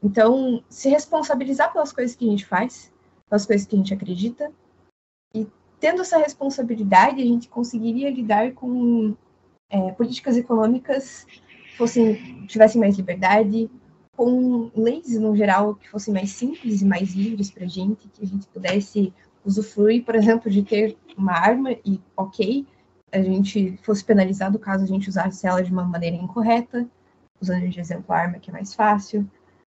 [0.04, 2.92] Então, se responsabilizar pelas coisas que a gente faz,
[3.30, 4.52] pelas coisas que a gente acredita,
[5.34, 5.48] e
[5.80, 9.16] tendo essa responsabilidade, a gente conseguiria lidar com
[9.70, 11.26] é, políticas econômicas
[11.76, 13.70] fossem tivessem mais liberdade,
[14.16, 18.24] com leis no geral que fossem mais simples e mais livres para a gente, que
[18.24, 22.66] a gente pudesse usufruir, por exemplo, de ter uma arma e, ok,
[23.12, 26.88] a gente fosse penalizado caso a gente usasse ela de uma maneira incorreta,
[27.40, 29.30] usando de exemplo a arma que é mais fácil.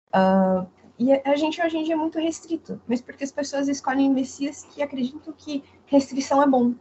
[0.10, 0.66] Uh,
[0.98, 4.66] e a, gente hoje em dia é muito restrito, mas porque as pessoas escolhem messias
[4.72, 6.74] que acreditam que restrição é bom.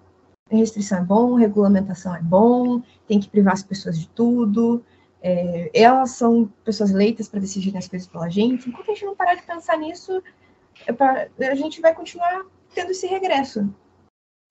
[0.50, 4.82] Restrição é bom, regulamentação é bom, tem que privar as pessoas de tudo.
[5.28, 8.68] É, elas são pessoas eleitas para decidirem as coisas pela gente.
[8.68, 10.22] Enquanto a gente não parar de pensar nisso,
[10.86, 13.68] é a gente vai continuar tendo esse regresso.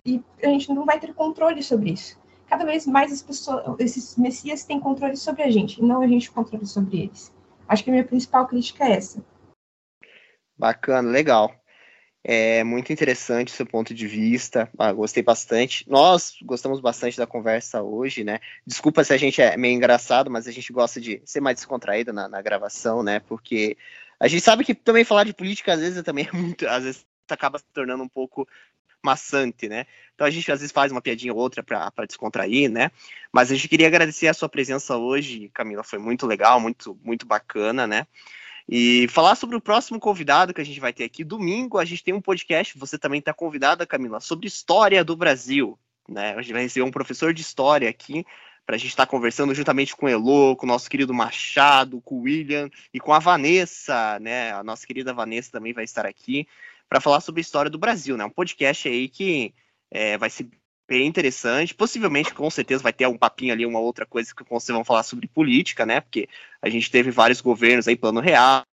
[0.05, 2.19] E a gente não vai ter controle sobre isso.
[2.47, 6.07] Cada vez mais as pessoas, esses messias têm controle sobre a gente, e não a
[6.07, 7.33] gente controle sobre eles.
[7.69, 9.23] Acho que a minha principal crítica é essa.
[10.57, 11.55] Bacana, legal.
[12.27, 14.67] É muito interessante seu ponto de vista.
[14.79, 15.87] Ah, gostei bastante.
[15.87, 18.39] Nós gostamos bastante da conversa hoje, né?
[18.65, 22.11] Desculpa se a gente é meio engraçado, mas a gente gosta de ser mais descontraído
[22.11, 23.19] na, na gravação, né?
[23.19, 23.77] Porque
[24.19, 27.05] a gente sabe que também falar de política às vezes também é muito, às vezes
[27.29, 28.47] acaba se tornando um pouco
[29.03, 29.85] maçante, né?
[30.15, 32.89] Então a gente às vezes faz uma piadinha ou outra para descontrair, né?
[33.31, 37.23] Mas a gente queria agradecer a sua presença hoje, Camila, foi muito legal, muito muito
[37.23, 38.07] bacana, né?
[38.67, 42.03] E falar sobre o próximo convidado que a gente vai ter aqui domingo, a gente
[42.03, 45.77] tem um podcast, você também está convidada, Camila, sobre história do Brasil,
[46.09, 46.33] né?
[46.33, 48.25] A gente vai receber um professor de história aqui
[48.65, 52.01] para a gente estar tá conversando juntamente com o Elo, com o nosso querido Machado,
[52.01, 54.51] com o William e com a Vanessa, né?
[54.53, 56.47] A nossa querida Vanessa também vai estar aqui
[56.89, 58.25] para falar sobre a história do Brasil, né?
[58.25, 59.53] Um podcast aí que
[59.91, 60.49] é, vai ser
[60.87, 61.73] bem interessante.
[61.73, 65.03] Possivelmente, com certeza, vai ter um papinho ali, uma outra coisa que vocês vão falar
[65.03, 66.01] sobre política, né?
[66.01, 66.27] Porque
[66.61, 68.63] a gente teve vários governos aí, plano real,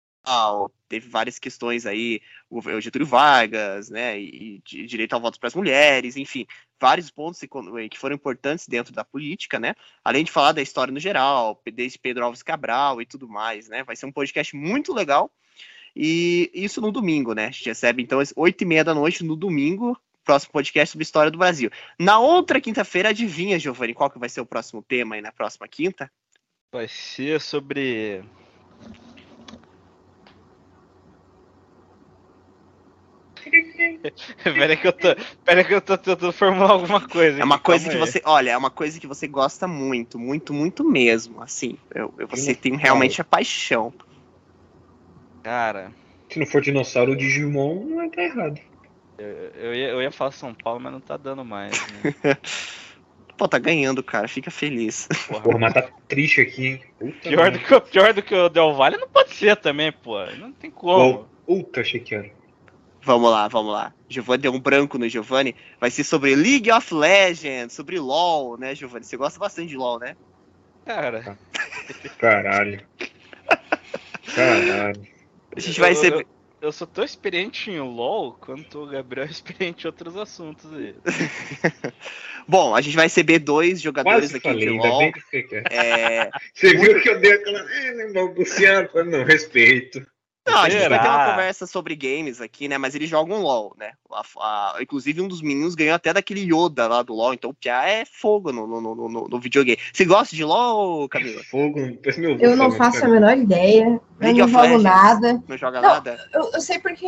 [0.88, 4.20] teve várias questões aí, o Getúlio Vargas, né?
[4.20, 6.46] E, direito ao voto para as mulheres, enfim,
[6.78, 9.74] vários pontos que foram importantes dentro da política, né?
[10.04, 13.82] Além de falar da história no geral, desde Pedro Alves Cabral e tudo mais, né?
[13.82, 15.30] Vai ser um podcast muito legal.
[15.94, 17.46] E isso no domingo, né?
[17.46, 21.02] A gente recebe, então, às 8 e meia da noite no domingo, próximo podcast sobre
[21.02, 21.70] história do Brasil.
[21.98, 25.68] Na outra quinta-feira, adivinha, Giovanni, qual que vai ser o próximo tema aí na próxima
[25.68, 26.10] quinta?
[26.72, 28.22] Vai ser sobre.
[34.42, 35.08] Pera que eu tô,
[35.44, 37.40] pera que eu tô tentando formular alguma coisa.
[37.40, 38.00] É uma coisa que aí.
[38.00, 41.76] você, olha, é uma coisa que você gosta muito, muito, muito mesmo, assim.
[41.94, 43.92] Eu, eu você tem realmente a paixão.
[45.42, 45.92] Cara.
[46.30, 48.60] Se não for dinossauro, o Digimon não tá errado.
[49.22, 51.72] Eu, eu, ia, eu ia falar São Paulo, mas não tá dando mais.
[52.02, 52.36] Né?
[53.36, 54.28] Pô, tá ganhando, cara.
[54.28, 55.08] Fica feliz.
[55.26, 56.82] Porra, porra mas tá triste aqui, hein?
[56.98, 60.24] Puta pior, do que, pior do que o Del Valle não pode ser também, pô.
[60.36, 61.26] Não tem como.
[61.46, 62.30] Puta, achei que era.
[63.00, 63.92] Vamos lá, vamos lá.
[64.08, 65.56] Giovanni deu um branco no Giovanni.
[65.80, 69.04] Vai ser sobre League of Legends, sobre LoL, né, Giovanni?
[69.04, 70.14] Você gosta bastante de LoL, né?
[70.84, 71.36] Cara.
[72.18, 72.80] Caralho.
[74.34, 75.02] Caralho.
[75.56, 76.20] A gente vai receber.
[76.20, 76.26] Eu,
[76.62, 80.94] eu sou tão experiente em LoL quanto o Gabriel é experiente em outros assuntos aí.
[82.46, 85.12] Bom, a gente vai receber dois jogadores Quase aqui falei, de LoL.
[85.28, 86.30] Você, é...
[86.54, 87.58] você viu que eu dei aquela.
[87.72, 90.06] É, balbuciando, não, respeito.
[90.44, 92.76] Não, a gente vai ter uma conversa sobre games aqui, né?
[92.76, 93.92] Mas eles jogam LOL, né?
[94.10, 97.54] A, a, inclusive, um dos meninos ganhou até daquele Yoda lá do LOL, então o
[97.54, 99.78] Pia é fogo no, no, no, no, videogame.
[99.92, 101.42] Você gosta de LOL, Camila?
[101.44, 101.78] Fogo,
[102.18, 104.00] meu Eu não faço a menor ideia.
[104.20, 105.42] Eu não jogo nada.
[105.46, 106.28] Não joga não, nada?
[106.32, 107.06] Eu, eu, sei porque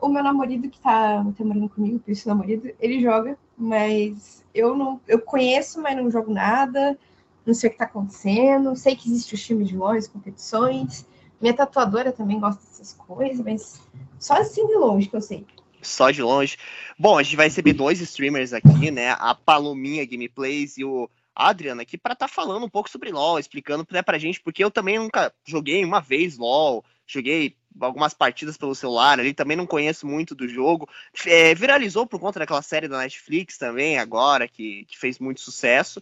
[0.00, 4.44] o, o, meu namorado que tá, tá morando comigo, por isso namorado, ele joga, mas
[4.52, 5.00] eu não.
[5.06, 6.98] Eu conheço, mas não jogo nada.
[7.46, 8.74] Não sei o que tá acontecendo.
[8.74, 11.06] Sei que existe os times de LOL, as competições.
[11.40, 13.80] Minha tatuadora também gosta dessas coisas, mas
[14.18, 15.46] só assim de longe que eu sei.
[15.82, 16.56] Só de longe.
[16.98, 19.10] Bom, a gente vai receber dois streamers aqui, né?
[19.18, 23.38] A Palominha Gameplays e o Adriano aqui para estar tá falando um pouco sobre LoL,
[23.38, 28.56] explicando né, pra gente, porque eu também nunca joguei uma vez LoL, joguei algumas partidas
[28.56, 30.88] pelo celular ali, também não conheço muito do jogo.
[31.26, 36.00] É, viralizou por conta daquela série da Netflix também, agora, que, que fez muito sucesso.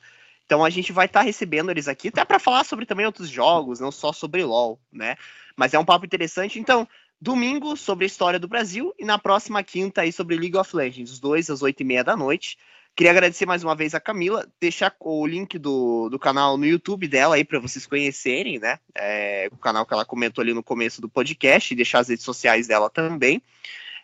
[0.52, 3.30] Então a gente vai estar tá recebendo eles aqui, até para falar sobre também outros
[3.30, 5.16] jogos, não só sobre LoL, né?
[5.56, 6.60] Mas é um papo interessante.
[6.60, 6.86] Então,
[7.18, 11.10] domingo sobre a história do Brasil e na próxima quinta aí sobre League of Legends,
[11.10, 12.58] os dois às oito e meia da noite.
[12.94, 17.08] Queria agradecer mais uma vez a Camila, deixar o link do, do canal no YouTube
[17.08, 18.78] dela aí para vocês conhecerem, né?
[18.94, 22.26] É, o canal que ela comentou ali no começo do podcast, e deixar as redes
[22.26, 23.40] sociais dela também.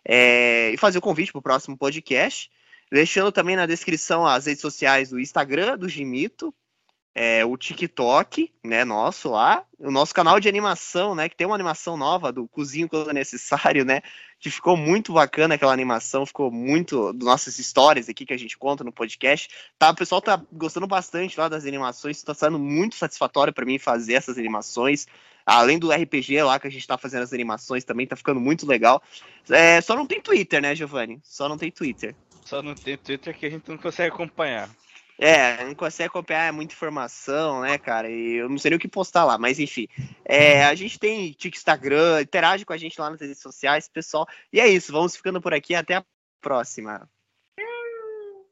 [0.03, 2.49] É, e fazer o convite para o próximo podcast.
[2.91, 6.53] Deixando também na descrição as redes sociais do Instagram do Gimito,
[7.13, 11.55] é, o TikTok, né, nosso lá, o nosso canal de animação, né, que tem uma
[11.55, 14.01] animação nova do Cozinho Quando Necessário, né,
[14.39, 18.57] que ficou muito bacana aquela animação, ficou muito das nossas histórias aqui que a gente
[18.57, 19.49] conta no podcast.
[19.77, 23.77] Tá, o pessoal tá gostando bastante lá das animações, está sendo muito satisfatório para mim
[23.77, 25.05] fazer essas animações.
[25.45, 28.67] Além do RPG lá que a gente tá fazendo as animações também, tá ficando muito
[28.67, 29.01] legal.
[29.49, 31.19] É, só não tem Twitter, né, Giovanni?
[31.23, 32.15] Só não tem Twitter.
[32.49, 34.67] Só não tem Twitter que a gente não consegue acompanhar.
[35.19, 38.09] É, não consegue acompanhar é muita informação, né, cara?
[38.09, 39.87] E eu não sei nem o que postar lá, mas enfim.
[40.25, 44.27] É, a gente tem Instagram, interage com a gente lá nas redes sociais, pessoal.
[44.51, 45.75] E é isso, vamos ficando por aqui.
[45.75, 46.05] Até a
[46.41, 47.07] próxima.